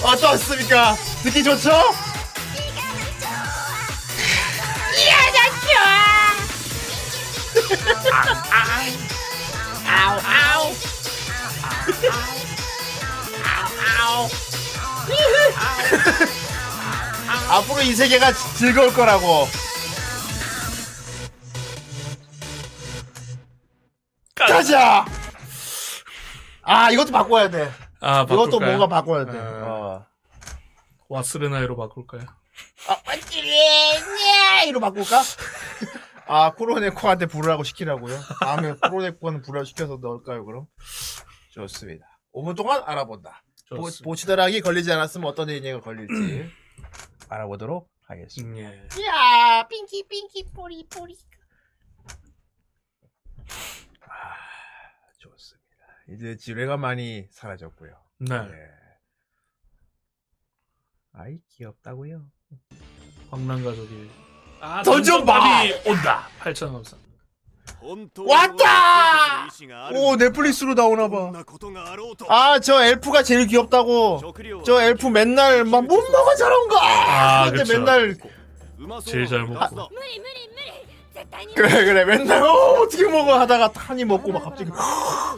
[0.05, 0.95] 어떻습니까
[1.25, 1.71] 듣기 좋죠?
[17.51, 19.47] 앞으로 이 세계가 즐거울 거라고.
[24.35, 25.05] 가자.
[26.63, 27.73] 아 이것도 바꿔야 돼.
[28.01, 28.77] 아 이것도 바꿀까요?
[28.77, 29.39] 뭔가 바꿔야 돼.
[29.39, 29.65] 아.
[29.65, 30.07] 어.
[31.09, 32.23] 와스르나이로 바꿀까요?
[32.89, 33.43] 아 맞지?
[34.69, 35.23] 이로 바꿀까?
[36.27, 38.19] 아 코로네코한테 부르라고 시키라고요?
[38.41, 40.67] 다음에 코로네코는 부르라고 시켜서 넣을까요 그럼?
[41.51, 42.07] 좋습니다.
[42.35, 43.43] 5분 동안 알아본다.
[43.71, 44.05] 보, 좋습니다.
[44.05, 46.51] 보치더락이 걸리지 않았으면 어떤 일이 걸릴지
[47.29, 48.69] 알아보도록 하겠습니다.
[48.71, 49.05] 음, 예.
[49.07, 51.17] 야 핑키 핑키 뿌리 뿌리
[55.19, 55.67] 좋습니다.
[56.09, 58.01] 이제 지뢰가 많이 사라졌고요.
[58.19, 58.35] 네.
[58.37, 58.69] 예.
[61.13, 62.31] 아이 귀엽다고요.
[63.31, 64.11] 황남 가족이
[64.61, 66.29] 아 던전 던전밥이 온다.
[66.41, 66.97] 8천 감사.
[68.25, 69.49] 왔다!
[69.93, 71.31] 오 넷플릭스로 나오나 봐.
[72.29, 74.21] 아 저 엘프가 제일 귀엽다고.
[74.65, 76.79] 저 엘프 맨날 막 못 먹어 저런 거.
[76.79, 77.73] 아, 아, 근데 그쵸.
[77.75, 78.17] 맨날
[79.05, 79.89] 제일 잘 먹고.
[81.55, 84.77] 그래 그래 맨날 어, 어떻게 먹어 하다가 한이 먹고 막 갑자기 か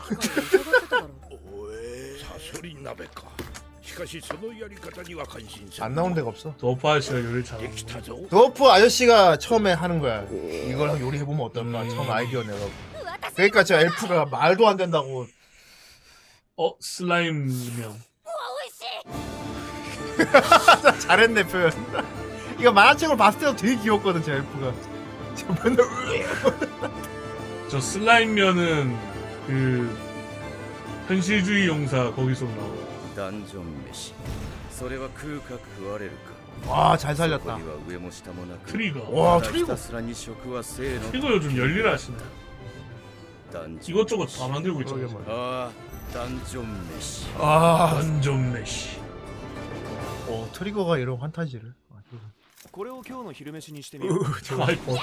[3.98, 6.54] しそのやり方には感心する 안 나온 데가 없어.
[6.58, 10.24] 도프 아저씨가 요리 잘하는 できたぞ 도프 아저씨가 처음에 하는 거야.
[10.32, 11.88] 이거랑 요리해보면 어떨까?
[11.90, 12.58] 처음 아이디어 내가.
[13.36, 15.28] 그러니까 저 엘프가 말도 안 된다고.
[16.56, 18.00] 어 슬라임명
[21.02, 21.72] 잘했네 표현.
[22.60, 24.74] 이거 만화책으로 봤을 때도 되게 귀엽거든 저 엘프가.
[25.36, 25.86] 저 맨날
[27.70, 28.96] 저 슬라임면은
[29.48, 29.98] 그
[31.08, 32.87] 현실주의 용사 거기서 나오
[33.18, 34.14] ダンジョン飯
[34.72, 36.34] それは食うか食われるか
[36.72, 37.44] 와, 잘 살렸다.
[37.44, 39.00] そこには上も下もなく 트리거.
[39.12, 39.66] 와, ただ 트리거.
[39.66, 42.18] ひたすらに食は生の 트리거 요즘 열일 하시네
[43.52, 45.72] ダンジョン 이것저것 다 만들고 있잖아 아
[46.14, 48.98] ダンジョン飯 아, 완전 메시
[50.30, 51.74] 어 트리거가 이런 환타지를.
[52.72, 54.96] これを今日の昼飯にしてみ 으, よう 저 아이고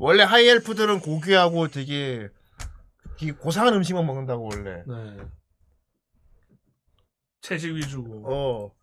[0.00, 2.30] 원래 하이엘프들은 고귀하고 되게,
[3.18, 4.82] 되게 고상한 음식만 먹는다고 원래.
[4.86, 5.18] 네
[7.42, 8.74] 채식 위주고 어.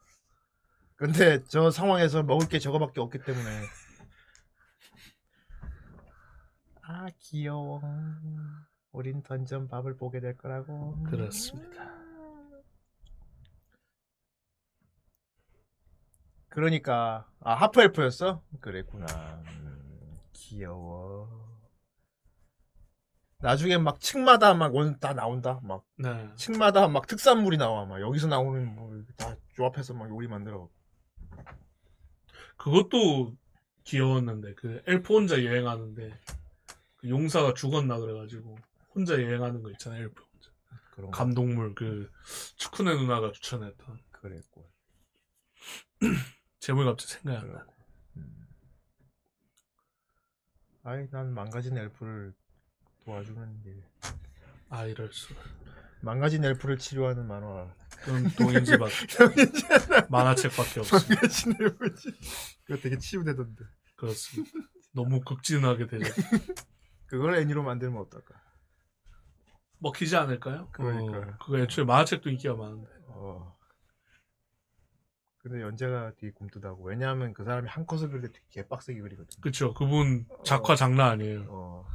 [0.95, 3.63] 근데 저 상황에서 먹을 게 저거밖에 없기 때문에.
[6.83, 7.81] 아 귀여워.
[8.91, 11.01] 우린 던전 밥을 보게 될 거라고.
[11.03, 11.97] 그렇습니다
[16.49, 18.43] 그러니까 아 하프 엘프였어?
[18.59, 19.05] 그랬구나.
[19.05, 19.76] 음,
[20.47, 21.57] 귀여워.
[23.39, 25.59] 나중에 막 층마다 막원다 나온다.
[25.63, 27.85] 막 네 층마다 막 특산물이 나와.
[27.85, 30.69] 막 여기서 나오는 뭐다 조합해서 막 요리 만들어.
[32.57, 33.35] 그것도
[33.83, 36.19] 귀여웠는데 그 엘프 혼자 여행하는데
[36.97, 38.57] 그 용사가 죽었나 그래가지고
[38.95, 40.49] 혼자 여행하는 거 있잖아요 엘프 혼자
[40.91, 41.17] 그런 거.
[41.17, 42.09] 감동물 그
[42.55, 44.67] 축구네 누나가 추천했던 그랬고.
[46.59, 47.76] 제목이 갑자기 생각이 안 나네
[50.87, 52.33] 아이 난 망가진 엘프를
[53.03, 53.83] 도와주는 일.
[54.69, 55.33] 아 이럴 수
[55.99, 57.75] 망가진 엘프를 치료하는 만화.
[58.05, 58.89] 그건 동인지밖
[60.09, 62.09] 만화책밖에 없어 망가진 엘프지.
[62.63, 63.65] 그거 되게 치유되던데.
[63.97, 64.49] 그렇습니다
[64.93, 66.05] 너무 극진하게 되죠
[67.07, 68.41] 그걸 애니로 만들면 어떨까?
[69.79, 70.69] 먹히지 않을까요?
[70.71, 71.17] 그러니까.
[71.17, 73.56] 어, 그거 애초에 만화책도 인기가 많은데 어.
[75.47, 76.83] 근데 연재가 되게 굼뜨다고.
[76.83, 79.29] 왜냐하면 그 사람이 한 컷을 그릴 때 되게 개빡세게 그리거든.
[79.41, 81.85] 그쵸 그분 작화 장난 아니에요 어.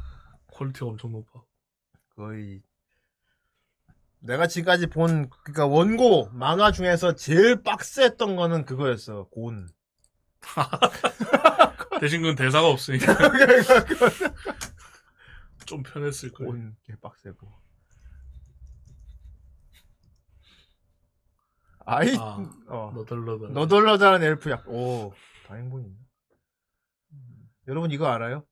[0.53, 1.43] 퀄리티가 엄청 높아
[2.17, 2.63] 거의
[4.21, 9.29] 내가 지금까지 본 그러니까 원고 만화 중에서 제일 빡셌던 거는 그거였어.
[9.31, 9.69] 곤.
[12.01, 13.15] 대신 그건 대사가 없으니까
[15.67, 17.62] 좀 편했을 거예요 곤 개빡세고.
[21.93, 22.39] 아이 아,
[22.69, 22.91] 어.
[22.95, 24.67] 너덜너덜 너덜너덜한 엘프 약.
[24.69, 25.13] 오
[25.47, 25.99] 다행본이 있네.
[27.13, 27.51] 음.
[27.69, 28.47] 여러분 이거 알아요?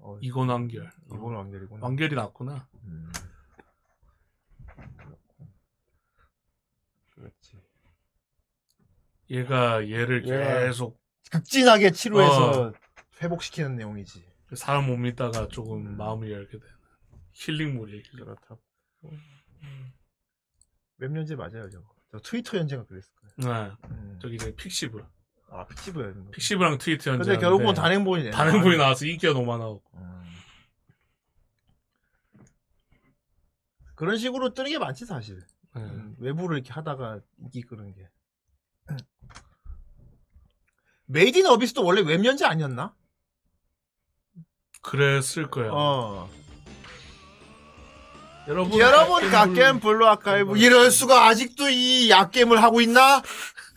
[0.00, 1.84] 어, 이건 완결 이건 완결이구나.
[1.84, 3.12] 완결이 났구나 음.
[7.14, 7.60] 그렇지.
[9.30, 10.98] 얘가 얘를 얘가 계속
[11.30, 12.72] 극진하게 치료해서 어.
[13.20, 14.24] 회복시키는 내용이지.
[14.54, 16.74] 사람 못 믿다가 조금 마음을 열게 되는
[17.32, 18.24] 힐링물이에요 힐링.
[18.24, 18.56] 그렇다.
[21.00, 21.97] 웹 연재 맞아요, 저거.
[22.10, 23.54] 저 트위터 연재가 그랬을 거예요.
[23.68, 23.76] 네.
[23.90, 24.18] 음.
[24.20, 25.04] 저기 이제 픽시브
[25.50, 26.30] 아, 픽시브였는데.
[26.32, 28.30] 픽시브랑 트위터 연재 근데 결국은 단행본이네.
[28.30, 29.82] 단행본이 나와서 인기가 너무 많아갖고
[33.94, 35.40] 그런 식으로 뜨는 게 많지, 사실.
[35.74, 35.82] 네.
[35.82, 38.08] 음, 외부를 이렇게 하다가 인기 끄는 게.
[41.06, 42.94] 메이드 인 어비스도 원래 웹 연재 아니었나?
[44.82, 46.30] 그랬을 거예요 어.
[48.48, 50.56] 여러분 여러분, 갓겜 블루 아카이브.
[50.56, 53.20] 이럴 수가 아직도 이 약겜을 하고 있나?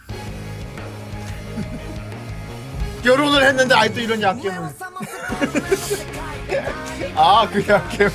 [3.04, 4.58] 결혼을 했는데 아직도 이런 약겜을.
[7.16, 8.10] 아, 그 약겜.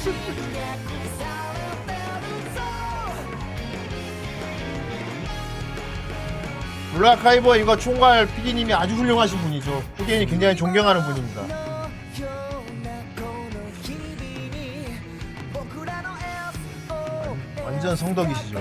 [6.94, 9.82] 블루 아카이브 이거 총괄 PD님이 아주 훌륭하신 분이죠.
[9.98, 11.65] 후견이 굉장히 존경하는 분입니다.
[17.86, 18.58] 완전 성덕이시죠.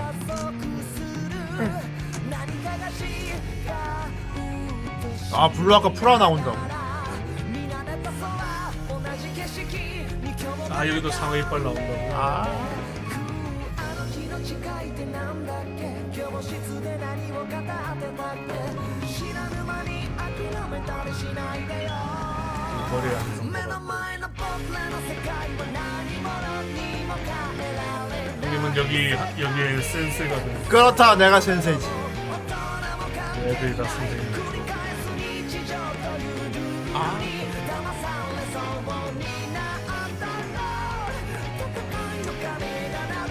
[5.33, 6.55] 아 블루 아까 프라 나온다고.
[10.69, 12.45] 아 여기도 상어 이빨 나온다고 아.
[22.91, 23.45] 머리에
[28.73, 29.11] 여기는 여기
[29.43, 31.15] 여기에 센스가 돼 그렇다.
[31.15, 31.85] 내가 센세지.
[33.45, 33.83] 애들이 다
[36.93, 37.19] 아.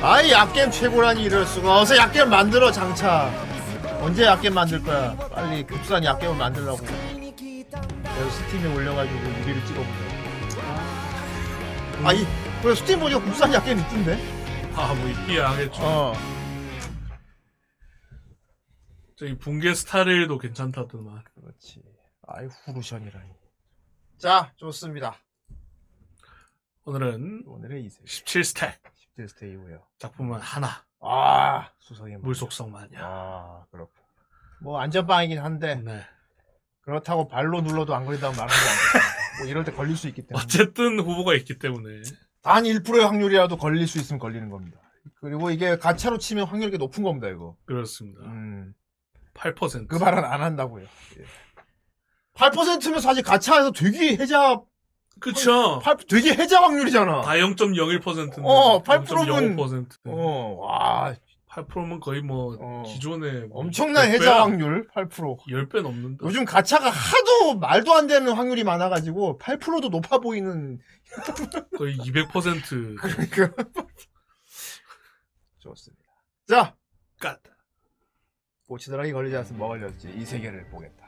[0.03, 1.81] 아이 약겜 최고라니 이럴 수가.
[1.81, 3.31] 어서 약겜 만들어 장차.
[4.01, 5.17] 언제 약겜 만들 거야?
[5.35, 6.79] 빨리 국산 약겜을 만들라고.
[6.79, 10.15] 그래서 스팀에 올려가지고 유리를 찍어보자
[12.05, 12.27] 아이
[12.63, 14.19] 그래 스팀 보니까 국산 약겜 있던데
[14.77, 15.83] 아뭐 있기야 하겠죠.
[15.83, 16.13] 어
[19.17, 21.23] 저기 붕괴 스타일도 괜찮다더만.
[21.35, 21.83] 그렇지.
[22.27, 23.31] 아이 후루션이라니.
[24.19, 25.17] 자 좋습니다.
[26.85, 28.75] 오늘은 오늘의 이세 17스택
[29.17, 29.87] 10대 스테이고요.
[29.99, 30.85] 작품은 하나.
[31.01, 32.99] 아 수성의 물 속성 마녀.
[33.01, 33.93] 아 그렇고
[34.61, 36.05] 뭐 안전빵이긴 한데 네.
[36.81, 41.35] 그렇다고 발로 눌러도 안 걸린다고 말하는 거아니뭐 이럴 때 걸릴 수 있기 때문에 어쨌든 후보가
[41.35, 42.03] 있기 때문에
[42.45, 44.79] 단 1%의 확률이라도 걸릴 수 있으면 걸리는 겁니다.
[45.21, 47.57] 그리고 이게 가차로 치면 확률이 꽤 높은 겁니다 이거.
[47.65, 48.21] 그렇습니다.
[48.23, 48.75] 음.
[49.33, 49.89] 8%.
[49.89, 50.85] 그 말은 안 한다고요.
[50.85, 51.25] 예.
[52.35, 54.61] 8%면 사실 가차에서 되게 해자
[55.21, 55.79] 그쵸.
[55.79, 57.23] 팔- 되게 해자 확률이잖아.
[57.23, 58.43] 다 0.01%인데.
[58.43, 59.87] 어, 8%면 0.05%.
[60.09, 61.15] 어, 와,
[61.55, 64.13] 8%면 거의 뭐 기존에 뭐 엄청난 100배야.
[64.13, 65.39] 해자 확률 8%.
[65.47, 66.25] 10배 넘는다.
[66.27, 70.81] 요즘 가차가 하도 말도 안 되는 확률이 많아가지고 8%도 높아 보이는
[71.79, 72.97] 거의 200%.
[72.97, 73.65] 그러니까
[75.61, 76.05] 좋습니다.
[76.49, 76.75] 자,
[77.21, 77.41] 갓.
[78.67, 80.13] 봇치 더 락이 걸리지 않으면 뭐 걸렸지?
[80.17, 81.05] 이 세계를 보겠다.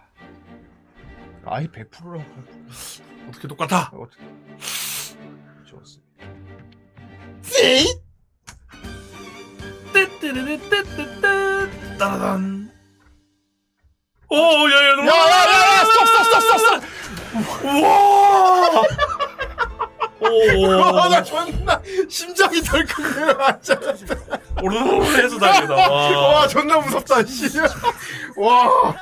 [1.44, 2.24] 아이 100%라고
[3.28, 3.90] 어떻게 똑같아?
[3.94, 4.23] 어떻게?
[5.66, 6.06] 좋습니다.
[7.43, 8.06] 씨!
[11.98, 12.70] 따라단.
[14.28, 15.09] 오, 야, 야, 너무.
[15.09, 15.85] 야야 야 야!
[15.85, 16.85] 스톱 스톱 스톱 스톱 스톱!
[20.19, 23.36] 와, 나 존나 심장이 덜컹대요.
[23.39, 23.78] 완전.
[24.62, 25.74] 오르르 해서 달리다.
[25.74, 26.28] 와.
[26.28, 27.24] 와, 존나 무섭다.
[27.24, 27.59] 씨.
[28.36, 28.94] 와.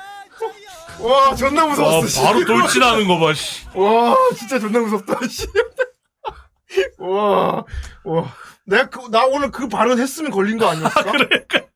[1.01, 1.75] 와, 존나
[2.07, 2.23] 씨.
[2.23, 3.65] 바로 돌진하는 거 봐, 씨.
[3.75, 5.19] 와, 진짜 존나 무섭다.
[5.29, 5.47] 씨.
[6.99, 7.65] 와.
[8.05, 8.35] 와.
[8.67, 11.03] 내가 그, 나 오늘 그 발언 했으면 걸린 거 아니었을까?
[11.13, 11.67] 그러니까.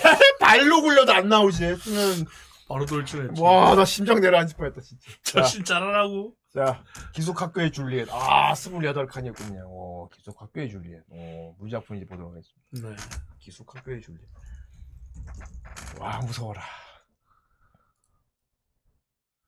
[0.40, 1.64] 발로 굴려도 안 나오지.
[1.64, 2.26] 했으면.
[2.68, 3.40] 바로 돌진했지.
[3.42, 5.10] 와, 나 심장 내려앉을 뻔 했다, 진짜.
[5.42, 6.34] 자신 잘하라고.
[6.54, 6.82] 자,
[7.14, 8.08] 기숙학교의 줄리엣.
[8.10, 9.64] 아, 28칸이었군요.
[9.66, 11.02] 오, 기숙학교의 줄리엣.
[11.10, 12.88] 오, 물작품 이제 보도록 하겠습니다.
[12.88, 12.96] 네.
[13.40, 14.24] 기숙학교의 줄리엣.
[15.98, 16.62] 와, 무서워라.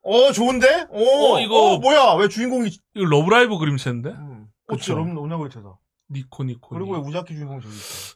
[0.05, 0.87] 어, 좋은데?
[0.91, 2.15] 오, 어, 이거- 어, 뭐야?
[2.15, 2.69] 왜 주인공이.
[2.95, 4.11] 이거 러브라이브 그림체인데?
[4.11, 4.95] 어, 그쵸.
[4.95, 5.77] 그럼 오냐고리테다.
[6.12, 6.70] 니코 니코.
[6.76, 8.16] 그리고 왜 우자키 주인공 저기 있어?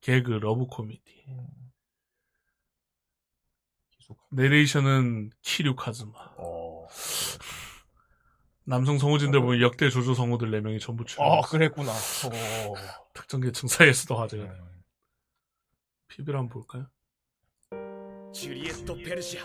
[0.00, 1.24] 개그 러브 코미디.
[1.28, 1.46] 음.
[4.30, 6.12] 내레이션은 키류 카즈마.
[6.36, 6.86] 어.
[8.64, 11.26] 남성 성우진들 보면 역대 조조 성우들 4명이 전부 출연.
[11.30, 11.92] 아, 그랬구나.
[11.92, 12.74] 어.
[13.14, 14.68] 특정 계층 사이에서도 화제가 돼요.
[16.08, 16.86] 피비를 한번 볼까요?
[18.32, 19.42] ジュリエット・ペルシア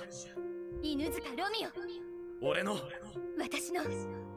[0.84, 2.76] 犬塚ロミオ俺の
[3.40, 4.29] 私の宿敵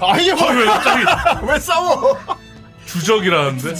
[0.00, 1.04] 아니 뭐 왜 갑자기
[1.50, 2.16] 왜 싸워?
[2.86, 3.74] 주적이라는데?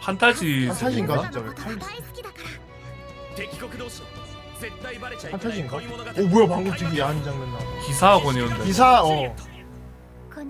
[0.00, 1.30] 판타지 그 판타지인가
[5.30, 5.76] 판타지인가?
[5.76, 9.34] 오 어, 뭐야 방금 되게 야한 장면 나 기사학원이었는데 기사 어.
[9.36, 10.40] 그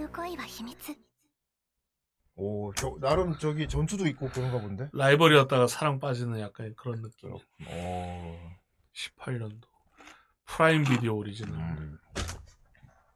[2.39, 4.91] 오 저, 나름 저기 전투도 있고 그런가 본데.
[4.93, 7.33] 라이벌이었다가 사랑 빠지는 약간 그런 느낌
[7.67, 8.56] 어.
[8.97, 9.63] 18년도.
[10.47, 11.55] 프라임 비디오 오리지널.
[11.59, 11.99] 음.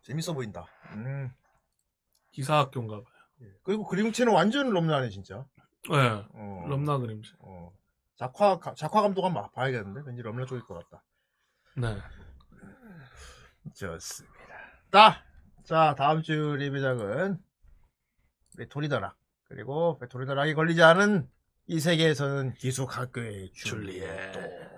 [0.02, 0.66] 재밌어 보인다.
[0.92, 1.32] 음.
[2.32, 3.50] 기사학교인가 봐요.
[3.62, 5.46] 그리고 그림체는 완전 럼나네, 진짜.
[5.88, 5.96] 네.
[6.32, 6.64] 어.
[6.68, 7.32] 럼나 그림체.
[7.40, 7.72] 어.
[8.16, 10.02] 작화, 가- 작화 감독 한번 봐야겠는데?
[10.04, 11.02] 왠지 럼나 쪽일 것 같다.
[11.76, 11.96] 네.
[13.74, 14.36] 좋습니다.
[14.92, 15.24] 자,
[15.64, 17.38] 자, 다음 주 리뷰작은
[18.58, 19.16] 베토리더락.
[19.44, 21.28] 그리고 베토리더락이 걸리지 않은
[21.66, 24.69] 이 세계에서는 기숙학교의 줄리엣.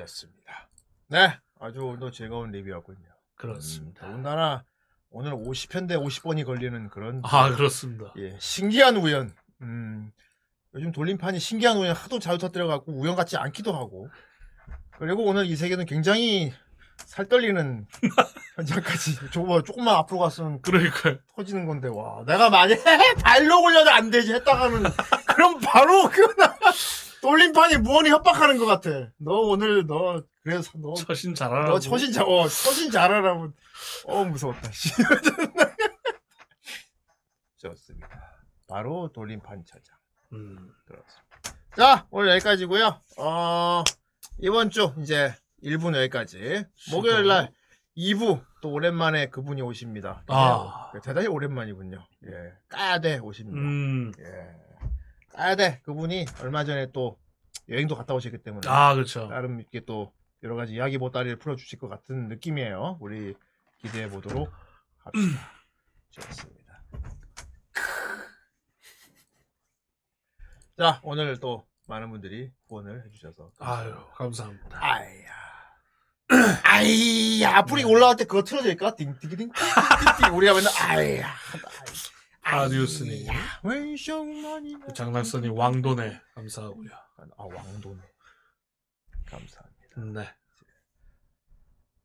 [0.00, 0.68] 였습니다.
[1.08, 2.98] 네, 아주 오늘도 즐거운 리뷰였군요.
[3.36, 4.06] 그렇습니다.
[4.06, 4.64] 음, 더군다나
[5.10, 8.12] 오늘 50편 대 50번이 걸리는 그런 아, 그렇습니다.
[8.18, 9.34] 예, 신기한 우연.
[9.62, 10.12] 음,
[10.74, 14.08] 요즘 돌림판이 신기한 우연 하도 자주 터뜨려갖고 우연 같지 않기도 하고.
[14.98, 16.52] 그리고 오늘 이 세계는 굉장히
[17.06, 17.86] 살 떨리는
[18.56, 19.30] 현장까지.
[19.32, 21.18] 저거 조금만 앞으로 갔으면 그러니까요.
[21.36, 22.24] 터지는 건데, 와.
[22.26, 22.82] 내가 만약에
[23.22, 24.82] 발로 굴려도 안 되지 했다가는,
[25.26, 26.26] 그럼 바로 그,
[27.22, 29.10] 돌림판이 무언이 협박하는 것 같아.
[29.18, 31.72] 너 오늘, 너, 그래서 너, 처신 잘하라고.
[31.72, 33.52] 너 처신 잘, 어, 처신 잘하라고.
[34.06, 34.70] 어, 무서웠다.
[34.72, 34.90] 씨.
[37.58, 38.08] 좋습니다.
[38.68, 39.96] 바로 돌림판 차장.
[40.32, 40.72] 음.
[40.86, 41.18] 그렇습니다.
[41.76, 43.82] 자, 오늘 여기까지고요 어,
[44.38, 46.64] 이번 주 이제 1부는 여기까지.
[46.92, 47.52] 목요일 날
[47.96, 50.22] 2부 또 오랜만에 그분이 오십니다.
[50.28, 50.90] 아.
[50.94, 52.06] 네, 대단히 오랜만이군요.
[52.26, 52.52] 예.
[52.68, 53.58] 까야 돼 오십니다.
[53.58, 54.12] 음.
[54.18, 54.24] 예.
[55.32, 55.80] 까야 돼.
[55.84, 57.18] 그분이 얼마 전에 또
[57.68, 59.26] 여행도 갔다 오셨기 때문에 아, 그렇죠.
[59.28, 62.98] 나름 이렇게 또 여러 가지 이야기 보따리를 풀어주실 것 같은 느낌이에요.
[63.00, 63.34] 우리
[63.78, 64.52] 기대해 보도록
[64.98, 65.50] 합시다.
[66.10, 66.82] 좋습니다.
[70.78, 74.78] 자, 오늘 또 많은 분들이 후원을 해주셔서 아유, 감사합니다.
[74.80, 75.28] 아이야.
[76.64, 78.94] 아이야, 앞으로 올라갈 때 그거 틀어질까?
[78.94, 79.28] 띵띵띵.
[79.28, 80.36] 띵띵띵.
[80.36, 81.34] 우리가 맨날 아이야.
[82.50, 83.26] 아 뉴스 님,
[84.94, 86.90] 장락선님 왕돈에 감사하고요.
[87.36, 88.00] 아 왕돈에
[89.26, 90.22] 감사합니다.
[90.22, 90.34] 네.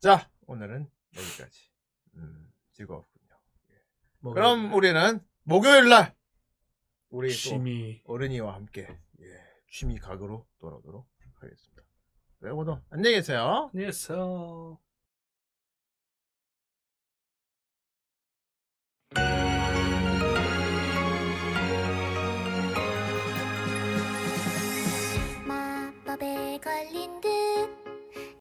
[0.02, 1.72] 자 오늘은 여기까지
[2.16, 3.40] 음, 즐거웠군요.
[3.72, 4.34] 예.
[4.34, 6.14] 그럼 우리는 목요일 날
[7.10, 8.82] 우리 취미 어른이와 함께
[9.22, 9.26] 예,
[9.72, 11.84] 취미 각으로 돌아오도록 하겠습니다.
[12.40, 13.70] 네, 모두 안녕히 계세요.
[13.74, 14.78] 안녕히 계세요.